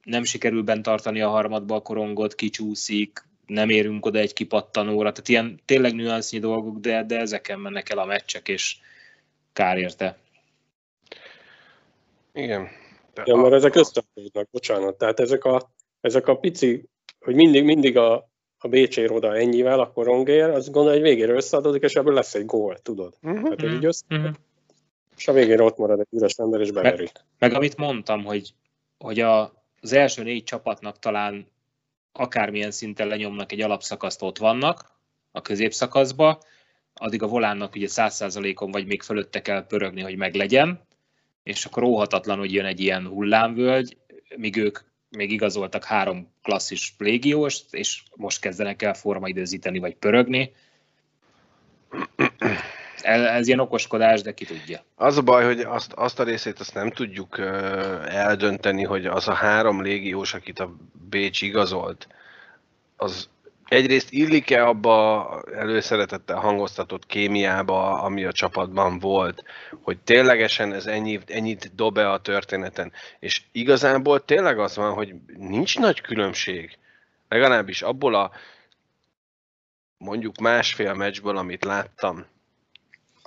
nem 0.04 0.24
sikerül 0.24 0.64
bent 0.64 0.84
tartani 0.84 1.22
a 1.22 1.30
harmadba 1.30 1.76
a 1.76 1.82
korongot, 1.82 2.36
kicsúszik, 2.36 3.24
nem 3.46 3.70
érünk 3.70 4.06
oda 4.06 4.20
egy 4.20 4.34
kipattanóra, 4.34 5.12
tehát 5.12 5.30
ilyen 5.30 5.60
tényleg 5.66 5.96
nüansznyi 5.96 6.40
dolgok, 6.40 6.78
de, 6.80 7.04
de 7.04 7.20
ezeken 7.20 7.60
mennek 7.60 7.90
el 7.90 7.98
a 7.98 8.06
meccsek, 8.06 8.48
és 8.48 8.78
kár 9.54 9.78
érte. 9.78 10.18
Igen. 12.34 12.68
De 13.14 13.24
Ja, 13.26 13.36
mert 13.36 13.54
ezek 13.54 13.76
összeadódnak, 13.76 14.50
bocsánat. 14.52 14.98
Tehát 14.98 15.20
ezek 15.20 15.44
a, 15.44 15.72
ezek 16.02 16.28
a 16.28 16.36
pici, 16.36 16.84
hogy 17.20 17.36
mindig, 17.36 17.64
mindig 17.64 17.98
a, 17.98 18.30
a 18.58 18.68
BC 18.68 18.98
oda 18.98 19.38
ennyivel, 19.38 19.80
akkor 19.80 20.06
rongér, 20.06 20.44
az 20.44 20.66
gondolom, 20.70 21.00
hogy 21.00 21.08
végére 21.10 21.34
összeadódik, 21.34 21.84
és 21.84 21.96
ebből 21.96 22.14
lesz 22.14 22.36
egy 22.36 22.46
gól, 22.46 22.78
tudod? 22.78 23.14
Mhm. 23.22 23.44
Tehát 23.44 23.76
így 23.76 23.86
össze, 23.86 24.04
Mhm. 24.08 24.28
és 25.18 25.28
a 25.28 25.34
végére 25.34 25.64
ott 25.64 25.78
marad 25.78 26.00
egy 26.00 26.08
üres 26.12 26.34
ember, 26.38 26.62
és 26.62 26.72
beveri. 26.72 27.10
Meg 27.40 27.54
amit 27.54 27.78
mondtam, 27.78 28.24
hogy, 28.24 28.54
hogy 28.98 29.20
a, 29.20 29.59
az 29.82 29.94
első 29.94 30.24
négy 30.24 30.44
csapatnak 30.44 31.00
talán 31.00 31.48
akármilyen 32.12 32.72
szinten 32.72 33.08
lenyomnak 33.08 33.52
egy 33.52 33.62
alapszakaszt, 33.62 34.22
ott 34.22 34.38
vannak 34.38 34.92
a 35.32 35.42
középszakaszba, 35.42 36.42
addig 36.94 37.24
a 37.24 37.28
volánnak 37.28 37.76
ugye 37.76 37.88
100%-on 37.90 38.72
vagy 38.72 38.86
még 38.86 39.02
fölötte 39.02 39.42
kell 39.42 39.66
pörögni, 39.66 40.02
hogy 40.02 40.16
meglegyen, 40.16 40.88
és 41.44 41.66
akkor 41.66 41.84
óhatatlan, 41.84 42.38
hogy 42.38 42.54
jön 42.54 42.66
egy 42.66 42.80
ilyen 42.80 43.08
hullámvölgy, 43.08 43.98
míg 44.36 44.56
ők 44.56 44.80
még 45.10 45.32
igazoltak 45.32 45.84
három 45.84 46.34
klasszis 46.42 46.94
légióst, 46.98 47.74
és 47.74 48.04
most 48.16 48.42
kezdenek 48.42 48.82
el 48.82 48.94
formaidőzíteni 48.94 49.80
vagy 49.80 49.96
pörögni. 49.96 50.54
Ez, 53.02 53.48
ilyen 53.48 53.60
okoskodás, 53.60 54.22
de 54.22 54.32
ki 54.32 54.46
tudja. 54.46 54.84
Az 54.96 55.18
a 55.18 55.22
baj, 55.22 55.46
hogy 55.46 55.60
azt, 55.60 55.94
azt 55.94 56.20
a 56.20 56.24
részét 56.24 56.60
azt 56.60 56.74
nem 56.74 56.92
tudjuk 56.92 57.40
eldönteni, 58.10 58.84
hogy 58.84 59.06
az 59.06 59.28
a 59.28 59.34
három 59.34 59.82
légiós, 59.82 60.34
akit 60.34 60.60
a 60.60 60.76
Bécs 61.10 61.42
igazolt, 61.42 62.08
az 62.98 63.30
egyrészt 63.70 64.12
illik-e 64.12 64.68
abba 64.68 65.44
előszeretettel 65.56 66.38
hangoztatott 66.38 67.06
kémiába, 67.06 68.02
ami 68.02 68.26
a 68.26 68.32
csapatban 68.32 69.00
volt, 69.00 69.44
hogy 69.82 69.98
ténylegesen 69.98 70.74
ez 70.74 70.86
ennyi, 70.86 71.20
ennyit 71.28 71.76
dob-e 71.76 72.12
a 72.12 72.22
történeten. 72.22 72.92
És 73.20 73.42
igazából 73.52 74.26
tényleg 74.26 74.60
az 74.60 74.76
van, 74.76 74.94
hogy 74.94 75.14
nincs 75.38 75.80
nagy 75.80 76.02
különbség. 76.02 76.78
Legalábbis 77.28 77.82
abból 77.82 78.16
a 78.16 78.32
mondjuk 79.98 80.38
másfél 80.38 80.94
meccsből, 80.94 81.38
amit 81.38 81.66
láttam. 81.66 82.26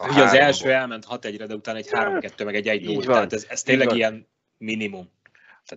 A 0.02 0.08
Ugye 0.10 0.22
az 0.22 0.34
első 0.34 0.72
elment 0.72 1.06
6-1-re, 1.10 1.46
de 1.46 1.54
utána 1.54 1.78
egy 1.78 1.88
3-2, 1.90 2.44
meg 2.44 2.54
egy 2.54 2.68
1 2.68 2.82
Így 2.82 2.94
0 2.94 3.04
van. 3.04 3.14
Tehát 3.14 3.32
ez, 3.32 3.46
ez 3.48 3.62
tényleg 3.62 3.86
van. 3.86 3.96
ilyen 3.96 4.28
minimum. 4.58 5.10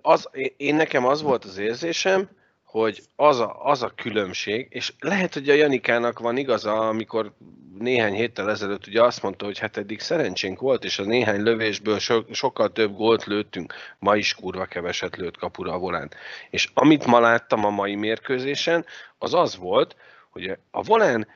az, 0.02 0.30
én 0.58 0.76
nekem 0.76 1.06
az 1.06 1.22
volt 1.22 1.46
az 1.46 1.58
érzésem, 1.58 2.30
hogy 2.64 3.02
az 3.16 3.40
a, 3.40 3.66
az 3.66 3.84
a 3.84 3.94
különbség, 3.96 4.68
és 4.70 4.94
lehet, 5.00 5.34
hogy 5.34 5.50
a 5.50 5.54
Janikának 5.54 6.20
van 6.20 6.38
igaza, 6.38 6.88
amikor 6.88 7.34
néhány 7.80 8.14
héttel 8.14 8.50
ezelőtt 8.50 8.88
ugye 8.88 9.04
azt 9.04 9.22
mondta, 9.22 9.46
hogy 9.46 9.60
hát 9.60 9.78
eddig 9.78 10.00
szerencsénk 10.00 10.60
volt, 10.60 10.84
és 10.84 11.00
a 11.00 11.04
néhány 11.04 11.42
lövésből 11.42 12.00
so, 12.00 12.22
sokkal 12.32 12.72
több 12.72 12.96
gólt 12.96 13.24
lőttünk, 13.24 13.74
ma 14.00 14.16
is 14.16 14.34
kurva 14.34 14.66
keveset 14.66 15.16
lőtt 15.16 15.38
kapura 15.38 15.74
a 15.74 15.78
volán. 15.78 16.12
És 16.50 16.70
amit 16.74 17.06
ma 17.06 17.20
láttam 17.20 17.66
a 17.66 17.70
mai 17.70 17.96
mérkőzésen, 17.96 18.86
az 19.18 19.34
az 19.34 19.58
volt, 19.58 19.96
hogy 20.30 20.58
a 20.72 20.82
volán 20.82 21.28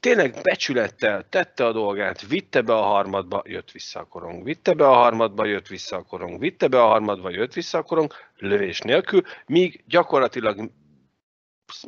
tényleg 0.00 0.40
becsülettel 0.42 1.28
tette 1.28 1.66
a 1.66 1.72
dolgát, 1.72 2.26
vitte 2.26 2.62
be 2.62 2.74
a 2.74 2.82
harmadba, 2.82 3.42
jött 3.46 3.70
vissza 3.70 4.00
a 4.00 4.04
korong, 4.04 4.44
vitte 4.44 4.74
be 4.74 4.88
a 4.88 4.94
harmadba, 4.94 5.44
jött 5.44 5.66
vissza 5.66 5.96
a 5.96 6.02
korong, 6.02 6.38
vitte 6.38 6.68
be 6.68 6.82
a 6.82 6.86
harmadba, 6.86 7.30
jött 7.30 7.52
vissza 7.52 7.78
a 7.78 7.82
korong, 7.82 8.12
lövés 8.36 8.80
nélkül, 8.80 9.22
míg 9.46 9.84
gyakorlatilag 9.86 10.70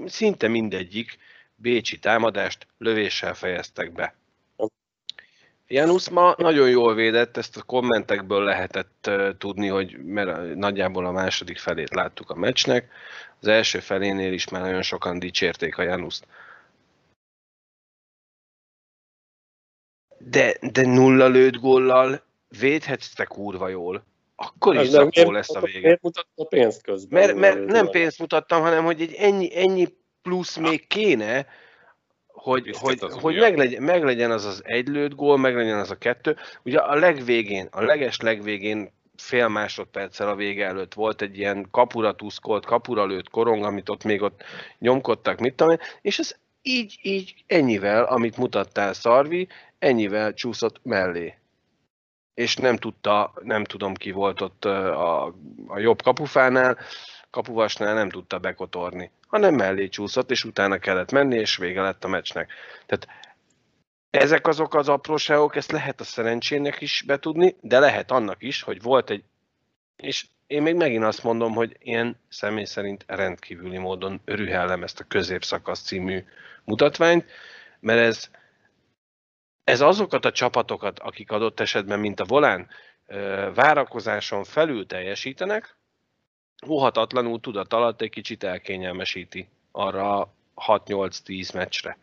szinte 0.07 0.49
mindegyik 0.49 1.19
bécsi 1.55 1.99
támadást 1.99 2.67
lövéssel 2.79 3.35
fejeztek 3.35 3.93
be. 3.93 4.15
Janusz 5.67 6.09
ma 6.09 6.35
nagyon 6.39 6.71
jól 6.71 6.95
védett, 6.95 7.37
ezt 7.37 7.57
a 7.57 7.63
kommentekből 7.63 8.45
lehetett 8.45 9.11
tudni, 9.39 9.69
hogy 9.69 9.99
mert 10.05 10.55
nagyjából 10.55 11.07
a 11.07 11.11
második 11.11 11.59
felét 11.59 11.95
láttuk 11.95 12.31
a 12.31 12.35
meccsnek, 12.35 12.91
az 13.41 13.47
első 13.47 13.79
felénél 13.79 14.33
is 14.33 14.49
már 14.49 14.63
nagyon 14.63 14.83
sokan 14.83 15.19
dicsérték 15.19 15.79
a 15.79 15.83
Januszt. 15.83 16.27
De, 20.25 20.55
de 20.73 20.87
nulla 20.87 21.29
lőtt 21.29 21.57
góllal 21.57 22.23
védhetsz 22.59 23.15
te 23.15 23.25
kurva 23.25 23.69
jól. 23.69 24.05
Akkor 24.37 24.75
is 24.75 24.81
Ez 24.81 24.93
nem- 24.93 25.11
zakó 25.13 25.31
lesz 25.31 25.55
a 25.55 25.61
vége. 25.61 25.81
Miért 25.81 26.03
mutatta 26.03 26.29
a 26.35 26.45
pénzt 26.45 26.83
közben? 26.83 27.21
Mert, 27.21 27.39
mert 27.39 27.65
nem 27.65 27.89
pénzt 27.89 28.19
mutattam, 28.19 28.63
hanem 28.63 28.85
hogy 28.85 29.01
egy 29.01 29.15
ennyi, 29.15 29.59
ennyi 29.59 29.89
plusz 30.23 30.57
még 30.57 30.87
kéne, 30.87 31.47
hogy, 32.27 32.63
Biztos 32.63 32.83
hogy, 32.83 32.99
az 33.01 33.15
hogy 33.15 33.37
meglegyen, 33.37 33.83
meglegyen 33.83 34.31
az 34.31 34.45
az 34.45 34.63
egy 34.65 34.89
lőtt 34.89 35.15
gól, 35.15 35.39
meglegyen 35.39 35.79
az 35.79 35.91
a 35.91 35.99
kettő. 35.99 36.37
Ugye 36.63 36.79
a 36.79 36.95
legvégén, 36.95 37.69
a 37.71 37.83
leges 37.83 38.21
legvégén 38.21 38.93
fél 39.17 39.49
másodperccel 39.49 40.29
a 40.29 40.35
vége 40.35 40.67
előtt 40.67 40.95
volt 40.95 41.23
egy 41.23 41.39
ilyen 41.39 41.69
kapura 41.71 42.15
tuszkolt, 42.15 42.67
kapura 42.67 43.07
lőtt 43.07 43.31
korong, 43.31 43.65
amit 43.65 43.89
ott 43.89 44.05
még 44.05 44.23
ott 44.23 44.43
nyomkodtak, 44.79 45.39
mit 45.39 45.55
tudom 45.55 45.73
én, 45.73 45.81
és 46.03 46.19
ez 46.19 46.37
így, 46.63 46.99
így 47.03 47.35
ennyivel, 47.47 48.05
amit 48.05 48.37
mutattál 48.37 48.93
Szarvi, 48.93 49.49
ennyivel 49.81 50.35
csúszott 50.35 50.81
mellé. 50.83 51.35
És 52.35 52.57
nem 52.57 52.77
tudta, 52.77 53.33
nem 53.43 53.65
tudom 53.65 53.95
ki 53.95 54.11
volt 54.11 54.41
ott 54.41 54.65
a, 54.65 55.25
a 55.67 55.79
jobb 55.79 56.03
kapufánál, 56.03 56.79
kapuvasnál 57.31 57.95
nem 57.95 58.09
tudta 58.09 58.39
bekotorni, 58.39 59.11
hanem 59.27 59.55
mellé 59.55 59.89
csúszott, 59.89 60.31
és 60.31 60.45
utána 60.45 60.79
kellett 60.79 61.13
menni, 61.13 61.37
és 61.37 61.57
vége 61.57 61.81
lett 61.81 62.05
a 62.05 62.09
meccsnek. 62.09 62.53
Tehát 62.87 63.07
ezek 64.11 64.47
azok 64.47 64.75
az 64.75 64.89
apróságok, 64.89 65.57
ezt 65.57 65.73
lehet 65.73 66.01
a 66.01 66.05
szerencsének 66.05 66.81
is 66.81 67.03
betudni, 67.07 67.57
de 67.61 67.79
lehet 67.79 68.11
annak 68.11 68.43
is, 68.43 68.63
hogy 68.63 68.83
volt 68.83 69.11
egy, 69.11 69.25
és 69.97 70.27
én 70.47 70.63
még 70.63 70.75
megint 70.75 71.05
azt 71.05 71.23
mondom, 71.23 71.53
hogy 71.53 71.77
én 71.79 72.17
személy 72.29 72.65
szerint 72.65 73.05
rendkívüli 73.07 73.79
módon 73.79 74.21
örühellem 74.25 74.83
ezt 74.83 75.01
a 75.01 75.05
középszakasz 75.09 75.83
című 75.83 76.25
mutatványt, 76.65 77.25
mert 77.81 78.01
ez, 78.01 78.31
ez 79.71 79.81
azokat 79.81 80.25
a 80.25 80.33
csapatokat, 80.33 80.99
akik 80.99 81.31
adott 81.31 81.61
esetben, 81.61 81.99
mint 81.99 82.21
a 82.21 82.25
Volán, 82.25 82.69
várakozáson 83.55 84.45
felül 84.45 84.87
teljesítenek, 84.87 85.77
óhatatlanul 86.69 87.41
tudat 87.41 87.73
alatt 87.73 88.01
egy 88.01 88.11
kicsit 88.11 88.45
elkényelmesíti 88.45 89.49
arra 89.73 90.21
a 90.21 90.33
6-8-10 90.67 91.55
meccsre. 91.55 91.99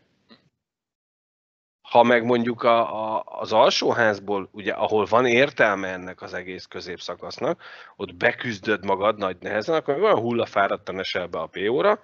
Ha 1.81 2.03
meg 2.03 2.23
mondjuk 2.23 2.63
a, 2.63 3.15
a, 3.15 3.23
az 3.25 3.53
alsóházból, 3.53 4.49
ugye, 4.51 4.73
ahol 4.73 5.05
van 5.05 5.25
értelme 5.25 5.87
ennek 5.87 6.21
az 6.21 6.33
egész 6.33 6.65
középszakasznak, 6.65 7.63
ott 7.95 8.15
beküzdöd 8.15 8.85
magad 8.85 9.17
nagy 9.17 9.37
nehezen, 9.39 9.75
akkor 9.75 10.01
olyan 10.01 10.19
hullafáradtan 10.19 10.99
esel 10.99 11.27
be 11.27 11.39
a 11.39 11.47
PO-ra, 11.47 11.99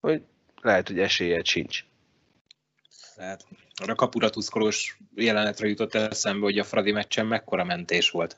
hogy 0.00 0.22
lehet, 0.60 0.88
hogy 0.88 0.98
esélyed 0.98 1.46
sincs. 1.46 1.84
Tehát 3.16 3.44
arra 3.74 3.94
kapuratuszkolós 3.94 4.98
jelenetre 5.14 5.68
jutott 5.68 5.94
eszembe, 5.94 6.44
hogy 6.44 6.58
a 6.58 6.64
Fradi 6.64 6.92
meccsen 6.92 7.26
mekkora 7.26 7.64
mentés 7.64 8.10
volt. 8.10 8.36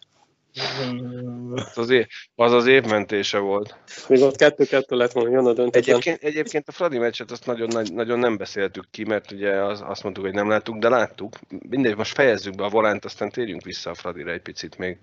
Az 1.54 1.78
az, 1.78 1.90
év, 1.90 2.06
az, 2.34 2.52
az 2.52 2.66
évmentése 2.66 3.38
volt. 3.38 3.76
Még 4.08 4.22
ott 4.22 4.36
kettő-kettő 4.36 4.96
lett 4.96 5.12
volna, 5.12 5.30
jön 5.30 5.46
a 5.46 5.52
döntetlen. 5.52 5.82
Egyébként, 5.82 6.22
egyébként 6.22 6.68
a 6.68 6.72
Fradi 6.72 6.98
meccset 6.98 7.30
azt 7.30 7.46
nagyon, 7.46 7.68
nagy- 7.72 7.92
nagyon 7.92 8.18
nem 8.18 8.36
beszéltük 8.36 8.84
ki, 8.90 9.04
mert 9.04 9.30
ugye 9.30 9.50
az, 9.50 9.82
azt 9.86 10.02
mondtuk, 10.02 10.24
hogy 10.24 10.34
nem 10.34 10.48
láttuk, 10.48 10.78
de 10.78 10.88
láttuk. 10.88 11.38
Mindegy, 11.68 11.96
most 11.96 12.14
fejezzük 12.14 12.54
be 12.54 12.64
a 12.64 12.68
volánt, 12.68 13.04
aztán 13.04 13.30
térjünk 13.30 13.62
vissza 13.62 13.90
a 13.90 13.94
Fradira 13.94 14.30
egy 14.30 14.42
picit 14.42 14.78
még. 14.78 14.98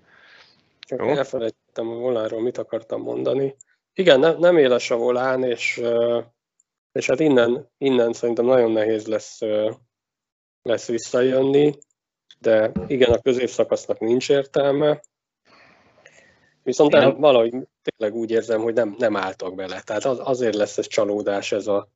Csak 0.80 0.98
Jó. 0.98 1.08
elfelejtettem 1.08 1.88
a 1.88 1.94
volánról, 1.94 2.42
mit 2.42 2.58
akartam 2.58 3.02
mondani. 3.02 3.54
Igen, 3.94 4.20
nem, 4.20 4.38
nem 4.38 4.56
éles 4.56 4.90
a 4.90 4.96
volán, 4.96 5.44
és, 5.44 5.78
ö, 5.82 6.20
és 6.92 7.06
hát 7.06 7.20
innen, 7.20 7.70
innen 7.78 8.12
szerintem 8.12 8.44
nagyon 8.44 8.70
nehéz 8.70 9.06
lesz, 9.06 9.40
lesz 10.62 10.86
visszajönni, 10.86 11.78
de 12.38 12.72
igen, 12.86 13.12
a 13.12 13.20
középszakasznak 13.20 13.98
nincs 13.98 14.30
értelme. 14.30 15.00
Viszont 16.62 16.94
Én 16.94 17.00
nem, 17.00 17.20
valahogy 17.20 17.54
tényleg 17.82 18.18
úgy 18.18 18.30
érzem, 18.30 18.60
hogy 18.60 18.74
nem, 18.74 18.94
nem 18.98 19.16
álltak 19.16 19.54
bele. 19.54 19.80
Tehát 19.80 20.04
az, 20.04 20.20
azért 20.24 20.54
lesz 20.54 20.78
ez 20.78 20.86
csalódás 20.86 21.52
ez 21.52 21.66
a... 21.66 21.88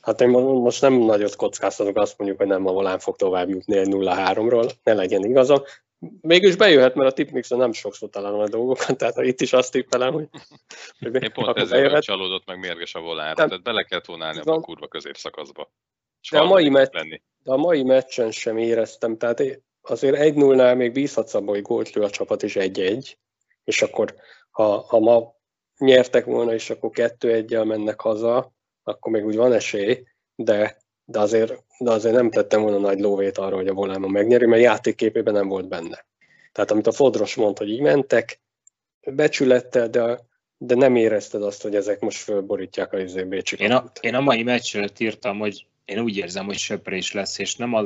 Hát 0.00 0.20
én 0.20 0.28
mo- 0.28 0.62
most 0.62 0.80
nem 0.80 0.94
nagyot 0.94 1.36
kockáztatok, 1.36 1.96
azt 1.96 2.18
mondjuk, 2.18 2.40
hogy 2.40 2.48
nem 2.48 2.66
a 2.66 2.72
volán 2.72 2.98
fog 2.98 3.16
tovább 3.16 3.48
jutni 3.48 3.76
egy 3.76 3.88
0-3-ról, 3.90 4.72
ne 4.82 4.92
legyen 4.92 5.24
igazam. 5.24 5.62
Mégis 6.20 6.56
bejöhet, 6.56 6.94
mert 6.94 7.10
a 7.10 7.14
tipmixen 7.14 7.58
nem 7.58 7.72
sokszor 7.72 8.08
találom 8.10 8.40
a 8.40 8.48
dolgokat, 8.48 8.96
tehát 8.96 9.16
itt 9.18 9.40
is 9.40 9.52
azt 9.52 9.72
tippelem, 9.72 10.12
hogy, 10.12 10.28
hogy 10.98 11.22
Én 11.22 11.32
pont 11.32 11.56
ezért 11.56 11.82
bejöhet. 11.82 12.02
csalódott 12.02 12.46
meg 12.46 12.58
mérges 12.58 12.94
a 12.94 13.00
volánra, 13.00 13.34
Nem. 13.36 13.48
tehát 13.48 13.62
bele 13.64 13.82
kellett 13.82 14.04
volna 14.04 14.24
állni 14.24 14.40
a 14.44 14.60
kurva 14.60 14.88
középszakaszba. 14.88 15.70
De 16.30 16.38
a 16.38 16.44
mai 16.44 16.68
meccs- 16.68 16.94
lenni. 16.94 17.22
De 17.42 17.52
a 17.52 17.56
mai 17.56 17.82
meccsen 17.82 18.30
sem 18.30 18.56
éreztem, 18.56 19.16
tehát 19.16 19.42
azért 19.80 20.16
1-0-nál 20.16 20.76
még 20.76 20.92
bízhatsz 20.92 21.34
abban, 21.34 21.54
hogy 21.54 21.62
gólt 21.62 21.90
lő 21.90 22.02
a 22.02 22.10
csapat 22.10 22.42
is 22.42 22.56
1-1, 22.56 23.14
és 23.64 23.82
akkor 23.82 24.14
ha, 24.50 24.78
ha 24.80 24.98
ma 24.98 25.34
nyertek 25.78 26.24
volna, 26.24 26.52
és 26.54 26.70
akkor 26.70 26.90
2-1-jel 26.94 27.64
mennek 27.66 28.00
haza, 28.00 28.52
akkor 28.82 29.12
még 29.12 29.24
úgy 29.24 29.36
van 29.36 29.52
esély, 29.52 30.06
de, 30.34 30.76
de, 31.10 31.18
azért, 31.20 31.64
de 31.78 31.90
azért 31.90 32.14
nem 32.14 32.30
tettem 32.30 32.62
volna 32.62 32.78
nagy 32.78 33.00
lóvét 33.00 33.38
arra, 33.38 33.56
hogy 33.56 33.68
a 33.68 33.72
voláma 33.72 34.06
megnyeri, 34.06 34.46
mert 34.46 34.62
játékképében 34.62 35.34
nem 35.34 35.48
volt 35.48 35.68
benne. 35.68 36.06
Tehát 36.52 36.70
amit 36.70 36.86
a 36.86 36.92
Fodros 36.92 37.34
mond, 37.34 37.58
hogy 37.58 37.68
így 37.68 37.80
mentek, 37.80 38.40
becsülettel, 39.00 39.88
de, 39.88 40.20
de 40.58 40.74
nem 40.74 40.96
érezted 40.96 41.42
azt, 41.42 41.62
hogy 41.62 41.74
ezek 41.74 42.00
most 42.00 42.22
fölborítják 42.22 42.92
a 42.92 42.98
izé 42.98 43.24
Bécsi 43.24 43.56
Én 43.58 43.72
a, 43.72 43.90
én 44.00 44.14
a 44.14 44.20
mai 44.20 44.42
meccs 44.42 44.76
előtt 44.76 44.98
írtam, 44.98 45.38
hogy 45.38 45.66
én 45.84 45.98
úgy 45.98 46.16
érzem, 46.16 46.46
hogy 46.46 46.56
söprés 46.56 47.12
lesz, 47.12 47.38
és 47.38 47.56
nem 47.56 47.74
a 47.74 47.82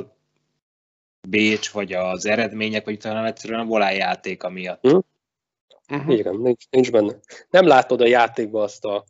Bécs, 1.27 1.71
vagy 1.71 1.93
az 1.93 2.25
eredmények, 2.25 2.85
vagy 2.85 2.97
talán 2.97 3.25
egyszerűen 3.25 3.59
a 3.59 3.65
volán 3.65 3.93
játéka 3.93 4.49
miatt. 4.49 4.83
Uh-huh. 4.83 6.17
Igen, 6.17 6.35
nincs, 6.35 6.69
nincs 6.69 6.91
benne. 6.91 7.15
Nem 7.49 7.67
látod 7.67 8.01
a 8.01 8.07
játékban 8.07 8.63
azt 8.63 8.85
a, 8.85 9.05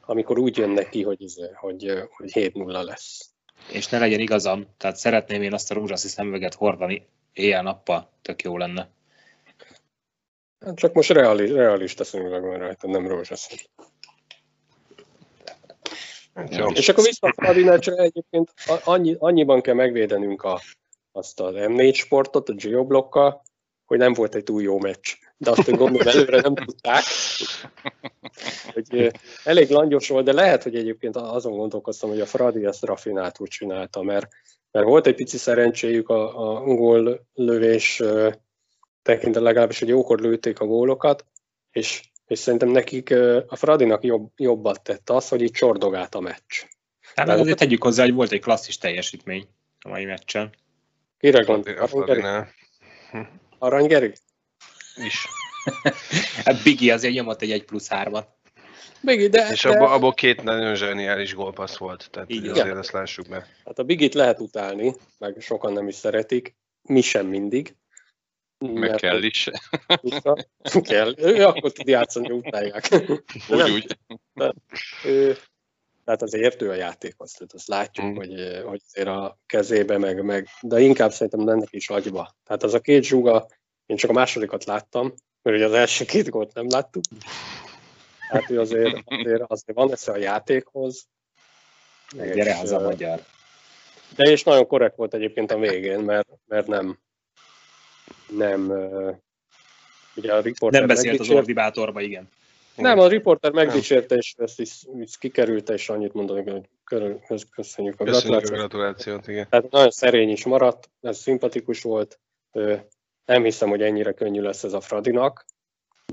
amikor 0.00 0.38
úgy 0.38 0.56
jönnek 0.56 0.88
ki, 0.88 1.02
hogy, 1.02 1.22
izé, 1.22 1.50
hogy, 1.54 1.92
hogy 2.16 2.30
7-0 2.34 2.84
lesz. 2.84 3.34
És 3.72 3.88
ne 3.88 3.98
legyen 3.98 4.20
igazam, 4.20 4.66
tehát 4.76 4.96
szeretném 4.96 5.42
én 5.42 5.52
azt 5.52 5.70
a 5.70 5.74
rózsaszín 5.74 6.10
szemüveget 6.10 6.54
hordani 6.54 7.06
éjjel-nappal, 7.32 8.10
tök 8.22 8.42
jó 8.42 8.56
lenne. 8.56 8.88
Hát 10.60 10.76
Csak 10.76 10.92
most 10.92 11.10
reali, 11.10 11.52
realista 11.52 12.04
szemüveg 12.04 12.42
van 12.42 12.58
rajta, 12.58 12.88
nem 12.88 13.06
rózsaszín. 13.06 13.58
Jó. 16.50 16.70
És 16.70 16.88
akkor 16.88 17.04
vissza 17.04 17.26
a 17.26 17.32
Fradi 17.36 17.64
meccsre 17.64 17.94
egyébként 17.94 18.52
annyi, 18.84 19.16
annyiban 19.18 19.60
kell 19.60 19.74
megvédenünk 19.74 20.42
a, 20.42 20.60
azt 21.12 21.40
az 21.40 21.54
M4 21.56 21.94
sportot, 21.94 22.48
a 22.48 22.52
geoblokkal, 22.52 23.42
hogy 23.84 23.98
nem 23.98 24.12
volt 24.12 24.34
egy 24.34 24.44
túl 24.44 24.62
jó 24.62 24.78
meccs. 24.78 25.14
De 25.38 25.50
azt, 25.50 25.70
gondolom 25.70 26.08
előre 26.08 26.40
nem 26.40 26.54
tudták, 26.54 27.02
hogy 28.72 29.12
elég 29.44 29.70
langyos 29.70 30.08
volt, 30.08 30.24
de 30.24 30.32
lehet, 30.32 30.62
hogy 30.62 30.74
egyébként 30.74 31.16
azon 31.16 31.56
gondolkoztam, 31.56 32.08
hogy 32.08 32.20
a 32.20 32.26
Fradi 32.26 32.64
ezt 32.64 32.84
rafináltul 32.84 33.46
csinálta, 33.46 34.02
mert, 34.02 34.28
mert 34.70 34.86
volt 34.86 35.06
egy 35.06 35.14
pici 35.14 35.36
szerencséjük 35.36 36.08
a, 36.08 36.54
a 36.54 36.60
gól 36.60 37.26
lövés 37.34 38.00
ö, 38.00 38.30
tekintve 39.02 39.40
legalábbis, 39.40 39.78
hogy 39.78 39.88
jókor 39.88 40.20
lőtték 40.20 40.60
a 40.60 40.66
gólokat, 40.66 41.24
és, 41.70 42.02
és 42.26 42.38
szerintem 42.38 42.68
nekik 42.68 43.14
a 43.46 43.56
Fradinak 43.56 44.04
jobb, 44.04 44.30
jobbat 44.36 44.82
tett 44.82 45.10
az, 45.10 45.28
hogy 45.28 45.42
így 45.42 45.50
csordogált 45.50 46.14
a 46.14 46.20
meccs. 46.20 46.64
Hát 47.14 47.28
azért 47.28 47.58
tegyük 47.58 47.82
hozzá, 47.82 48.02
hogy 48.02 48.14
volt 48.14 48.32
egy 48.32 48.40
klasszis 48.40 48.78
teljesítmény 48.78 49.46
a 49.80 49.88
mai 49.88 50.04
meccsen. 50.04 50.54
Kire 51.18 51.38
A 51.38 51.44
gondol? 51.44 52.48
Arany 53.58 53.86
Geri? 53.86 54.12
Is. 54.96 55.26
Hát 56.44 56.62
Bigi 56.62 56.90
azért 56.90 57.14
nyomott 57.14 57.42
egy 57.42 57.50
1 57.50 57.64
plusz 57.64 57.88
3-at. 57.90 58.24
Bigi, 59.00 59.28
de, 59.28 59.48
És 59.52 59.62
de 59.62 59.68
abból, 59.68 59.92
abból 59.92 60.12
két 60.14 60.42
nagyon 60.42 60.74
zseniális 60.74 61.34
gólpassz 61.34 61.76
volt, 61.76 62.08
tehát 62.10 62.30
Így 62.30 62.46
azért 62.46 62.76
ezt 62.76 62.92
lássuk 62.92 63.28
be. 63.28 63.46
hát 63.64 63.78
a 63.78 63.82
Bigit 63.82 64.14
lehet 64.14 64.40
utálni, 64.40 64.94
meg 65.18 65.36
sokan 65.40 65.72
nem 65.72 65.88
is 65.88 65.94
szeretik, 65.94 66.54
mi 66.82 67.00
sem 67.00 67.26
mindig. 67.26 67.74
Meg 68.58 68.94
kell 68.94 69.22
is. 69.22 69.48
Vissza. 70.00 70.46
kell. 70.82 71.14
Ő 71.18 71.44
akkor 71.44 71.72
tud 71.72 71.86
játszani, 71.88 72.28
hogy 72.28 72.36
utálják. 72.46 72.88
Úgy, 73.10 73.22
Nem. 73.48 73.72
úgy. 73.72 73.98
Ő, 75.04 75.36
tehát 76.04 76.22
az 76.22 76.34
értő 76.34 76.70
a 76.70 76.74
játékhoz, 76.74 77.32
tehát 77.32 77.52
azt 77.52 77.68
látjuk, 77.68 78.06
Mm. 78.06 78.14
hogy, 78.16 78.60
hogy 78.64 78.80
azért 78.88 79.08
a 79.08 79.38
kezébe, 79.46 79.98
meg, 79.98 80.22
meg, 80.24 80.48
de 80.60 80.80
inkább 80.80 81.12
szerintem 81.12 81.48
ennek 81.48 81.68
is 81.70 81.88
agyba. 81.88 82.36
Tehát 82.44 82.62
az 82.62 82.74
a 82.74 82.80
két 82.80 83.02
zsuga, 83.04 83.46
én 83.86 83.96
csak 83.96 84.10
a 84.10 84.12
másodikat 84.12 84.64
láttam, 84.64 85.14
mert 85.42 85.56
ugye 85.56 85.66
az 85.66 85.72
első 85.72 86.04
két 86.04 86.28
gólt 86.28 86.54
nem 86.54 86.66
láttuk. 86.68 87.02
Hát 88.28 88.50
ő 88.50 88.60
azért, 88.60 88.98
azért, 89.04 89.42
azért 89.46 89.78
van 89.78 89.92
esze 89.92 90.12
a 90.12 90.16
játékhoz. 90.16 91.06
Gyere 92.12 92.50
És, 92.50 92.56
haza, 92.56 92.80
ö, 92.80 92.84
magyar. 92.84 93.22
De 94.16 94.30
és 94.30 94.42
nagyon 94.42 94.66
korrekt 94.66 94.96
volt 94.96 95.14
egyébként 95.14 95.50
a 95.50 95.58
végén, 95.58 95.98
mert, 95.98 96.28
mert 96.46 96.66
nem, 96.66 96.98
nem, 98.28 98.70
ugye 100.16 100.32
a 100.34 100.40
riporter 100.40 100.78
Nem 100.80 100.88
beszélt 100.88 101.06
az 101.12 101.18
megdicsért- 101.18 101.38
ordibátorba, 101.40 102.00
igen. 102.00 102.28
Nem, 102.76 102.98
a 102.98 103.08
riporter 103.08 103.52
megdicsérte, 103.52 104.14
és 104.14 104.34
ezt 104.36 104.60
is, 104.60 104.72
is 105.00 105.18
kikerülte, 105.18 105.72
és 105.72 105.88
annyit 105.88 106.12
mondani, 106.12 106.50
hogy 106.50 106.68
körül- 106.84 107.20
köszönjük 107.50 108.00
a 108.00 108.04
Köszönjük 108.04 108.04
a 108.04 108.04
gratulációt. 108.04 108.58
gratulációt, 108.58 109.28
igen. 109.28 109.48
Tehát 109.48 109.70
nagyon 109.70 109.90
szerény 109.90 110.30
is 110.30 110.44
maradt, 110.44 110.90
ez 111.00 111.18
szimpatikus 111.18 111.82
volt. 111.82 112.20
Nem 113.26 113.42
hiszem, 113.42 113.68
hogy 113.68 113.82
ennyire 113.82 114.12
könnyű 114.12 114.40
lesz 114.40 114.64
ez 114.64 114.72
a 114.72 114.80
Fradinak, 114.80 115.44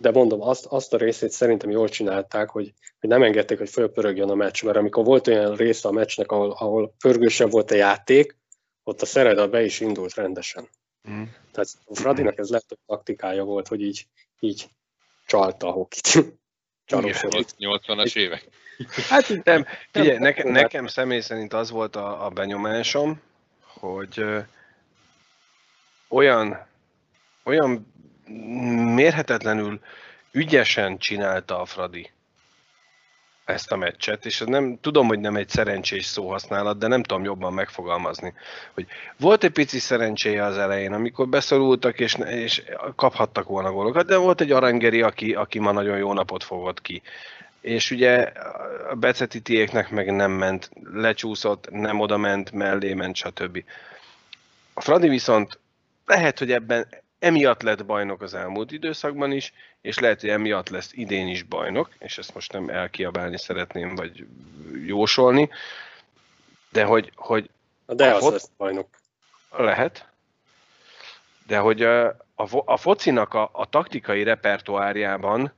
de 0.01 0.11
mondom, 0.11 0.41
azt, 0.41 0.65
azt 0.65 0.93
a 0.93 0.97
részét 0.97 1.31
szerintem 1.31 1.69
jól 1.69 1.89
csinálták, 1.89 2.49
hogy, 2.49 2.73
hogy 2.99 3.09
nem 3.09 3.23
engedték, 3.23 3.57
hogy 3.57 3.69
fölpörögjön 3.69 4.29
a 4.29 4.35
meccs, 4.35 4.63
mert 4.63 4.77
amikor 4.77 5.05
volt 5.05 5.27
olyan 5.27 5.55
része 5.55 5.87
a 5.87 5.91
meccsnek, 5.91 6.31
ahol, 6.31 6.51
ahol 6.51 6.93
pörgősebb 6.99 7.51
volt 7.51 7.71
a 7.71 7.75
játék, 7.75 8.37
ott 8.83 9.01
a 9.01 9.05
Szereda 9.05 9.47
be 9.47 9.63
is 9.63 9.79
indult 9.79 10.13
rendesen. 10.13 10.67
Mm. 11.09 11.23
Tehát 11.51 11.69
a 11.85 11.95
Fradinak 11.95 12.37
ez 12.37 12.49
hogy 12.49 12.77
taktikája 12.85 13.43
volt, 13.43 13.67
hogy 13.67 13.81
így, 13.81 14.07
így 14.39 14.69
csalta 15.25 15.67
a 15.67 15.71
hokit. 15.71 16.07
Csalósodott. 16.85 17.55
80-as 17.59 18.15
évek. 18.15 18.47
Hát 19.09 19.43
Nem, 19.43 19.65
figyelj, 19.91 20.13
Nem, 20.13 20.21
nekem, 20.21 20.51
nekem 20.51 20.87
személy 20.87 21.19
szerint 21.19 21.53
az 21.53 21.69
volt 21.69 21.95
a, 21.95 22.25
a 22.25 22.29
benyomásom, 22.29 23.21
hogy 23.61 24.19
ö, 24.19 24.39
olyan, 26.07 26.67
olyan 27.43 27.93
mérhetetlenül 28.95 29.79
ügyesen 30.31 30.97
csinálta 30.97 31.61
a 31.61 31.65
Fradi 31.65 32.11
ezt 33.45 33.71
a 33.71 33.75
meccset, 33.75 34.25
és 34.25 34.43
nem, 34.45 34.77
tudom, 34.81 35.07
hogy 35.07 35.19
nem 35.19 35.35
egy 35.35 35.49
szerencsés 35.49 36.05
szóhasználat, 36.05 36.77
de 36.77 36.87
nem 36.87 37.03
tudom 37.03 37.23
jobban 37.23 37.53
megfogalmazni, 37.53 38.33
hogy 38.73 38.85
volt 39.17 39.43
egy 39.43 39.51
pici 39.51 39.79
szerencséje 39.79 40.43
az 40.43 40.57
elején, 40.57 40.93
amikor 40.93 41.27
beszorultak, 41.27 41.99
és, 41.99 42.15
és 42.25 42.63
kaphattak 42.95 43.47
volna 43.47 43.71
gólokat, 43.71 44.05
de 44.05 44.17
volt 44.17 44.41
egy 44.41 44.51
arangeri, 44.51 45.01
aki, 45.01 45.33
aki 45.33 45.59
ma 45.59 45.71
nagyon 45.71 45.97
jó 45.97 46.13
napot 46.13 46.43
fogott 46.43 46.81
ki. 46.81 47.01
És 47.61 47.91
ugye 47.91 48.31
a 48.89 48.95
Becetitiéknek 48.95 49.89
meg 49.89 50.11
nem 50.11 50.31
ment, 50.31 50.69
lecsúszott, 50.93 51.69
nem 51.69 51.99
oda 51.99 52.17
ment, 52.17 52.51
mellé 52.51 52.93
ment, 52.93 53.15
stb. 53.15 53.63
A 54.73 54.81
Fradi 54.81 55.07
viszont 55.07 55.59
lehet, 56.05 56.39
hogy 56.39 56.51
ebben 56.51 56.87
emiatt 57.23 57.61
lett 57.61 57.85
bajnok 57.85 58.21
az 58.21 58.33
elmúlt 58.33 58.71
időszakban 58.71 59.31
is, 59.31 59.53
és 59.81 59.99
lehet, 59.99 60.21
hogy 60.21 60.29
emiatt 60.29 60.69
lesz 60.69 60.91
idén 60.93 61.27
is 61.27 61.43
bajnok, 61.43 61.89
és 61.99 62.17
ezt 62.17 62.33
most 62.33 62.51
nem 62.51 62.69
elkiabálni 62.69 63.37
szeretném, 63.37 63.95
vagy 63.95 64.25
jósolni, 64.85 65.49
de 66.69 66.83
hogy, 66.83 67.11
hogy 67.15 67.49
de 67.85 68.11
A 68.11 68.15
az 68.15 68.21
fot- 68.21 68.31
lesz 68.31 68.49
bajnok. 68.57 68.87
lehet, 69.51 70.07
de 71.47 71.57
hogy 71.57 71.81
a, 71.81 72.07
a, 72.35 72.47
a 72.65 72.77
focinak 72.77 73.33
a, 73.33 73.49
a 73.53 73.65
taktikai 73.69 74.23
repertoárjában 74.23 75.53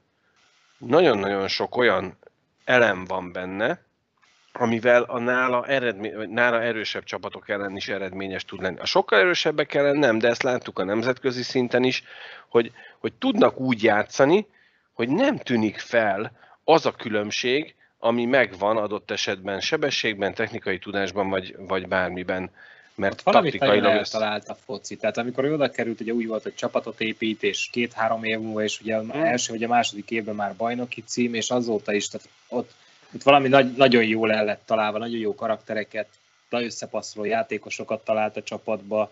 nagyon-nagyon 0.78 1.48
sok 1.48 1.76
olyan 1.78 2.18
elem 2.66 3.06
van 3.06 3.32
benne, 3.32 3.85
amivel 4.58 5.04
a 5.04 5.20
nála, 5.20 5.66
eredmény, 5.66 6.30
nála 6.30 6.62
erősebb 6.62 7.04
csapatok 7.04 7.50
ellen 7.50 7.76
is 7.76 7.88
eredményes 7.88 8.46
tud 8.46 8.62
lenni. 8.62 8.80
A 8.80 8.86
sokkal 8.86 9.20
erősebbek 9.20 9.74
ellen 9.74 9.98
nem, 9.98 10.18
de 10.18 10.28
ezt 10.28 10.44
láttuk 10.44 10.80
a 10.80 10.84
nemzetközi 10.84 11.44
szinten 11.44 11.84
is, 11.84 12.04
hogy, 12.48 12.72
hogy 13.00 13.14
tudnak 13.14 13.60
úgy 13.60 13.84
játszani, 13.84 14.48
hogy 14.94 15.10
nem 15.10 15.38
tűnik 15.38 15.78
fel 15.80 16.32
az 16.64 16.86
a 16.86 16.92
különbség, 16.92 17.76
ami 18.00 18.26
megvan 18.26 18.78
adott 18.78 19.12
esetben 19.12 19.60
sebességben, 19.60 20.34
technikai 20.34 20.80
tudásban, 20.80 21.30
vagy, 21.30 21.56
vagy 21.58 21.88
bármiben. 21.88 22.50
Mert 22.96 23.22
Valamit 23.22 23.52
nagyon 23.52 23.70
taktikailag 23.70 24.02
ezt- 24.02 24.14
eltalált 24.14 24.48
a 24.48 24.58
foci. 24.66 24.98
Tehát 24.98 25.18
amikor 25.18 25.46
oda 25.46 25.70
került, 25.70 26.02
ugye 26.02 26.12
úgy 26.12 26.28
volt, 26.28 26.44
hogy 26.44 26.56
csapatot 26.56 27.02
épít, 27.02 27.44
és 27.44 27.70
két-három 27.72 28.24
év 28.24 28.40
múlva, 28.40 28.64
és 28.64 28.82
ugye 28.82 28.96
az 28.96 29.06
első 29.12 29.54
vagy 29.54 29.64
a 29.64 29.68
második 29.68 30.12
évben 30.12 30.36
már 30.36 30.56
bajnoki 30.56 31.04
cím, 31.06 31.34
és 31.34 31.50
azóta 31.50 31.94
is, 31.94 32.08
tehát 32.08 32.28
ott, 32.48 32.72
ott 33.16 33.24
valami 33.24 33.48
nagy, 33.48 33.74
nagyon 33.76 34.04
jól 34.04 34.32
el 34.32 34.46
lett 34.46 34.62
találva, 34.66 34.98
nagyon 34.98 35.20
jó 35.20 35.36
karaktereket, 35.36 36.08
összepasszoló 36.50 37.26
játékosokat 37.26 38.04
talált 38.04 38.38
a 38.38 38.44
csapatba. 38.44 39.12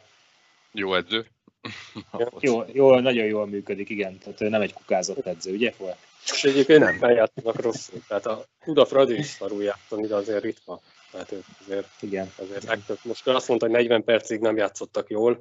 Jó 0.71 0.95
edző. 0.95 1.25
Jó, 2.39 2.63
jó, 2.73 2.99
nagyon 2.99 3.25
jól 3.25 3.47
működik, 3.47 3.89
igen. 3.89 4.17
Tehát 4.17 4.41
ő 4.41 4.49
nem 4.49 4.61
egy 4.61 4.73
kukázott 4.73 5.25
edző, 5.25 5.53
ugye? 5.53 5.73
Volt? 5.77 5.97
És 6.23 6.43
egyébként 6.43 6.79
nem 6.79 6.97
eljátszanak 7.01 7.61
rosszul. 7.61 8.01
Tehát 8.07 8.25
a 8.25 8.45
Uda 8.65 8.85
Fradi 8.85 9.17
is 9.17 9.25
szarul 9.25 9.63
játszani, 9.63 10.07
de 10.07 10.15
azért 10.15 10.43
ritka. 10.43 10.79
Tehát 11.11 11.31
ők 11.31 11.43
azért, 11.59 11.87
Igen. 11.99 12.31
azért 12.35 12.63
legtöbb. 12.63 12.97
Most 13.03 13.27
azt 13.27 13.47
mondta, 13.47 13.65
hogy 13.65 13.75
40 13.75 14.03
percig 14.03 14.39
nem 14.39 14.57
játszottak 14.57 15.09
jól. 15.09 15.39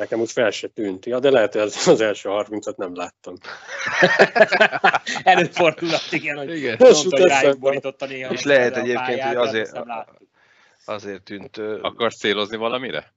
Nekem 0.00 0.20
úgy 0.20 0.30
fel 0.30 0.50
se 0.50 0.68
tűnt. 0.68 1.06
Ja, 1.06 1.18
de 1.18 1.30
lehet, 1.30 1.52
hogy 1.52 1.62
az, 1.62 1.88
az 1.88 2.00
első 2.00 2.28
30-at 2.32 2.76
nem 2.76 2.94
láttam. 2.94 3.34
Előfordulhat, 5.34 6.02
igen, 6.10 6.36
hogy 6.36 6.56
Igen. 6.56 6.76
mondta, 6.78 6.86
Most 6.86 7.10
hogy 7.10 7.22
rájuk 7.22 7.58
borította 7.58 8.06
néha. 8.06 8.32
És 8.32 8.42
lehet 8.42 8.76
egyébként, 8.76 9.06
pályát, 9.06 9.36
hogy 9.36 9.46
azért-. 9.46 9.80
Azért 10.84 11.22
tűnt... 11.22 11.58
Akarsz 11.82 12.16
célozni 12.16 12.56
valamire? 12.56 13.12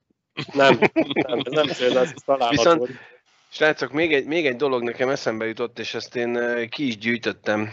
Nem, 0.53 0.79
nem, 1.13 1.39
ez 1.43 1.51
nem 1.51 1.67
cél, 1.67 1.97
ez 1.97 2.13
találat 2.25 2.49
Viszont- 2.49 2.77
volt. 2.77 2.91
Srácok, 3.49 3.91
még 3.91 4.13
egy, 4.13 4.25
még 4.25 4.45
egy 4.45 4.55
dolog 4.55 4.83
nekem 4.83 5.09
eszembe 5.09 5.45
jutott, 5.45 5.79
és 5.79 5.93
ezt 5.93 6.15
én 6.15 6.39
ki 6.69 6.87
is 6.87 6.97
gyűjtöttem. 6.97 7.71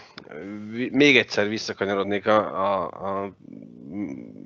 Még 0.91 1.17
egyszer 1.17 1.49
visszakanyarodnék 1.49 2.27
a, 2.27 2.39
a, 2.39 2.83
a 2.85 3.33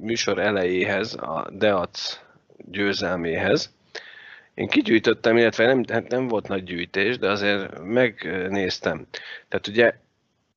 műsor 0.00 0.38
elejéhez, 0.38 1.14
a 1.14 1.48
Deac 1.52 2.20
győzelméhez. 2.56 3.73
Én 4.54 4.68
kigyűjtöttem, 4.68 5.36
illetve 5.36 5.66
nem, 5.66 5.84
hát 5.88 6.08
nem 6.08 6.28
volt 6.28 6.48
nagy 6.48 6.64
gyűjtés, 6.64 7.18
de 7.18 7.30
azért 7.30 7.78
megnéztem. 7.78 9.06
Tehát 9.48 9.66
ugye 9.66 9.94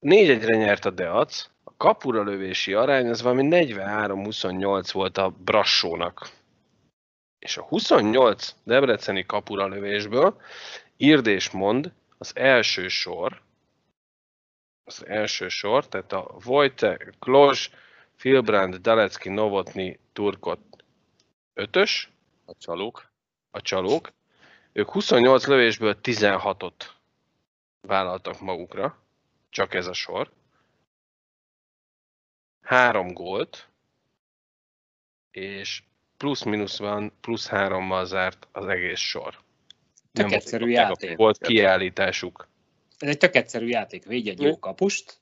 4-1-re 0.01 0.55
nyert 0.55 0.85
a 0.85 0.89
Deac, 0.89 1.49
a 1.63 1.75
kapura 1.77 2.23
lövési 2.23 2.73
arány 2.73 3.09
az 3.09 3.21
valami 3.21 3.47
43-28 3.51 4.89
volt 4.91 5.17
a 5.17 5.29
Brassónak. 5.29 6.29
És 7.39 7.57
a 7.57 7.61
28 7.61 8.55
debreceni 8.63 9.25
kapura 9.25 9.67
lövésből 9.67 10.41
írd 10.97 11.27
és 11.27 11.49
mond 11.49 11.91
az 12.17 12.35
első 12.35 12.87
sor, 12.87 13.41
az 14.83 15.05
első 15.07 15.47
sor, 15.47 15.87
tehát 15.87 16.11
a 16.11 16.37
Vojte, 16.43 16.97
Klozs, 17.19 17.69
Filbrand, 18.15 18.75
Dalecki, 18.75 19.29
Novotny, 19.29 19.89
Turkot 20.13 20.59
ötös, 21.53 22.11
A 22.45 22.53
csalók. 22.57 23.06
A 23.57 23.61
csalók. 23.61 24.13
Ők 24.71 24.89
28 24.89 25.47
lövésből 25.47 25.97
16-ot 26.03 26.73
vállaltak 27.81 28.39
magukra, 28.39 28.97
csak 29.49 29.73
ez 29.73 29.87
a 29.87 29.93
sor. 29.93 30.31
Három 32.61 33.13
gólt, 33.13 33.69
és 35.31 35.83
plusz-minusz 36.17 36.77
van, 36.77 37.11
plusz 37.21 37.47
hárommal 37.47 38.05
zárt 38.05 38.47
az 38.51 38.67
egész 38.67 38.99
sor. 38.99 39.37
Tök 40.11 40.25
Nem 40.25 40.33
egyszerű 40.33 40.67
játék. 40.67 41.15
Volt 41.15 41.37
kiállításuk. 41.37 42.47
Ez 42.97 43.09
egy 43.09 43.17
tök 43.17 43.35
egyszerű 43.35 43.67
játék. 43.67 44.05
Védj 44.05 44.29
egy 44.29 44.41
jó 44.41 44.59
kapust, 44.59 45.19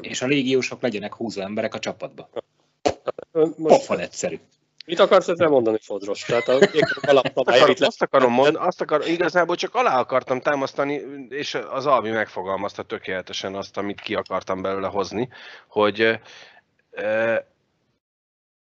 és 0.00 0.22
a 0.22 0.26
légiósok 0.26 0.82
legyenek 0.82 1.14
húzó 1.14 1.40
emberek 1.40 1.74
a 1.74 1.78
csapatba. 1.78 2.30
Most 3.32 3.56
Pofon 3.56 3.98
egyszerű. 3.98 4.38
Mit 4.88 4.98
akarsz 4.98 5.28
ezzel 5.28 5.48
mondani, 5.48 5.78
Fodros? 5.82 6.24
Tehát 6.24 6.48
a 6.48 6.58
alapszabályait 7.00 7.62
Akarom, 7.62 7.86
azt 7.86 8.02
akarom 8.02 8.32
mondani, 8.32 8.66
azt 8.66 8.80
akar, 8.80 9.06
igazából 9.06 9.56
csak 9.56 9.74
alá 9.74 10.00
akartam 10.00 10.40
támasztani, 10.40 11.02
és 11.28 11.54
az 11.54 11.86
Albi 11.86 12.10
megfogalmazta 12.10 12.82
tökéletesen 12.82 13.54
azt, 13.54 13.76
amit 13.76 14.00
ki 14.00 14.14
akartam 14.14 14.62
belőle 14.62 14.88
hozni, 14.88 15.28
hogy 15.68 16.00
e, 16.00 16.20
e, 16.90 17.46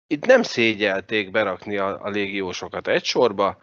itt 0.07 0.25
nem 0.25 0.41
szégyelték 0.43 1.31
berakni 1.31 1.77
a, 1.77 2.03
a 2.03 2.09
légiósokat 2.09 2.87
egy 2.87 3.03
sorba, 3.03 3.57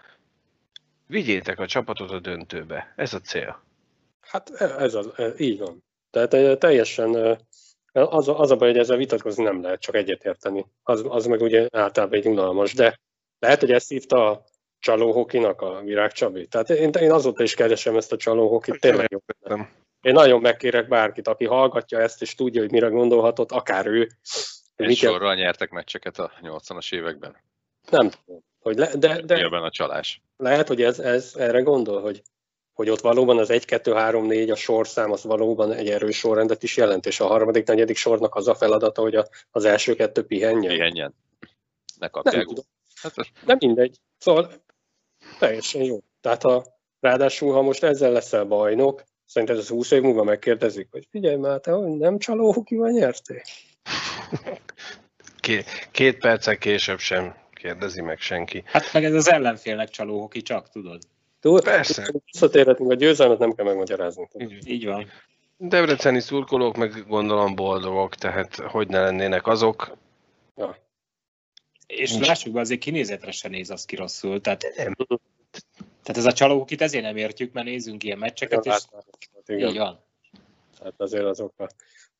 vigyétek 1.06 1.58
a 1.58 1.66
csapatot 1.66 2.10
a 2.10 2.18
döntőbe. 2.18 2.92
Ez 2.96 3.14
a 3.14 3.20
cél. 3.20 3.62
Hát 4.20 4.50
ez 4.60 4.94
az, 4.94 5.08
ez, 5.16 5.40
így 5.40 5.58
van. 5.58 5.84
Tehát 6.10 6.34
eh, 6.34 6.56
teljesen 6.56 7.16
eh, 7.16 7.36
az, 8.02 8.28
a- 8.28 8.38
az 8.38 8.50
a 8.50 8.56
baj, 8.56 8.68
hogy 8.68 8.78
ezzel 8.78 8.96
vitatkozni 8.96 9.42
nem 9.44 9.62
lehet, 9.62 9.80
csak 9.80 9.94
egyetérteni. 9.94 10.66
Az, 10.82 11.04
az 11.08 11.26
meg 11.26 11.40
ugye 11.40 11.68
általában 11.72 12.18
egy 12.18 12.26
unalmas, 12.26 12.74
de 12.74 13.00
lehet, 13.38 13.60
hogy 13.60 13.72
ezt 13.72 13.88
hívta 13.88 14.30
a 14.30 14.44
csalóhokinak 14.78 15.60
a 15.60 15.80
Virág 15.80 16.12
Csabi. 16.12 16.46
Tehát 16.46 16.70
én, 16.70 16.90
én 17.00 17.12
azóta 17.12 17.42
is 17.42 17.54
keresem 17.54 17.96
ezt 17.96 18.12
a 18.12 18.16
csalóhokit, 18.16 18.80
tényleg 18.80 19.10
jó. 19.10 19.18
Én 20.02 20.12
nagyon 20.12 20.40
megkérek 20.40 20.88
bárkit, 20.88 21.28
aki 21.28 21.44
hallgatja 21.44 21.98
ezt, 22.00 22.22
és 22.22 22.34
tudja, 22.34 22.60
hogy 22.60 22.70
mire 22.70 22.88
gondolhatott, 22.88 23.50
akár 23.52 23.86
ő, 23.86 23.98
hogy 23.98 24.08
Egy 24.76 24.86
mit 24.86 24.98
kell, 24.98 25.10
sorral 25.10 25.34
nyertek 25.34 25.70
meccseket 25.70 26.18
a 26.18 26.32
80-as 26.42 26.94
években. 26.94 27.36
nem 27.90 28.10
tudom. 28.24 28.40
Hogy 28.60 28.76
le, 28.78 28.90
de, 28.96 29.20
de 29.22 29.36
Nyilván 29.36 29.62
a 29.62 29.70
csalás. 29.70 30.22
lehet, 30.36 30.68
hogy 30.68 30.82
ez, 30.82 30.98
ez 30.98 31.34
erre 31.36 31.60
gondol, 31.60 32.00
hogy, 32.00 32.22
hogy 32.74 32.90
ott 32.90 33.00
valóban 33.00 33.38
az 33.38 33.50
1, 33.50 33.64
2, 33.64 33.92
3, 33.92 34.26
4, 34.26 34.50
a 34.50 34.54
sorszám 34.54 35.12
az 35.12 35.24
valóban 35.24 35.72
egy 35.72 35.88
erős 35.88 36.18
sorrendet 36.18 36.62
is 36.62 36.76
jelent, 36.76 37.06
és 37.06 37.20
a 37.20 37.26
harmadik, 37.26 37.66
negyedik 37.66 37.96
sornak 37.96 38.34
az 38.34 38.48
a 38.48 38.54
feladata, 38.54 39.02
hogy 39.02 39.14
a, 39.14 39.28
az 39.50 39.64
első 39.64 39.94
kettő 39.94 40.26
pihenjen. 40.26 40.72
Pihenjen. 40.72 41.14
Ne 41.40 41.46
Nem 41.98 42.10
kapják. 42.10 42.44
tudom, 42.44 42.64
Hát, 43.02 43.14
de 43.46 43.56
mindegy. 43.58 43.96
Szóval 44.18 44.52
teljesen 45.38 45.82
jó. 45.82 45.98
Tehát 46.20 46.44
a, 46.44 46.64
ráadásul, 47.00 47.52
ha 47.52 47.62
most 47.62 47.82
ezzel 47.82 48.12
leszel 48.12 48.44
bajnok, 48.44 49.02
szerinted 49.26 49.58
ez 49.58 49.68
20 49.68 49.90
év 49.90 50.02
múlva 50.02 50.22
megkérdezik, 50.22 50.88
hogy 50.90 51.06
figyelj 51.10 51.36
már, 51.36 51.60
te 51.60 51.70
hogy 51.70 51.88
nem 51.88 52.18
csalóhukival 52.18 52.90
nyertél? 52.90 53.42
Ké, 55.36 55.64
két 55.90 56.18
perccel 56.18 56.58
később 56.58 56.98
sem 56.98 57.34
kérdezi 57.52 58.00
meg 58.00 58.18
senki. 58.18 58.62
Hát 58.66 58.92
meg 58.92 59.04
ez 59.04 59.14
az 59.14 59.30
ellenfélnek 59.30 59.88
csaló 59.88 60.20
hoki 60.20 60.42
csak, 60.42 60.68
tudod. 60.68 61.02
Tudod, 61.44 61.64
Persze. 61.64 62.12
visszatérhetünk, 62.24 62.90
a 62.90 62.94
győzelmet 62.94 63.38
nem 63.38 63.52
kell 63.54 63.64
megmagyarázni. 63.64 64.28
Így 64.66 64.84
van. 64.84 65.06
Debreceni 65.56 66.20
szurkolók 66.20 66.76
meg 66.76 67.04
gondolom 67.08 67.54
boldogok, 67.54 68.14
tehát 68.14 68.56
hogy 68.56 68.88
ne 68.88 69.00
lennének 69.00 69.46
azok. 69.46 69.96
Ja. 70.56 70.76
És 71.86 72.10
Nincs. 72.12 72.26
lássuk 72.26 72.52
be, 72.52 72.60
azért 72.60 72.80
kinézetre 72.80 73.30
se 73.30 73.48
néz 73.48 73.70
az 73.70 73.84
ki 73.84 73.96
rosszul. 73.96 74.40
Tehát, 74.40 74.62
Nem. 74.76 74.94
tehát 76.02 76.16
ez 76.16 76.24
a 76.24 76.32
csalókit 76.32 76.82
ezért 76.82 77.04
nem 77.04 77.16
értjük, 77.16 77.52
mert 77.52 77.66
nézzünk 77.66 78.04
ilyen 78.04 78.18
meccseket, 78.18 78.66
és 78.66 78.76
Igen, 79.46 79.68
így 79.68 79.78
van. 79.78 80.00
hát 80.82 80.94
azért 80.96 81.24
azok 81.24 81.52
a 81.58 81.68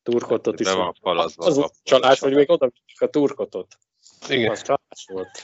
turkotot 0.03 0.59
is. 0.59 0.65
Be 0.67 0.73
van 0.75 0.95
falazva. 1.01 1.45
Az 1.45 1.57
a- 1.57 1.63
a 1.63 1.69
csalás, 1.83 2.19
hogy 2.19 2.33
még 2.33 2.49
oda 2.49 2.71
a 2.99 3.07
turkotot. 3.07 3.77
Igen. 4.29 4.51
Az 4.51 4.61
csalás 4.61 5.05
volt. 5.07 5.41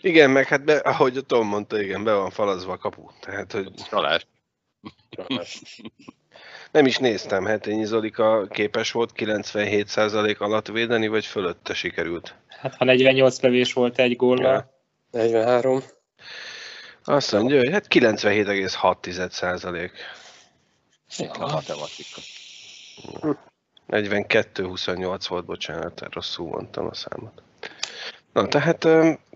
Igen, 0.00 0.30
meg 0.30 0.46
hát 0.46 0.64
be, 0.64 0.76
ahogy 0.76 1.16
a 1.16 1.20
Tom 1.20 1.46
mondta, 1.46 1.80
igen, 1.80 2.04
be 2.04 2.12
van 2.12 2.30
falazva 2.30 2.72
a 2.72 2.76
kapu. 2.76 3.02
Tehát, 3.20 3.52
hogy 3.52 3.70
Csalás. 3.88 4.26
Csalás. 5.10 5.62
nem 6.70 6.86
is 6.86 6.98
néztem, 6.98 7.44
Hetényi 7.44 7.84
Zolika 7.84 8.46
képes 8.50 8.92
volt 8.92 9.12
97% 9.16 10.38
alatt 10.38 10.66
védeni, 10.66 11.06
vagy 11.06 11.26
fölötte 11.26 11.74
sikerült. 11.74 12.34
Hát 12.48 12.74
ha 12.74 12.84
48 12.84 13.40
lövés 13.40 13.72
volt 13.72 13.98
egy 13.98 14.16
góllal, 14.16 14.74
43. 15.10 15.82
Azt 17.04 17.32
mondja, 17.32 17.58
hogy 17.58 17.72
hát 17.72 17.86
97,6%. 17.88 19.90
A 21.18 21.52
matematika. 21.52 22.20
42-28 23.88 25.24
volt, 25.28 25.44
bocsánat, 25.44 26.14
rosszul 26.14 26.48
mondtam 26.48 26.86
a 26.86 26.94
számot. 26.94 27.42
Na, 28.32 28.46
tehát 28.46 28.88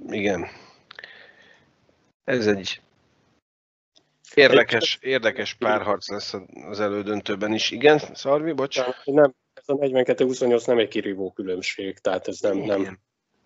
igen. 0.09 0.47
Ez 2.25 2.47
egy 2.47 2.81
érdekes, 4.35 4.99
érdekes 5.01 5.55
párharc 5.55 6.11
lesz 6.11 6.35
az 6.69 6.81
elődöntőben 6.81 7.53
is. 7.53 7.71
Igen, 7.71 7.99
Szarvi, 8.13 8.53
bocs? 8.53 8.81
Nem, 9.05 9.35
ez 9.55 9.65
a 9.67 9.75
42-28 9.75 10.67
nem 10.67 10.79
egy 10.79 10.89
kirívó 10.89 11.33
különbség, 11.33 11.99
tehát 11.99 12.29
ez 12.29 12.41
nem, 12.41 12.59
nem. 12.59 12.99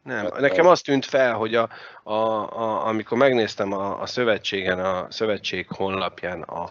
Nem, 0.02 0.28
nekem 0.38 0.66
azt 0.66 0.84
tűnt 0.84 1.04
fel, 1.04 1.34
hogy 1.34 1.54
a, 1.54 1.68
a, 2.02 2.12
a, 2.12 2.86
amikor 2.86 3.18
megnéztem 3.18 3.72
a, 3.72 4.00
a 4.00 4.06
szövetségen, 4.06 4.78
a 4.78 5.06
szövetség 5.10 5.66
honlapján 5.68 6.42
a, 6.42 6.70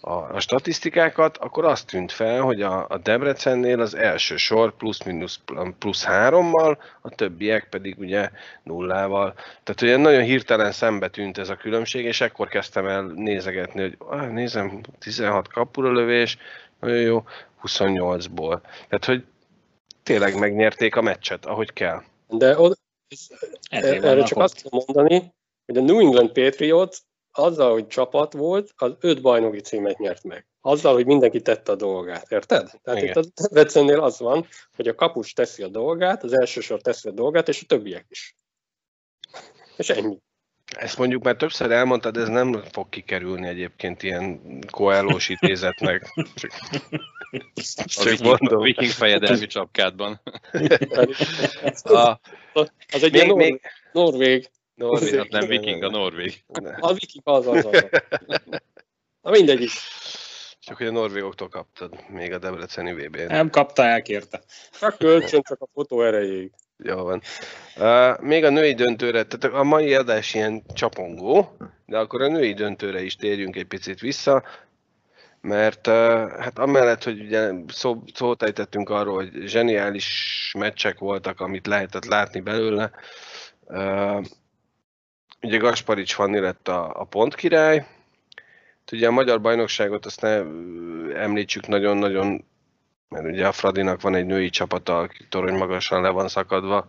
a, 0.00 0.12
a 0.12 0.40
statisztikákat, 0.40 1.36
akkor 1.36 1.64
azt 1.64 1.86
tűnt 1.86 2.12
fel, 2.12 2.40
hogy 2.40 2.62
a, 2.62 2.86
a 2.88 2.98
Debrecennél 2.98 3.80
az 3.80 3.94
első 3.94 4.36
sor 4.36 4.76
plusz-minusz 4.76 5.40
plusz 5.78 6.04
hárommal, 6.04 6.78
a 7.00 7.08
többiek 7.08 7.68
pedig 7.68 7.98
ugye 7.98 8.30
nullával. 8.62 9.34
Tehát 9.34 9.82
ugye 9.82 9.96
nagyon 9.96 10.22
hirtelen 10.22 10.72
szembe 10.72 11.08
tűnt 11.08 11.38
ez 11.38 11.48
a 11.48 11.56
különbség, 11.56 12.04
és 12.04 12.20
ekkor 12.20 12.48
kezdtem 12.48 12.86
el 12.86 13.02
nézegetni, 13.02 13.80
hogy 13.80 13.96
ah, 13.98 14.28
nézem, 14.28 14.80
16 14.98 15.48
kapura 15.48 15.92
lövés, 15.92 16.38
nagyon 16.80 17.00
jó, 17.00 17.24
28-ból. 17.62 18.60
Tehát, 18.88 19.04
hogy 19.04 19.24
tényleg 20.02 20.38
megnyerték 20.38 20.96
a 20.96 21.02
meccset, 21.02 21.46
ahogy 21.46 21.72
kell. 21.72 22.02
De 22.28 22.58
oda, 22.58 22.74
erre 23.68 24.22
csak 24.22 24.38
azt 24.38 24.62
tudom 24.62 24.82
mondani, 24.86 25.32
hogy 25.66 25.76
a 25.76 25.80
New 25.80 25.98
England 25.98 26.32
Patriots 26.32 26.98
azzal, 27.38 27.72
hogy 27.72 27.86
csapat 27.86 28.32
volt, 28.32 28.72
az 28.76 28.96
öt 29.00 29.22
bajnoki 29.22 29.60
címet 29.60 29.98
nyert 29.98 30.22
meg. 30.22 30.46
Azzal, 30.60 30.94
hogy 30.94 31.06
mindenki 31.06 31.40
tette 31.40 31.72
a 31.72 31.76
dolgát, 31.76 32.30
érted? 32.30 32.70
Tehát 32.82 33.02
Igen. 33.02 33.22
itt 33.22 33.24
a 33.24 33.42
Debrecennél 33.42 34.00
az 34.00 34.18
van, 34.18 34.46
hogy 34.76 34.88
a 34.88 34.94
kapus 34.94 35.32
teszi 35.32 35.62
a 35.62 35.68
dolgát, 35.68 36.22
az 36.22 36.32
első 36.38 36.60
sor 36.60 36.80
teszi 36.80 37.08
a 37.08 37.12
dolgát, 37.12 37.48
és 37.48 37.62
a 37.62 37.66
többiek 37.66 38.06
is. 38.08 38.34
És 39.76 39.90
ennyi. 39.90 40.18
Ezt 40.76 40.98
mondjuk 40.98 41.22
már 41.22 41.36
többször 41.36 41.70
elmondtad, 41.70 42.16
ez 42.16 42.28
nem 42.28 42.62
fog 42.72 42.88
kikerülni 42.88 43.46
egyébként 43.46 44.02
ilyen 44.02 44.40
koelós 44.70 45.28
idézetnek. 45.28 46.12
A 46.14 46.22
Csak 47.84 48.04
viking, 48.04 48.28
mondom. 48.28 48.62
viking 48.62 48.90
fejedelmi 48.90 49.46
csapkádban. 49.46 50.20
A, 51.82 52.20
Az 52.92 53.02
egy 53.02 53.12
még, 53.12 53.14
ilyen 53.14 53.36
még, 53.36 53.60
norvég. 53.92 54.50
Norvég, 54.78 55.18
Az 55.18 55.26
nem 55.30 55.46
viking, 55.46 55.82
a 55.82 55.90
norvég. 55.90 56.44
A 56.80 56.92
viking 56.92 57.22
az 57.24 57.46
az 57.46 57.64
az. 57.64 57.86
Na 59.22 59.30
mindegy 59.30 59.62
is. 59.62 59.88
Csak 60.60 60.76
hogy 60.76 60.86
a 60.86 60.90
norvégoktól 60.90 61.48
kaptad 61.48 61.94
még 62.08 62.32
a 62.32 62.38
Debreceni 62.38 62.92
VB-n. 62.92 63.26
Nem 63.26 63.50
kapta, 63.50 63.84
elkérte. 63.84 64.40
Csak 64.80 64.98
kölcsön, 64.98 65.42
csak 65.42 65.60
a 65.60 65.68
fotó 65.74 66.02
erejéig. 66.02 66.50
Jó 66.76 67.02
van. 67.02 67.22
Uh, 67.76 68.20
még 68.20 68.44
a 68.44 68.50
női 68.50 68.74
döntőre, 68.74 69.24
tehát 69.24 69.56
a 69.56 69.62
mai 69.62 69.94
adás 69.94 70.34
ilyen 70.34 70.62
csapongó, 70.74 71.56
de 71.86 71.98
akkor 71.98 72.22
a 72.22 72.28
női 72.28 72.52
döntőre 72.52 73.02
is 73.02 73.16
térjünk 73.16 73.56
egy 73.56 73.66
picit 73.66 74.00
vissza, 74.00 74.44
mert 75.40 75.86
uh, 75.86 75.94
hát 76.38 76.58
amellett, 76.58 77.04
hogy 77.04 77.20
ugye 77.20 77.50
szó, 77.68 78.02
szót 78.14 78.42
ejtettünk 78.42 78.90
arról, 78.90 79.14
hogy 79.14 79.30
zseniális 79.46 80.52
meccsek 80.58 80.98
voltak, 80.98 81.40
amit 81.40 81.66
lehetett 81.66 82.04
látni 82.04 82.40
belőle, 82.40 82.90
uh, 83.64 84.24
ugye 85.42 85.56
Gasparics 85.56 86.14
Fanni 86.14 86.38
lett 86.38 86.68
a, 86.68 87.00
a 87.00 87.04
pontkirály, 87.04 87.86
ugye 88.92 89.06
a 89.06 89.10
magyar 89.10 89.40
bajnokságot 89.40 90.06
azt 90.06 90.20
ne 90.20 90.34
említsük 91.14 91.66
nagyon-nagyon 91.66 92.44
mert 93.08 93.24
ugye 93.24 93.46
a 93.46 93.52
Fradinak 93.52 94.00
van 94.00 94.14
egy 94.14 94.26
női 94.26 94.50
csapata, 94.50 94.98
aki 94.98 95.26
torony 95.28 95.54
magasan 95.54 96.02
le 96.02 96.08
van 96.08 96.28
szakadva 96.28 96.86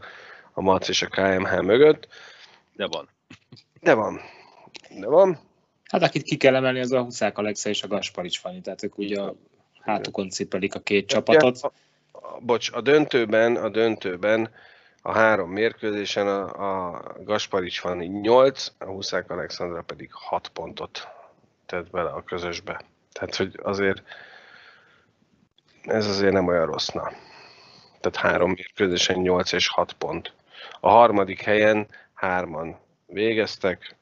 a 0.54 0.62
MAC 0.62 0.88
és 0.88 1.02
a 1.02 1.08
KMH 1.08 1.62
mögött. 1.62 2.08
De 2.76 2.88
van. 2.88 3.10
De 3.82 3.94
van. 3.94 4.20
De 5.00 5.08
van. 5.08 5.40
Hát 5.86 6.02
akit 6.02 6.24
ki 6.24 6.38
kell 6.38 6.56
emelni, 6.56 6.80
az 6.80 6.92
a 6.92 7.04
Huszák 7.04 7.38
Alexa 7.38 7.70
és 7.70 7.84
a 7.84 7.88
Gasparics 7.88 8.40
Fanni, 8.40 8.62
tehát 8.62 8.84
ők 8.84 8.98
ugye 8.98 9.22
a 9.22 9.36
hátukon 9.82 10.30
cipelik 10.30 10.76
a 10.76 10.80
két 10.80 11.08
csapatot. 11.08 11.60
Ja, 11.62 11.72
a, 12.12 12.36
a, 12.36 12.40
bocs, 12.40 12.72
a 12.72 12.82
döntőben, 12.82 13.56
a 13.56 13.70
döntőben 13.70 14.50
a 15.02 15.12
három 15.12 15.52
mérkőzésen 15.52 16.28
a, 16.28 16.94
a 16.94 17.02
Gasparics 17.24 17.80
Fanni 17.80 18.06
8, 18.06 18.72
a 18.78 18.86
Huszák 18.86 19.32
Alexandra 19.32 19.82
pedig 19.82 20.10
6 20.12 20.48
pontot 20.48 21.08
tett 21.66 21.90
bele 21.90 22.10
a 22.10 22.24
közösbe. 22.24 22.82
Tehát, 23.12 23.36
hogy 23.36 23.60
azért 23.64 24.04
ez 25.82 26.08
azért 26.08 26.34
nem 26.34 26.48
olyan 26.48 26.66
rossz, 26.66 26.88
na. 26.88 27.12
Tehát 28.00 28.16
három 28.16 28.52
mérkőzésen 28.52 29.20
8 29.20 29.52
és 29.52 29.68
6 29.68 29.94
pont. 29.94 30.34
A 30.80 30.90
harmadik 30.90 31.42
helyen 31.42 31.88
hárman 32.14 32.78
végeztek, 33.06 33.96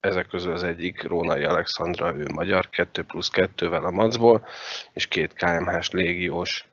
ezek 0.00 0.26
közül 0.26 0.52
az 0.52 0.62
egyik 0.62 1.02
Rónai 1.02 1.44
Alexandra, 1.44 2.14
ő 2.14 2.26
magyar, 2.32 2.68
2 2.68 3.02
plusz 3.02 3.30
2-vel 3.32 3.84
a 3.84 3.90
Macból, 3.90 4.46
és 4.92 5.06
két 5.06 5.32
KMH-s 5.32 5.90
légiós. 5.90 6.68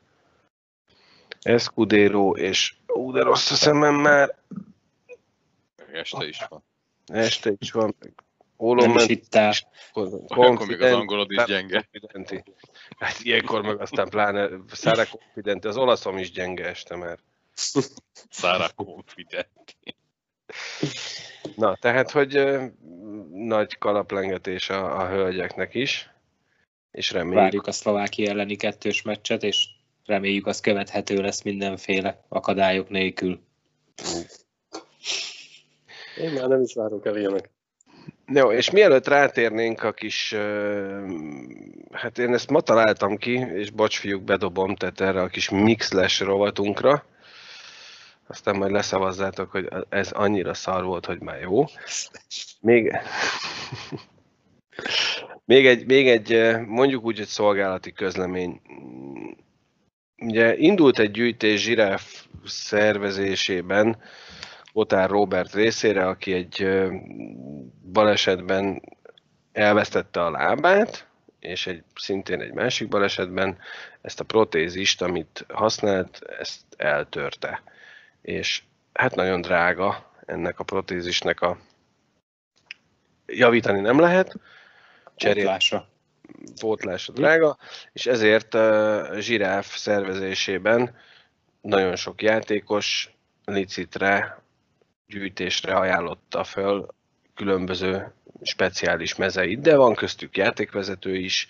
Escudero, 1.42 2.32
és 2.32 2.76
ú, 2.94 3.12
de 3.12 3.22
rossz 3.22 3.52
a 3.52 3.56
szemem 3.56 3.96
már, 3.96 4.36
este 5.92 6.28
is 6.28 6.46
van. 6.50 6.64
este 7.06 7.54
is 7.60 7.72
van, 7.72 7.96
meg 8.00 8.14
Nem 8.58 8.68
Ólom 8.70 8.96
is 8.96 9.06
hittál. 9.06 9.54
Akkor 9.94 10.68
még 10.68 10.82
az 10.82 10.92
angolod 10.92 11.32
is 11.32 11.44
gyenge. 11.44 11.90
Confidenti. 11.92 12.44
Hát 12.98 13.20
ilyenkor 13.22 13.62
meg 13.62 13.82
aztán 13.82 14.10
pláne 14.10 14.50
Szára 14.72 15.06
Confidenti, 15.06 15.68
az 15.68 15.78
olaszom 15.78 16.18
is 16.18 16.32
gyenge 16.32 16.66
este 16.66 16.96
már. 16.96 17.20
Szára 18.30 18.70
confident. 18.76 19.78
Na, 21.56 21.76
tehát, 21.76 22.12
hogy 22.12 22.58
nagy 23.32 23.78
kalaplengetés 23.78 24.70
a, 24.70 25.02
a 25.02 25.08
hölgyeknek 25.08 25.74
is, 25.74 26.10
és 26.92 27.12
reméljük, 27.12 27.42
Várjuk 27.42 27.68
a 27.68 27.72
szlovákia 27.72 28.30
elleni 28.30 28.56
kettős 28.56 29.02
meccset, 29.02 29.44
és 29.44 29.68
reméljük 30.06 30.48
az 30.48 30.60
követhető 30.60 31.22
lesz 31.22 31.42
mindenféle 31.42 32.24
akadályok 32.28 32.90
nélkül. 32.90 33.40
Én 36.18 36.32
már 36.32 36.48
nem 36.48 36.62
is 36.62 36.74
várok 36.74 37.06
el 37.06 37.18
ilyenek. 37.18 37.50
Jó, 38.26 38.52
és 38.52 38.70
mielőtt 38.70 39.08
rátérnénk 39.08 39.84
a 39.84 39.92
kis, 39.92 40.36
hát 41.92 42.18
én 42.18 42.34
ezt 42.34 42.50
ma 42.50 42.62
találtam 42.62 43.18
ki, 43.18 43.32
és 43.32 43.72
bocs 43.72 44.00
fiúk, 44.00 44.24
bedobom, 44.24 44.76
tehát 44.76 45.02
erre 45.02 45.22
a 45.22 45.28
kis 45.28 45.50
mixles 45.50 46.20
rovatunkra, 46.20 47.06
aztán 48.28 48.56
majd 48.56 48.72
leszavazzátok, 48.72 49.52
hogy 49.52 49.70
ez 49.90 50.12
annyira 50.12 50.54
szar 50.54 50.84
volt, 50.84 51.06
hogy 51.06 51.20
már 51.20 51.42
jó. 51.42 51.66
Még, 52.62 52.96
még, 55.46 55.66
egy, 55.66 55.86
még 55.86 56.08
egy, 56.08 56.58
mondjuk 56.66 57.04
úgy, 57.04 57.18
hogy 57.18 57.28
szolgálati 57.28 57.92
közlemény. 57.92 58.62
Ugye 60.26 60.58
indult 60.58 61.00
egy 61.00 61.12
gyűjtés 61.12 61.62
zsiráf 61.62 62.26
szervezésében, 62.46 63.98
Otár 64.74 65.10
Robert 65.10 65.54
részére, 65.54 66.08
aki 66.08 66.34
egy 66.34 66.68
balesetben 67.92 68.82
elvesztette 69.52 70.24
a 70.24 70.32
lábát, 70.32 71.08
és 71.40 71.68
egy, 71.68 71.84
szintén 71.96 72.42
egy 72.42 72.54
másik 72.54 72.88
balesetben 72.88 73.58
ezt 74.02 74.20
a 74.20 74.24
protézist, 74.24 75.02
amit 75.02 75.46
használt, 75.50 76.22
ezt 76.40 76.62
eltörte. 76.78 77.64
És 78.22 78.64
hát 78.94 79.16
nagyon 79.16 79.42
drága 79.42 80.12
ennek 80.26 80.60
a 80.60 80.64
protézisnek 80.64 81.42
a 81.42 81.58
javítani 83.26 83.80
nem 83.80 84.00
lehet, 84.00 84.36
Cserél. 85.16 85.58
Pótlása 86.60 87.12
drága, 87.12 87.58
és 87.94 88.06
ezért 88.06 88.54
uh, 88.54 89.18
zsiráf 89.18 89.78
szervezésében 89.78 90.96
nagyon 91.62 91.96
sok 91.96 92.22
játékos 92.22 93.16
licitre, 93.46 94.42
gyűjtésre 95.08 95.76
ajánlotta 95.76 96.44
föl 96.44 96.88
különböző 97.36 98.14
speciális 98.42 99.16
mezeit, 99.16 99.62
de 99.62 99.76
van 99.76 99.96
köztük 99.96 100.38
játékvezető 100.38 101.16
is, 101.16 101.48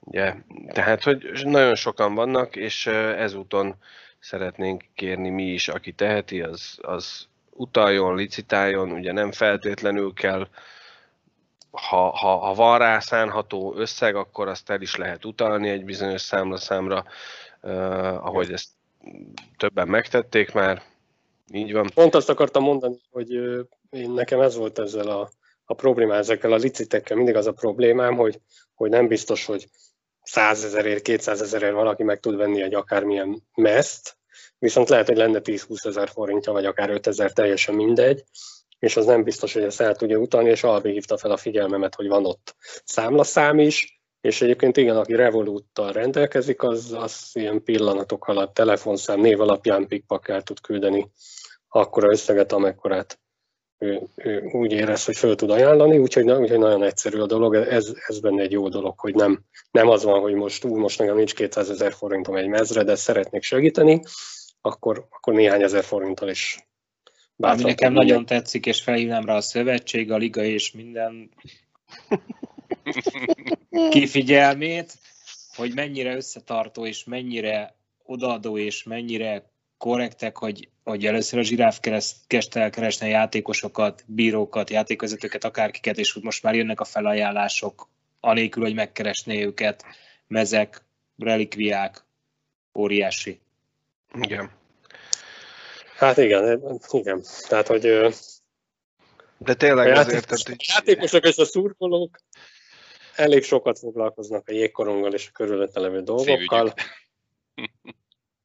ugye, 0.00 0.34
tehát, 0.68 1.02
hogy 1.02 1.42
nagyon 1.44 1.74
sokan 1.74 2.14
vannak, 2.14 2.56
és 2.56 2.86
uh, 2.86 2.94
ezúton 3.20 3.74
szeretnénk 4.18 4.84
kérni 4.94 5.28
mi 5.28 5.52
is, 5.52 5.68
aki 5.68 5.92
teheti, 5.92 6.40
az, 6.40 6.78
az 6.82 7.26
utaljon, 7.50 8.16
licitáljon, 8.16 8.90
ugye 8.90 9.12
nem 9.12 9.32
feltétlenül 9.32 10.12
kell 10.14 10.48
ha, 11.72 12.10
ha, 12.10 12.36
ha 12.36 12.54
van 12.54 12.78
rá 12.78 12.98
szánható 12.98 13.74
összeg, 13.76 14.16
akkor 14.16 14.48
azt 14.48 14.70
el 14.70 14.80
is 14.80 14.96
lehet 14.96 15.24
utalni 15.24 15.68
egy 15.68 15.84
bizonyos 15.84 16.20
számlaszámra, 16.20 17.04
uh, 17.62 18.26
ahogy 18.26 18.52
ezt 18.52 18.68
többen 19.56 19.88
megtették 19.88 20.52
már. 20.52 20.82
Így 21.52 21.72
van. 21.72 21.90
Pont 21.94 22.14
azt 22.14 22.28
akartam 22.28 22.62
mondani, 22.62 23.00
hogy 23.10 23.30
én 23.90 24.10
nekem 24.10 24.40
ez 24.40 24.56
volt 24.56 24.78
ezzel 24.78 25.08
a, 25.08 25.30
a 25.64 25.74
problémám, 25.74 26.18
ezekkel 26.18 26.52
a 26.52 26.56
licitekkel 26.56 27.16
mindig 27.16 27.36
az 27.36 27.46
a 27.46 27.52
problémám, 27.52 28.14
hogy, 28.16 28.40
hogy 28.74 28.90
nem 28.90 29.06
biztos, 29.08 29.44
hogy 29.44 29.68
100 30.22 30.64
ezerért, 30.64 31.02
200 31.02 31.40
ezerért 31.42 31.74
valaki 31.74 32.02
meg 32.02 32.20
tud 32.20 32.36
venni 32.36 32.62
egy 32.62 32.74
akármilyen 32.74 33.42
meszt, 33.54 34.16
viszont 34.58 34.88
lehet, 34.88 35.06
hogy 35.06 35.16
lenne 35.16 35.40
10-20 35.42 35.86
ezer 35.86 36.08
forintja, 36.08 36.52
vagy 36.52 36.64
akár 36.64 36.90
5 36.90 37.06
ezer, 37.06 37.32
teljesen 37.32 37.74
mindegy, 37.74 38.24
és 38.82 38.96
az 38.96 39.06
nem 39.06 39.22
biztos, 39.22 39.52
hogy 39.52 39.62
ezt 39.62 39.80
el 39.80 39.94
tudja 39.94 40.18
utalni, 40.18 40.50
és 40.50 40.62
Albi 40.62 40.90
hívta 40.90 41.16
fel 41.16 41.30
a 41.30 41.36
figyelmemet, 41.36 41.94
hogy 41.94 42.08
van 42.08 42.26
ott 42.26 42.54
számlaszám 42.84 43.58
is, 43.58 44.00
és 44.20 44.42
egyébként 44.42 44.76
igen, 44.76 44.96
aki 44.96 45.14
Revoluttal 45.14 45.92
rendelkezik, 45.92 46.62
az, 46.62 46.92
az 46.98 47.30
ilyen 47.32 47.62
pillanatok 47.62 48.28
alatt 48.28 48.54
telefonszám 48.54 49.20
név 49.20 49.40
alapján 49.40 49.86
pikpak 49.86 50.28
el 50.28 50.42
tud 50.42 50.60
küldeni 50.60 51.10
akkora 51.68 52.10
összeget, 52.10 52.52
amekkorát 52.52 53.20
ő, 53.78 54.00
ő 54.14 54.50
úgy 54.52 54.72
érez, 54.72 55.04
hogy 55.04 55.16
föl 55.16 55.34
tud 55.34 55.50
ajánlani, 55.50 55.98
úgyhogy, 55.98 56.30
úgyhogy 56.30 56.58
nagyon 56.58 56.82
egyszerű 56.82 57.18
a 57.18 57.26
dolog, 57.26 57.54
ez, 57.54 57.92
ez 58.06 58.20
benne 58.20 58.42
egy 58.42 58.52
jó 58.52 58.68
dolog, 58.68 58.98
hogy 58.98 59.14
nem, 59.14 59.44
nem 59.70 59.88
az 59.88 60.04
van, 60.04 60.20
hogy 60.20 60.34
most 60.34 60.64
úgy 60.64 60.80
most 60.80 60.98
nekem 60.98 61.16
nincs 61.16 61.34
200 61.34 61.70
ezer 61.70 61.92
forintom 61.92 62.36
egy 62.36 62.48
mezre, 62.48 62.82
de 62.82 62.94
szeretnék 62.94 63.42
segíteni, 63.42 64.02
akkor, 64.60 65.06
akkor 65.10 65.34
néhány 65.34 65.62
ezer 65.62 65.84
forinttal 65.84 66.28
is 66.28 66.71
Ami 67.36 67.62
nekem 67.62 67.92
nagyon 67.92 68.26
tetszik, 68.26 68.66
és 68.66 68.80
felhívnám 68.80 69.24
rá 69.24 69.34
a 69.34 69.40
szövetség, 69.40 70.12
a 70.12 70.16
liga 70.16 70.42
és 70.44 70.72
minden 70.72 71.30
kifigyelmét, 73.90 74.98
hogy 75.56 75.74
mennyire 75.74 76.14
összetartó, 76.14 76.86
és 76.86 77.04
mennyire 77.04 77.74
odaadó, 78.04 78.58
és 78.58 78.82
mennyire 78.82 79.50
korrektek, 79.78 80.36
hogy, 80.36 80.68
hogy 80.84 81.06
először 81.06 81.38
a 81.38 81.42
zsiráf 81.42 81.80
kereszt, 81.80 82.16
kezdte 82.26 82.60
el 82.60 82.70
keresni 82.70 83.06
a 83.06 83.10
játékosokat, 83.10 84.04
bírókat, 84.06 84.70
játékvezetőket, 84.70 85.44
akárkiket, 85.44 85.98
és 85.98 86.16
úgy 86.16 86.22
most 86.22 86.42
már 86.42 86.54
jönnek 86.54 86.80
a 86.80 86.84
felajánlások, 86.84 87.88
anélkül, 88.20 88.62
hogy 88.62 88.74
megkeresné 88.74 89.44
őket, 89.44 89.84
mezek, 90.26 90.84
relikviák, 91.18 92.04
óriási. 92.74 93.40
Igen. 94.20 94.50
Hát 95.96 96.16
igen, 96.16 96.62
igen. 96.90 97.22
Tehát, 97.48 97.66
hogy 97.66 97.80
De 99.38 99.52
A 99.52 99.54
tényleg 99.54 99.90
azért, 99.90 100.06
játékosok, 100.06 100.46
tehát, 100.46 100.60
a 100.60 100.72
játékosok 100.74 101.24
és 101.24 101.36
a 101.36 101.44
szurkolók 101.44 102.18
elég 103.14 103.42
sokat 103.42 103.78
foglalkoznak 103.78 104.48
a 104.48 104.52
jégkoronggal 104.52 105.12
és 105.12 105.28
a 105.28 105.32
körülötte 105.32 105.80
levő 105.80 106.02
dolgokkal. 106.02 106.74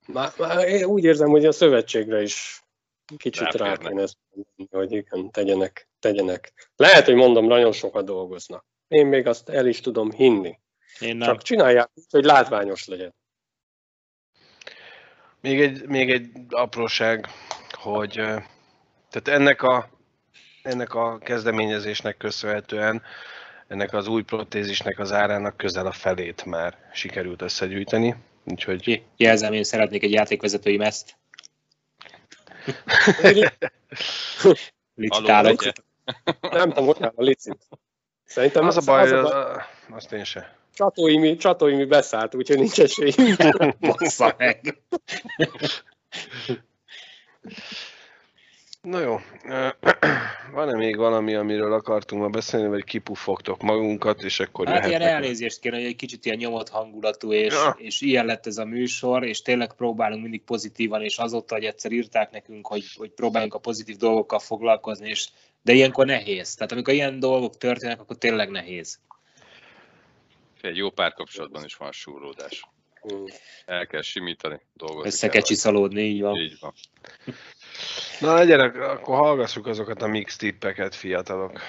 Már, 0.08 0.32
már 0.38 0.68
én 0.68 0.84
úgy 0.84 1.04
érzem, 1.04 1.30
hogy 1.30 1.46
a 1.46 1.52
szövetségre 1.52 2.22
is 2.22 2.62
kicsit 3.18 3.54
rá 3.54 3.78
kéne 3.78 4.02
ezt 4.02 4.18
mondani, 4.30 4.68
hogy 4.70 4.92
igen, 4.92 5.32
tegyenek, 5.32 5.90
tegyenek. 6.00 6.72
Lehet, 6.76 7.06
hogy 7.06 7.16
mondom, 7.16 7.46
nagyon 7.46 7.72
sokat 7.72 8.06
dolgoznak. 8.06 8.66
Én 8.88 9.06
még 9.06 9.28
azt 9.28 9.50
el 9.50 9.68
is 9.68 9.80
tudom 9.80 10.12
hinni. 10.12 10.60
Én 11.00 11.16
nem. 11.16 11.28
Csak 11.28 11.42
csinálják 11.42 11.90
hogy 12.10 12.24
látványos 12.24 12.88
legyen. 12.88 13.16
Még 15.48 15.62
egy, 15.62 15.88
még 15.88 16.12
egy 16.12 16.30
apróság, 16.50 17.28
hogy 17.72 18.14
tehát 19.10 19.28
ennek 19.28 19.62
a, 19.62 19.90
ennek 20.64 20.94
a 20.94 21.18
kezdeményezésnek 21.18 22.18
köszönhetően 22.18 23.02
ennek 23.68 23.94
az 23.94 24.08
új 24.08 24.24
protézisnek 24.24 25.00
az 25.00 25.12
árának 25.12 25.58
közel 25.58 25.86
a 25.86 25.92
felét 25.92 26.46
már 26.46 26.78
sikerült 26.94 27.42
összegyűjteni. 27.42 28.16
Úgyhogy 28.44 29.04
Jelzem, 29.18 29.54
én 29.54 29.64
szeretnék 29.64 30.04
egy 30.04 30.12
játékvezetői 30.12 30.78
meszt. 30.78 31.18
Aló, 33.22 33.48
Licitálok. 34.96 35.64
Nem 36.42 36.70
tudom, 36.70 36.86
hogy 36.86 36.98
a 37.02 37.12
licit. 37.16 37.68
Szerintem 38.24 38.66
az 38.68 38.78
a 38.78 38.82
baj, 38.86 39.02
az 39.02 39.12
a 39.12 39.18
az, 39.18 39.32
a- 39.32 39.68
azt 39.90 40.12
én 40.12 40.24
se. 40.24 40.56
Csatóimi, 40.78 41.36
csatóimi 41.36 41.86
beszállt, 41.86 42.36
úgyhogy 42.36 42.58
nincs 42.58 42.80
esélyünk. 42.80 43.38
Bassza 43.80 44.36
meg. 44.38 44.82
Na 48.82 49.00
jó, 49.00 49.20
van-e 50.54 50.76
még 50.76 50.98
valami, 50.98 51.36
amiről 51.36 51.74
akartunk 51.74 52.22
ma 52.22 52.28
beszélni, 52.28 52.68
vagy 52.68 52.84
kipufogtok 52.84 53.62
magunkat, 53.62 54.22
és 54.24 54.40
akkor 54.40 54.68
Hát 54.68 54.88
ilyen 54.88 55.02
elnézést 55.02 55.60
kéne, 55.60 55.76
hogy 55.76 55.86
egy 55.86 55.96
kicsit 55.96 56.26
ilyen 56.26 56.38
nyomott 56.38 56.70
hangulatú, 56.70 57.34
és, 57.34 57.54
Ja. 57.54 57.76
és 57.78 58.02
ilyen 58.02 58.26
lett 58.26 58.48
ez 58.48 58.58
a 58.58 58.66
műsor, 58.66 59.24
és 59.26 59.42
tényleg 59.42 59.74
próbálunk 59.74 60.22
mindig 60.22 60.44
pozitívan, 60.44 61.02
és 61.04 61.18
azóta, 61.18 61.56
hogy 61.56 61.64
egyszer 61.64 61.92
írták 61.92 62.32
nekünk, 62.32 62.68
hogy, 62.68 62.84
hogy 62.98 63.10
próbáljunk 63.12 63.54
a 63.54 63.60
pozitív 63.60 63.96
dolgokkal 63.96 64.40
foglalkozni, 64.40 65.10
és, 65.10 65.30
de 65.62 65.74
ilyenkor 65.74 66.06
nehéz. 66.06 66.56
Tehát 66.56 66.72
amikor 66.72 66.94
ilyen 66.94 67.20
dolgok 67.20 67.58
történnek, 67.58 68.00
akkor 68.00 68.18
tényleg 68.18 68.50
nehéz. 68.50 69.00
Egy 70.68 70.78
jó 70.78 70.90
párkapcsolatban 70.90 71.64
is 71.64 71.76
van 71.76 71.92
súrlódás. 71.92 72.68
El 73.66 73.88
kell 73.88 74.02
simítani, 74.02 74.62
dolgozni 74.74 75.08
Össze 75.08 75.30
kell 75.30 75.42
csiszolódni, 75.42 76.02
így 76.02 76.22
van. 76.22 76.36
Így 76.36 76.58
van. 76.60 76.74
Na 78.20 78.34
legyenek, 78.34 78.76
akkor 78.76 79.16
hallgassuk 79.16 79.68
azokat 79.68 80.02
a 80.02 80.08
mix 80.08 80.36
tippeket, 80.36 80.96
fiatalok. 80.96 81.60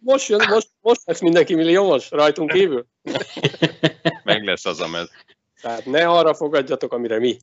Most, 0.00 0.28
jön, 0.28 0.48
most, 0.48 0.68
most 0.80 1.00
lesz 1.04 1.20
mindenki 1.20 1.54
milliómos 1.54 2.10
rajtunk 2.10 2.50
kívül. 2.50 2.86
Meg 4.24 4.44
lesz 4.44 4.64
az 4.64 4.80
a 4.80 4.88
med. 4.88 5.08
Tehát 5.60 5.84
ne 5.84 6.08
arra 6.08 6.34
fogadjatok, 6.34 6.92
amire 6.92 7.18
mi. 7.18 7.36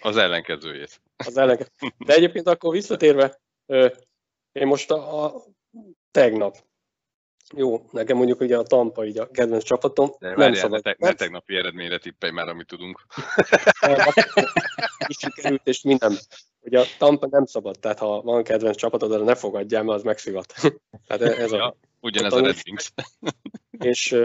Az 0.00 0.16
ellenkezőjét. 0.16 1.00
Az 1.16 1.36
ellenke. 1.36 1.66
De 1.98 2.14
egyébként 2.14 2.46
akkor 2.46 2.72
visszatérve, 2.72 3.40
én 4.52 4.66
most 4.66 4.90
a, 4.90 5.24
a 5.24 5.44
tegnap, 6.10 6.56
jó, 7.56 7.84
nekem 7.90 8.16
mondjuk 8.16 8.40
ugye 8.40 8.58
a 8.58 8.62
Tampa 8.62 9.04
így 9.06 9.18
a 9.18 9.30
kedvenc 9.30 9.62
csapatom, 9.62 10.10
De 10.18 10.26
nem 10.28 10.36
várjál, 10.36 10.50
ne, 10.50 10.56
szabad. 10.58 10.82
te, 10.82 10.94
ne 10.98 11.12
tegnapi 11.12 11.56
eredményre 11.56 11.98
tippelj 11.98 12.32
már, 12.32 12.48
amit 12.48 12.66
tudunk. 12.66 13.06
is 15.06 15.16
sikerült, 15.18 15.60
és 15.64 15.82
minden. 15.82 16.12
Ugye 16.60 16.80
a 16.80 16.84
Tampa 16.98 17.26
nem 17.30 17.44
szabad, 17.44 17.78
tehát 17.80 17.98
ha 17.98 18.22
van 18.22 18.42
kedvenc 18.42 18.76
csapatod, 18.76 19.12
arra 19.12 19.24
ne 19.24 19.34
fogadjál, 19.34 19.82
mert 19.82 19.98
az 19.98 20.04
megszivat. 20.04 20.54
Tehát 21.06 21.22
ez 21.22 21.52
a, 21.52 21.56
Ja. 21.56 21.76
Ugyanez 22.00 22.32
a 22.32 22.36
Tanul- 22.36 22.52
Red 22.52 22.62
Wings. 22.66 22.92
és 23.70 24.16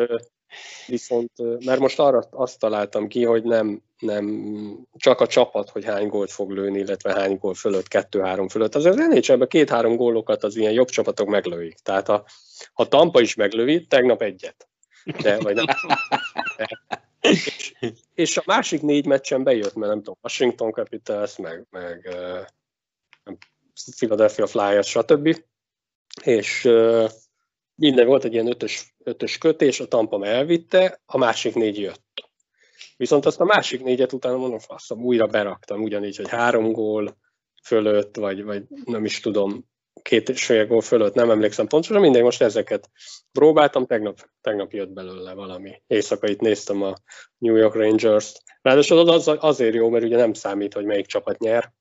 viszont, 0.88 1.32
mert 1.66 1.80
most 1.80 2.00
arra 2.00 2.24
azt 2.32 2.60
találtam 2.60 3.08
ki, 3.08 3.24
hogy 3.24 3.44
nem, 3.44 3.82
nem 4.00 4.88
csak 4.94 5.22
a 5.22 5.28
csapat, 5.28 5.70
hogy 5.70 5.86
hány 5.86 6.08
gólt 6.08 6.32
fog 6.32 6.52
lőni, 6.52 6.80
illetve 6.80 7.14
hány 7.14 7.38
gól 7.38 7.54
fölött, 7.54 7.88
kettő-három 7.88 8.48
fölött. 8.48 8.76
Azért 8.76 8.96
az 8.96 9.28
nhl 9.28 9.44
két-három 9.44 9.96
gólokat 9.96 10.44
az 10.44 10.56
ilyen 10.56 10.72
jobb 10.72 10.90
csapatok 10.90 11.28
meglőik. 11.28 11.76
Tehát 11.76 12.10
a, 12.10 12.26
a 12.74 12.88
Tampa 12.88 13.22
is 13.22 13.36
meglövi, 13.36 13.86
tegnap 13.86 14.22
egyet. 14.22 14.68
De, 15.22 15.40
vagy 15.40 15.56
nem. 15.56 15.66
És, 17.22 17.74
és 18.14 18.38
a 18.38 18.44
másik 18.46 18.82
négy 18.82 19.06
meccsen 19.06 19.44
bejött, 19.44 19.76
mert 19.76 19.92
nem 19.92 19.98
tudom, 19.98 20.18
Washington 20.22 20.72
Capitals, 20.72 21.38
meg, 21.38 21.66
meg 21.70 22.10
nem, 23.24 23.38
Philadelphia 23.96 24.48
Flyers, 24.48 24.90
stb. 24.90 25.44
És 26.24 26.66
ö, 26.66 27.06
minden 27.76 28.08
volt 28.08 28.24
egy 28.24 28.34
ilyen 28.34 28.48
ötös, 28.48 28.96
ötös 29.04 29.38
kötés, 29.38 29.80
a 29.80 29.88
Tampa 29.88 30.26
elvitte, 30.26 31.02
a 31.06 31.18
másik 31.18 31.56
négy 31.56 31.80
jött. 31.80 32.30
Viszont 32.98 33.26
azt 33.26 33.40
a 33.40 33.46
másik 33.46 33.84
négyet 33.84 34.14
utána 34.14 34.38
mondom, 34.38 34.60
faszom, 34.60 35.04
újra 35.04 35.28
beraktam, 35.28 35.82
ugyanígy, 35.82 36.16
hogy 36.16 36.30
három 36.30 36.72
gól 36.72 37.18
fölött, 37.64 38.16
vagy, 38.16 38.44
vagy 38.44 38.64
nem 38.86 39.06
is 39.06 39.20
tudom, 39.20 39.66
két 40.02 40.30
és 40.30 40.46
fél 40.46 40.68
gól 40.68 40.82
fölött, 40.82 41.14
nem 41.14 41.30
emlékszem 41.30 41.68
pontosan, 41.68 42.02
mindegy, 42.02 42.24
most 42.24 42.42
ezeket 42.42 42.90
próbáltam, 43.32 43.86
tegnap, 43.86 44.30
tegnap 44.42 44.72
jött 44.72 44.90
belőle 44.90 45.34
valami. 45.34 45.82
Éjszaka 45.88 46.28
itt 46.28 46.40
néztem 46.40 46.82
a 46.82 46.94
New 47.38 47.56
York 47.56 47.76
Rangers-t. 47.76 48.44
Ráadásul 48.62 49.10
az 49.10 49.32
azért 49.40 49.76
jó, 49.76 49.90
mert 49.90 50.04
ugye 50.04 50.18
nem 50.18 50.34
számít, 50.34 50.74
hogy 50.74 50.86
melyik 50.86 51.06
csapat 51.06 51.40
nyer. 51.40 51.74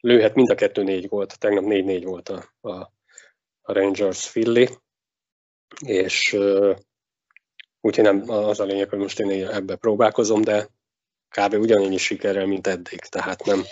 Lőhet 0.00 0.34
mind 0.34 0.50
a 0.50 0.54
kettő 0.54 0.82
négy 0.82 1.06
gólt, 1.06 1.38
tegnap 1.38 1.64
négy-négy 1.64 2.04
volt 2.04 2.28
a, 2.28 2.44
a, 2.60 2.72
a 3.60 3.72
Rangers 3.72 4.30
Philly, 4.30 4.68
és 5.86 6.36
úgyhogy 7.80 8.04
nem 8.04 8.30
az 8.30 8.60
a 8.60 8.64
lényeg, 8.64 8.88
hogy 8.88 8.98
most 8.98 9.20
én 9.20 9.46
ebbe 9.48 9.76
próbálkozom, 9.76 10.42
de 10.42 10.66
kb. 11.28 11.54
ugyanannyi 11.54 11.96
sikerrel, 11.96 12.46
mint 12.46 12.66
eddig, 12.66 12.98
tehát 13.00 13.44
nem. 13.44 13.62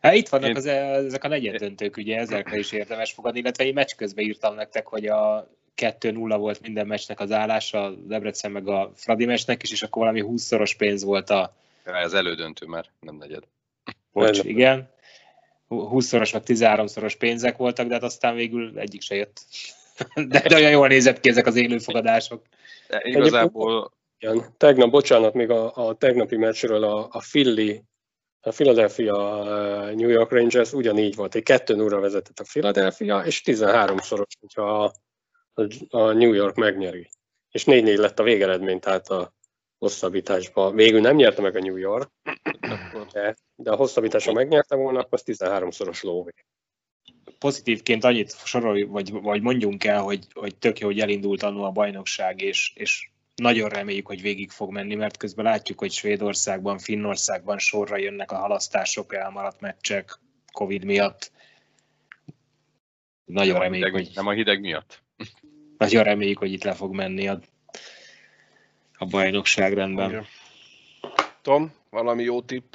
Hát 0.00 0.14
itt 0.14 0.28
vannak 0.28 0.48
Én- 0.48 0.56
az, 0.56 0.66
ezek 0.66 1.24
a 1.24 1.28
negyeddöntők, 1.28 1.96
ugye 1.96 2.18
ezekre 2.18 2.58
is 2.58 2.72
érdemes 2.72 3.12
fogadni, 3.12 3.38
illetve 3.38 3.64
én 3.64 3.74
meccs 3.74 3.94
közben 3.96 4.24
írtam 4.24 4.54
nektek, 4.54 4.86
hogy 4.86 5.06
a 5.06 5.50
2-0 5.76 6.34
volt 6.38 6.60
minden 6.60 6.86
meccsnek 6.86 7.20
az 7.20 7.32
állása, 7.32 7.84
a 7.84 7.90
Debrecen 7.90 8.50
meg 8.50 8.68
a 8.68 8.92
Fradi 8.94 9.24
meccsnek 9.24 9.62
is, 9.62 9.72
és 9.72 9.82
akkor 9.82 10.02
valami 10.02 10.24
20-szoros 10.26 10.74
pénz 10.76 11.04
volt 11.04 11.30
a 11.30 11.56
Ja, 11.84 11.96
Ez 11.96 12.12
elődöntő 12.12 12.66
már, 12.66 12.84
nem 13.00 13.16
negyed. 13.16 13.42
bocs, 14.12 14.44
igen. 14.44 14.90
20-szoros 15.68 16.32
meg 16.32 16.42
13-szoros 16.46 17.14
pénzek 17.18 17.56
voltak, 17.56 17.86
de 17.86 17.94
hát 17.94 18.02
aztán 18.02 18.34
végül 18.34 18.78
egyik 18.78 19.02
se 19.02 19.14
jött. 19.14 19.40
De, 20.28 20.40
de 20.40 20.56
olyan 20.56 20.70
jól 20.70 20.88
nézett 20.88 21.20
ki 21.20 21.28
ezek 21.28 21.46
az 21.46 21.56
élőfogadások. 21.56 22.42
De 22.88 23.00
igazából 23.04 23.92
Igen. 24.18 24.54
Tegnap, 24.56 24.90
bocsánat, 24.90 25.34
még 25.34 25.50
a, 25.50 25.72
a 25.74 25.94
tegnapi 25.94 26.36
meccsről 26.36 26.84
a, 26.84 27.08
a 27.10 27.18
Philly, 27.30 27.82
a 28.40 28.50
Philadelphia 28.50 29.14
uh, 29.14 29.94
New 29.94 30.08
York 30.08 30.30
Rangers 30.30 30.72
ugyanígy 30.72 31.14
volt, 31.14 31.34
egy 31.34 31.42
2 31.42 31.74
0 31.74 32.00
vezetett 32.00 32.38
a 32.38 32.44
Philadelphia, 32.44 33.18
és 33.24 33.42
13-szoros, 33.44 34.32
hogyha 34.40 34.84
a, 34.84 34.92
a, 35.54 35.96
a 35.98 36.12
New 36.12 36.32
York 36.32 36.56
megnyeri. 36.56 37.10
És 37.50 37.64
4-4 37.66 37.98
lett 37.98 38.18
a 38.18 38.22
végeredmény, 38.22 38.80
tehát 38.80 39.08
a 39.08 39.35
hosszabbításban. 39.78 40.74
Végül 40.74 41.00
nem 41.00 41.16
nyerte 41.16 41.42
meg 41.42 41.56
a 41.56 41.60
New 41.60 41.76
York, 41.76 42.10
de, 43.12 43.36
de 43.54 43.70
a 43.70 43.76
hosszabbításban 43.76 44.34
megnyerte 44.34 44.76
volna, 44.76 44.98
akkor 44.98 45.18
az 45.24 45.36
13-szoros 45.38 46.02
lóvé. 46.02 46.32
Pozitívként 47.38 48.04
annyit 48.04 48.36
sorolj, 48.44 48.82
vagy, 48.82 49.12
vagy 49.12 49.42
mondjunk 49.42 49.84
el, 49.84 50.02
hogy, 50.02 50.26
hogy 50.32 50.56
tök 50.56 50.78
jó, 50.78 50.86
hogy 50.86 51.00
elindult 51.00 51.42
annó 51.42 51.62
a 51.62 51.70
bajnokság, 51.70 52.40
és, 52.40 52.72
és 52.74 53.10
nagyon 53.34 53.68
reméljük, 53.68 54.06
hogy 54.06 54.20
végig 54.22 54.50
fog 54.50 54.70
menni, 54.70 54.94
mert 54.94 55.16
közben 55.16 55.44
látjuk, 55.44 55.78
hogy 55.78 55.90
Svédországban, 55.90 56.78
Finnországban 56.78 57.58
sorra 57.58 57.96
jönnek 57.96 58.32
a 58.32 58.36
halasztások, 58.36 59.14
elmaradt 59.14 59.60
meccsek, 59.60 60.20
Covid 60.52 60.84
miatt. 60.84 61.32
Nagyon 63.24 63.52
nem 63.52 63.60
a, 63.60 63.64
reméljük, 63.64 63.86
hideg, 63.86 64.04
hogy, 64.04 64.14
nem 64.14 64.26
a 64.26 64.32
hideg 64.32 64.60
miatt. 64.60 65.02
nagyon 65.78 66.02
reméljük, 66.02 66.38
hogy 66.38 66.52
itt 66.52 66.64
le 66.64 66.72
fog 66.72 66.94
menni 66.94 67.28
a, 67.28 67.40
a 68.98 69.04
bajnokság 69.04 69.72
rendben. 69.74 70.08
Igen. 70.10 70.26
Tom, 71.42 71.72
valami 71.90 72.22
jó 72.22 72.42
tipp? 72.42 72.74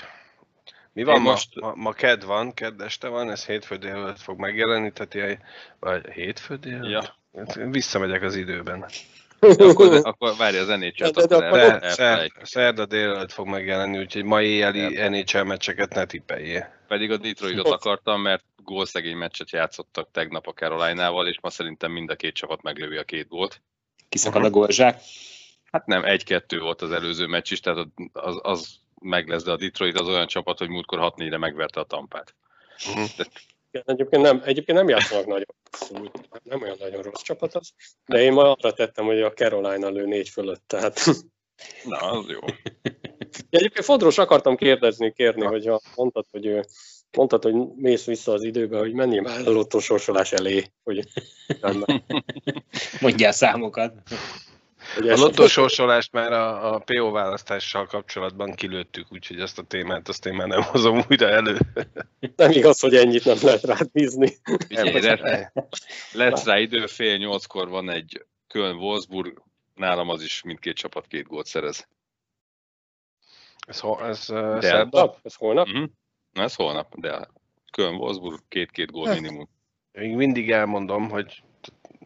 Mi 0.93 1.03
van 1.03 1.15
Én 1.15 1.21
most- 1.21 1.59
Ma, 1.59 1.73
ma 1.75 1.91
ked 1.91 2.23
van, 2.25 2.53
kedd 2.53 2.81
este 2.81 3.07
van, 3.07 3.29
ez 3.31 3.45
hétfő 3.45 3.75
délelőtt 3.75 4.19
fog 4.19 4.39
megjelenni, 4.39 4.91
tehát 4.91 5.13
ilyen, 5.13 5.39
vagy 5.79 6.09
hétfő 6.09 6.55
délelőtt? 6.55 7.13
Ja. 7.33 7.65
Visszamegyek 7.65 8.21
az 8.21 8.35
időben. 8.35 8.85
De 9.39 9.63
akkor, 9.63 9.99
akkor 10.03 10.35
várj 10.37 10.57
az 10.57 10.67
nhl 10.67 10.87
De- 10.97 11.25
de- 11.27 11.35
akkor 11.35 11.57
de 11.57 11.79
el, 11.79 11.89
Szer, 11.91 12.31
szerda 12.41 12.85
délelőtt 12.85 13.31
fog 13.31 13.47
megjelenni, 13.47 13.97
úgyhogy 13.97 14.23
ma 14.23 14.41
éjjeli 14.41 15.07
NHL 15.07 15.41
meccseket 15.41 15.93
ne 15.93 16.05
tippeljél. 16.05 16.73
Pedig 16.87 17.11
a 17.11 17.17
Detroitot 17.17 17.67
akartam, 17.67 18.21
mert 18.21 18.43
gólszegény 18.63 19.17
meccset 19.17 19.51
játszottak 19.51 20.09
tegnap 20.11 20.47
a 20.47 20.51
Caroline-nával, 20.51 21.27
és 21.27 21.37
ma 21.41 21.49
szerintem 21.49 21.91
mind 21.91 22.09
a 22.09 22.15
két 22.15 22.33
csapat 22.33 22.61
meglövi 22.61 22.97
a 22.97 23.03
két 23.03 23.27
gólt. 23.27 23.61
Kiszakad 24.09 24.43
a 24.43 24.49
golzsák. 24.49 24.99
Hát 25.71 25.85
nem, 25.85 26.05
egy-kettő 26.05 26.59
volt 26.59 26.81
az 26.81 26.91
előző 26.91 27.25
meccs 27.25 27.51
is, 27.51 27.59
tehát 27.59 27.87
az, 28.13 28.39
az 28.41 28.75
meg 29.01 29.27
lesz, 29.27 29.43
de 29.43 29.51
a 29.51 29.57
Detroit 29.57 29.99
az 29.99 30.07
olyan 30.07 30.27
csapat, 30.27 30.57
hogy 30.57 30.69
múltkor 30.69 31.13
6-4-re 31.17 31.37
megverte 31.37 31.79
a 31.79 31.83
tampát. 31.83 32.35
Uh-huh. 32.89 33.09
Igen, 33.71 33.83
egyébként 33.85 34.21
nem, 34.21 34.41
egyébként 34.45 34.77
nem 34.77 34.89
játszanak 34.89 35.25
nagyon 35.25 35.55
rosszul, 35.71 36.11
nem 36.43 36.61
olyan 36.61 36.77
nagyon 36.79 37.01
rossz 37.01 37.21
csapat 37.21 37.55
az, 37.55 37.73
de 38.05 38.21
én 38.21 38.33
ma 38.33 38.51
arra 38.51 38.73
tettem, 38.73 39.05
hogy 39.05 39.21
a 39.21 39.33
Carolina 39.33 39.89
lő 39.89 40.05
négy 40.05 40.29
fölött, 40.29 40.63
tehát 40.67 40.99
Na, 41.85 41.97
az 41.97 42.25
jó. 42.27 42.39
Egyébként 43.49 43.85
Fodros 43.85 44.17
akartam 44.17 44.55
kérdezni, 44.55 45.13
kérni, 45.13 45.45
hogyha 45.45 45.81
mondtad, 45.95 46.25
hogy 46.31 46.45
ő 46.45 46.65
mondtad, 47.17 47.43
hogy 47.43 47.53
mész 47.75 48.05
vissza 48.05 48.31
az 48.31 48.43
időbe, 48.43 48.77
hogy 48.77 48.93
menjél 48.93 49.21
már 49.21 49.47
a 49.47 49.51
lottósorsolás 49.51 50.31
elé, 50.31 50.71
hogy, 50.83 51.07
Mondjál 52.99 53.31
számokat. 53.31 53.93
A 54.97 55.15
lottósorsolást 55.15 56.11
már 56.11 56.31
a, 56.31 56.73
a 56.73 56.79
PO 56.79 57.11
választással 57.11 57.85
kapcsolatban 57.85 58.53
kilőttük, 58.53 59.11
úgyhogy 59.11 59.39
ezt 59.39 59.59
a 59.59 59.63
témát 59.63 60.07
azt 60.07 60.25
én 60.25 60.33
már 60.33 60.47
nem 60.47 60.61
hozom 60.61 61.03
újra 61.09 61.27
elő. 61.27 61.57
nem 62.35 62.51
igaz, 62.51 62.79
hogy 62.79 62.95
ennyit 62.95 63.25
nem 63.25 63.37
lehet 63.41 63.63
rád 63.63 63.91
bízni. 63.91 64.37
Lesz, 66.11 66.45
rá 66.45 66.59
idő, 66.59 66.85
fél 66.85 67.17
nyolckor 67.17 67.69
van 67.69 67.89
egy 67.89 68.25
Köln 68.47 68.75
Wolfsburg, 68.75 69.43
nálam 69.75 70.09
az 70.09 70.21
is 70.21 70.41
mindkét 70.41 70.75
csapat 70.75 71.07
két 71.07 71.27
gólt 71.27 71.45
szerez. 71.45 71.87
Ez, 73.67 73.79
ho- 73.79 74.01
ez 74.01 74.29
uh, 74.29 74.59
De- 74.59 74.67
szerda? 74.67 74.97
Holnap? 74.99 75.19
Ez 75.23 75.35
holnap? 75.35 75.67
Uh-huh. 75.67 75.89
Ez 76.33 76.55
holnap, 76.55 76.95
de 76.95 77.27
Köln 77.71 77.95
Wolfsburg 77.95 78.39
két-két 78.47 78.91
gól 78.91 79.13
minimum. 79.13 79.49
Még 79.91 80.15
mindig 80.15 80.51
elmondom, 80.51 81.09
hogy 81.09 81.43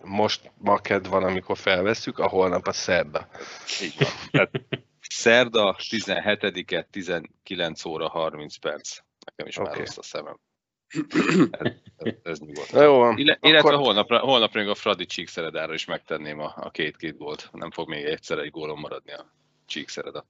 most 0.05 0.51
ma 0.57 0.77
kedd 0.77 1.07
van, 1.07 1.23
amikor 1.23 1.57
felvesszük, 1.57 2.19
a 2.19 2.27
holnap 2.27 2.67
a 2.67 2.71
szerda. 2.71 3.27
Így 3.81 3.95
van. 3.99 4.09
Tehát 4.31 4.51
szerda 5.09 5.75
17-e 5.79 6.81
19 6.81 7.85
óra 7.85 8.09
30 8.09 8.55
perc. 8.55 8.99
Nekem 9.25 9.47
is 9.47 9.57
okay. 9.57 9.69
már 9.69 9.79
rossz 9.79 9.97
a 9.97 10.01
szemem. 10.03 10.39
Ez, 11.51 11.71
ez, 11.97 12.13
ez 12.23 12.39
nyugodt. 12.39 12.71
Na 12.71 12.81
jó 12.83 12.97
van. 12.97 13.17
Ille- 13.17 13.37
Illetve 13.41 13.69
Akkor- 13.69 13.85
holnapra, 13.85 14.19
holnapra 14.19 14.59
még 14.59 14.69
a 14.69 14.75
Fradi 14.75 15.05
Csíkszeredára 15.05 15.73
is 15.73 15.85
megtenném 15.85 16.39
a, 16.39 16.53
a 16.55 16.71
két-két 16.71 17.17
gólt. 17.17 17.49
Nem 17.51 17.71
fog 17.71 17.89
még 17.89 18.05
egyszer 18.05 18.37
egy 18.37 18.51
gólon 18.51 18.79
maradni 18.79 19.13
a 19.13 19.33
Csíkszereda. 19.65 20.25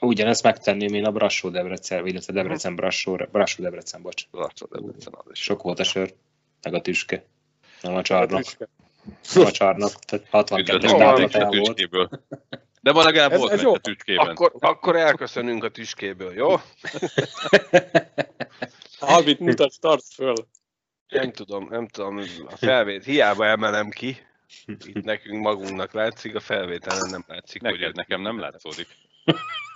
Ugyanezt 0.00 0.42
megtenném 0.42 0.94
én 0.94 1.04
a 1.04 1.12
Brassó 1.12 1.48
Debrecen, 1.48 2.06
illetve 2.06 2.32
Debrecen 2.32 2.76
Brassó, 2.76 3.14
Brassó 3.32 3.62
Debrecen, 3.62 4.02
bocs. 4.02 4.26
Laca 4.30 4.66
Debrecen 4.70 5.12
az 5.16 5.30
is. 5.30 5.42
Sok 5.42 5.62
volt 5.62 5.78
a 5.78 5.84
sör, 5.84 6.14
meg 6.62 6.74
a 6.74 6.80
tüske. 6.80 7.24
Nem 7.82 7.94
a 7.94 8.02
csarnok. 8.02 8.42
Tüske. 8.42 8.68
Nem 9.34 9.44
a 9.46 9.50
csarnok. 9.50 9.92
Tehát 9.98 10.26
62-es 10.32 10.58
Üdvözlünk 10.58 10.92
Hol 10.92 10.98
van 11.04 11.12
mindenkit 11.12 11.32
táblatája 11.32 11.46
a 11.46 11.64
volt. 11.64 11.76
tüskéből. 11.76 12.08
De 12.80 12.92
ma 12.92 13.02
legalább 13.02 13.32
Ez- 13.32 13.38
volt 13.38 13.52
ez 13.52 13.62
jó. 13.62 13.74
a 13.74 13.78
tüskében. 13.78 14.28
Akkor, 14.28 14.52
akkor 14.58 14.96
elköszönünk 14.96 15.64
a 15.64 15.68
tüskéből, 15.70 16.32
jó? 16.34 16.54
Albit 18.98 19.38
mutatsz, 19.38 19.78
tarts 19.78 20.14
föl. 20.14 20.34
Nem 21.08 21.32
tudom, 21.32 21.66
nem 21.70 21.88
tudom, 21.88 22.22
a 22.46 22.56
felvét 22.56 23.04
hiába 23.04 23.46
emelem 23.46 23.90
ki. 23.90 24.16
Itt 24.66 25.02
nekünk 25.12 25.42
magunknak 25.42 25.92
látszik, 25.92 26.34
a 26.34 26.40
felvételen 26.40 27.10
nem 27.10 27.24
látszik. 27.26 27.62
hogy 27.62 27.70
Neked, 27.72 27.96
nekem 27.96 28.20
nem 28.22 28.38
látszódik. 28.40 28.86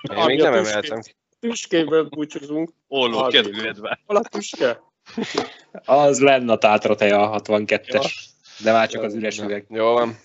Én 0.00 0.24
még 0.24 0.40
nem 0.40 0.54
emeltem 0.54 1.00
ki. 1.00 1.14
Tüskéből 1.40 2.04
búcsúzunk. 2.04 2.70
Olló. 2.88 3.30
Hol 4.06 4.16
a 4.16 4.20
tüske? 4.22 4.80
Az 5.84 6.20
lenne 6.20 6.52
a 6.52 6.58
tátra 6.58 6.94
teja 6.94 7.30
a 7.30 7.40
62-es. 7.40 8.12
De 8.58 8.72
már 8.72 8.88
csak 8.88 9.02
az 9.02 9.14
üres 9.14 9.38
üveg. 9.38 9.64
Jó 9.68 9.92
van. 9.92 10.18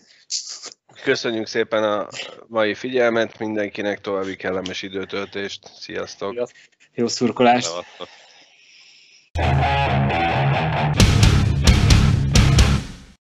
Köszönjük 1.04 1.48
szépen 1.48 1.84
a 1.84 2.08
mai 2.48 2.74
figyelmet, 2.74 3.40
mindenkinek 3.40 4.02
további 4.02 4.36
kellemes 4.36 4.82
időtöltést. 4.82 5.72
Sziasztok! 5.80 6.32
Sziasztok. 6.34 6.58
Jó 6.94 7.08
szurkolást! 7.08 7.68
Szevasztok. 7.68 8.08